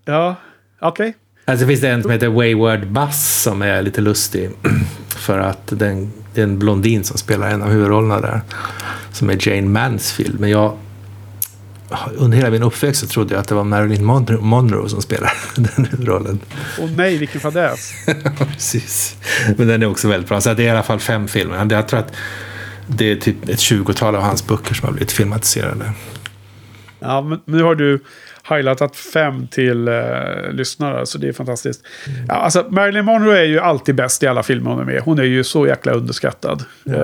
[0.05, 0.36] Ja,
[0.81, 1.15] okej.
[1.44, 4.51] Alltså finns det en som heter Wayward Buzz som är lite lustig.
[5.09, 8.40] För att den, det är en blondin som spelar en av huvudrollerna där.
[9.12, 10.40] Som är Jane Mansfield.
[10.40, 10.78] Men jag...
[12.16, 15.32] Under hela min uppväxt så trodde jag att det var Marilyn Monroe, Monroe som spelade
[15.56, 16.40] den huvudrollen.
[16.81, 17.93] Åh nej, vilken fadäs.
[18.39, 19.16] Precis.
[19.56, 20.40] Men den är också väldigt bra.
[20.40, 21.66] Så det är i alla fall fem filmer.
[21.70, 22.12] Jag tror att
[22.86, 25.93] det är typ ett tjugotal av hans böcker som har blivit filmatiserade.
[26.98, 28.01] Ja, men nu har du
[28.48, 29.94] highlightat fem till eh,
[30.51, 31.82] lyssnare, så det är fantastiskt.
[32.28, 35.02] Ja, alltså, Marilyn Monroe är ju alltid bäst i alla filmer hon är med.
[35.02, 36.65] Hon är ju så jäkla underskattad.
[36.86, 36.94] Eh,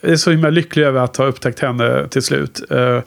[0.00, 2.62] jag är så himla lycklig över att ha upptäckt henne till slut.
[2.70, 3.00] Eh,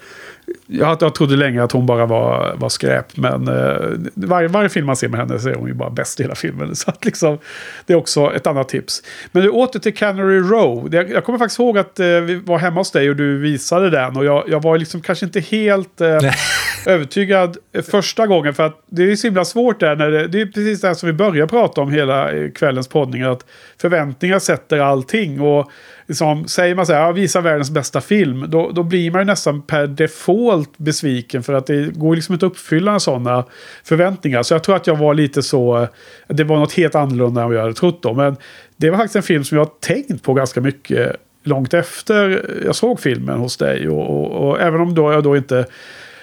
[0.72, 3.76] jag, jag trodde länge att hon bara var, var skräp, men eh,
[4.14, 6.36] varje, varje film man ser med henne så är hon ju bara bäst i hela
[6.36, 6.76] filmen.
[6.80, 7.38] Så att liksom,
[7.86, 9.04] det är också ett annat tips.
[9.32, 10.90] Men du, åter till Canary Row.
[10.92, 13.90] Jag, jag kommer faktiskt ihåg att eh, vi var hemma hos dig och du visade
[13.90, 14.18] den.
[14.18, 16.18] Och jag, jag var liksom kanske inte helt eh,
[16.86, 17.58] övertygad
[17.92, 18.54] första gången.
[18.54, 19.96] För att det är så himla svårt där.
[19.96, 22.88] När det, det är precis det här som vi börjar prata om hela eh, kvällens
[22.88, 23.22] poddning.
[23.22, 23.46] Att
[23.82, 25.42] förväntningar sätter allting.
[25.42, 25.72] Och
[26.10, 28.46] liksom, säger man så här, ja, visa världens bästa film.
[28.48, 31.44] Då, då blir man ju nästan per default besviken.
[31.44, 33.46] För att det går liksom inte att uppfylla sådana
[33.84, 34.44] förväntningar.
[34.44, 35.88] Så jag tror att jag var lite så,
[36.28, 38.14] det var något helt annorlunda än vad jag hade trott då.
[38.14, 38.38] Men
[38.78, 42.76] det var faktiskt en film som jag har tänkt på ganska mycket långt efter jag
[42.76, 43.90] såg filmen hos dig.
[43.90, 45.66] Och, och, och även om då jag då inte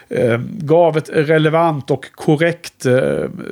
[0.09, 2.95] Eh, gav ett relevant och korrekt eh,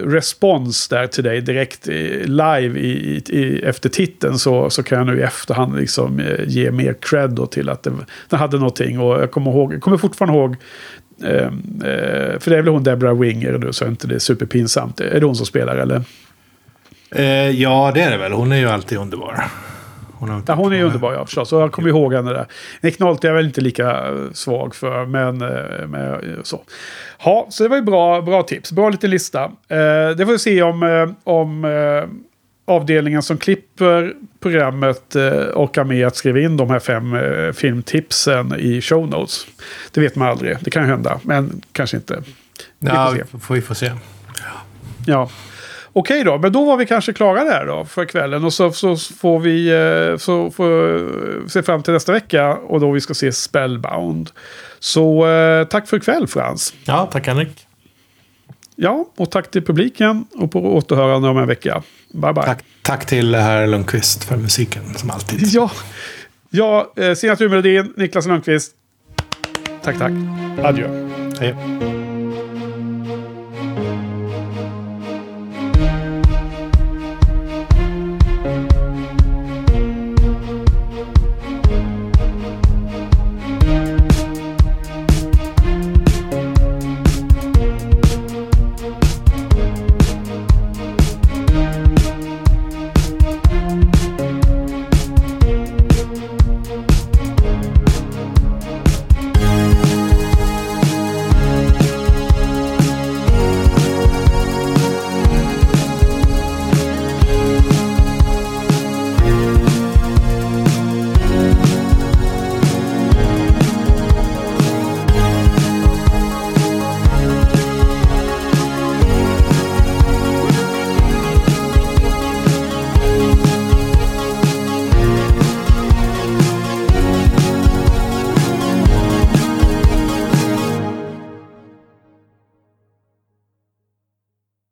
[0.04, 4.98] respons där till dig direkt i, live i, i, i, efter titeln så, så kan
[4.98, 9.00] jag nu i efterhand liksom, eh, ge mer cred då till att den hade någonting.
[9.00, 10.56] Och jag kommer, ihåg, jag kommer fortfarande ihåg
[11.24, 15.00] ehm, eh, för det är väl hon Deborah Winger nu, så är inte det superpinsamt.
[15.00, 16.02] Är det hon som spelar eller?
[17.52, 18.32] Ja, det är det väl.
[18.32, 19.44] Hon är ju alltid underbar.
[20.18, 21.52] Hon, har ja, hon är ju underbar, ja förstås.
[21.52, 22.46] Och jag kommer ihåg henne där.
[22.80, 26.62] Nick Nolte är jag väl inte lika eh, svag för, men eh, med, så.
[27.24, 28.72] Ja, så det var ju bra, bra tips.
[28.72, 29.44] Bra liten lista.
[29.44, 32.10] Eh, det får vi se om, eh, om eh,
[32.66, 38.54] avdelningen som klipper programmet eh, orkar med att skriva in de här fem eh, filmtipsen
[38.58, 39.46] i show notes.
[39.92, 40.56] Det vet man aldrig.
[40.60, 42.22] Det kan hända, men kanske inte.
[42.78, 43.54] Vi ja, får se.
[43.54, 43.90] vi får se.
[45.06, 45.28] Ja.
[45.96, 48.44] Okej då, men då var vi kanske klara där då för kvällen.
[48.44, 52.90] Och så, så får vi eh, så får, se fram till nästa vecka och då
[52.90, 54.30] vi ska se Spellbound.
[54.78, 56.74] Så eh, tack för ikväll Frans.
[56.84, 57.66] Ja, tack Henrik.
[58.76, 61.82] Ja, och tack till publiken och på återhörande om en vecka.
[62.12, 62.44] Bye bye.
[62.44, 65.40] Tack, tack till herr Lundqvist för musiken som alltid.
[65.52, 65.70] Ja,
[66.50, 68.72] ja eh, signaturmelodin Niklas Lundqvist.
[69.82, 70.12] Tack, tack.
[70.62, 71.08] Adjö.
[71.40, 71.93] Hej.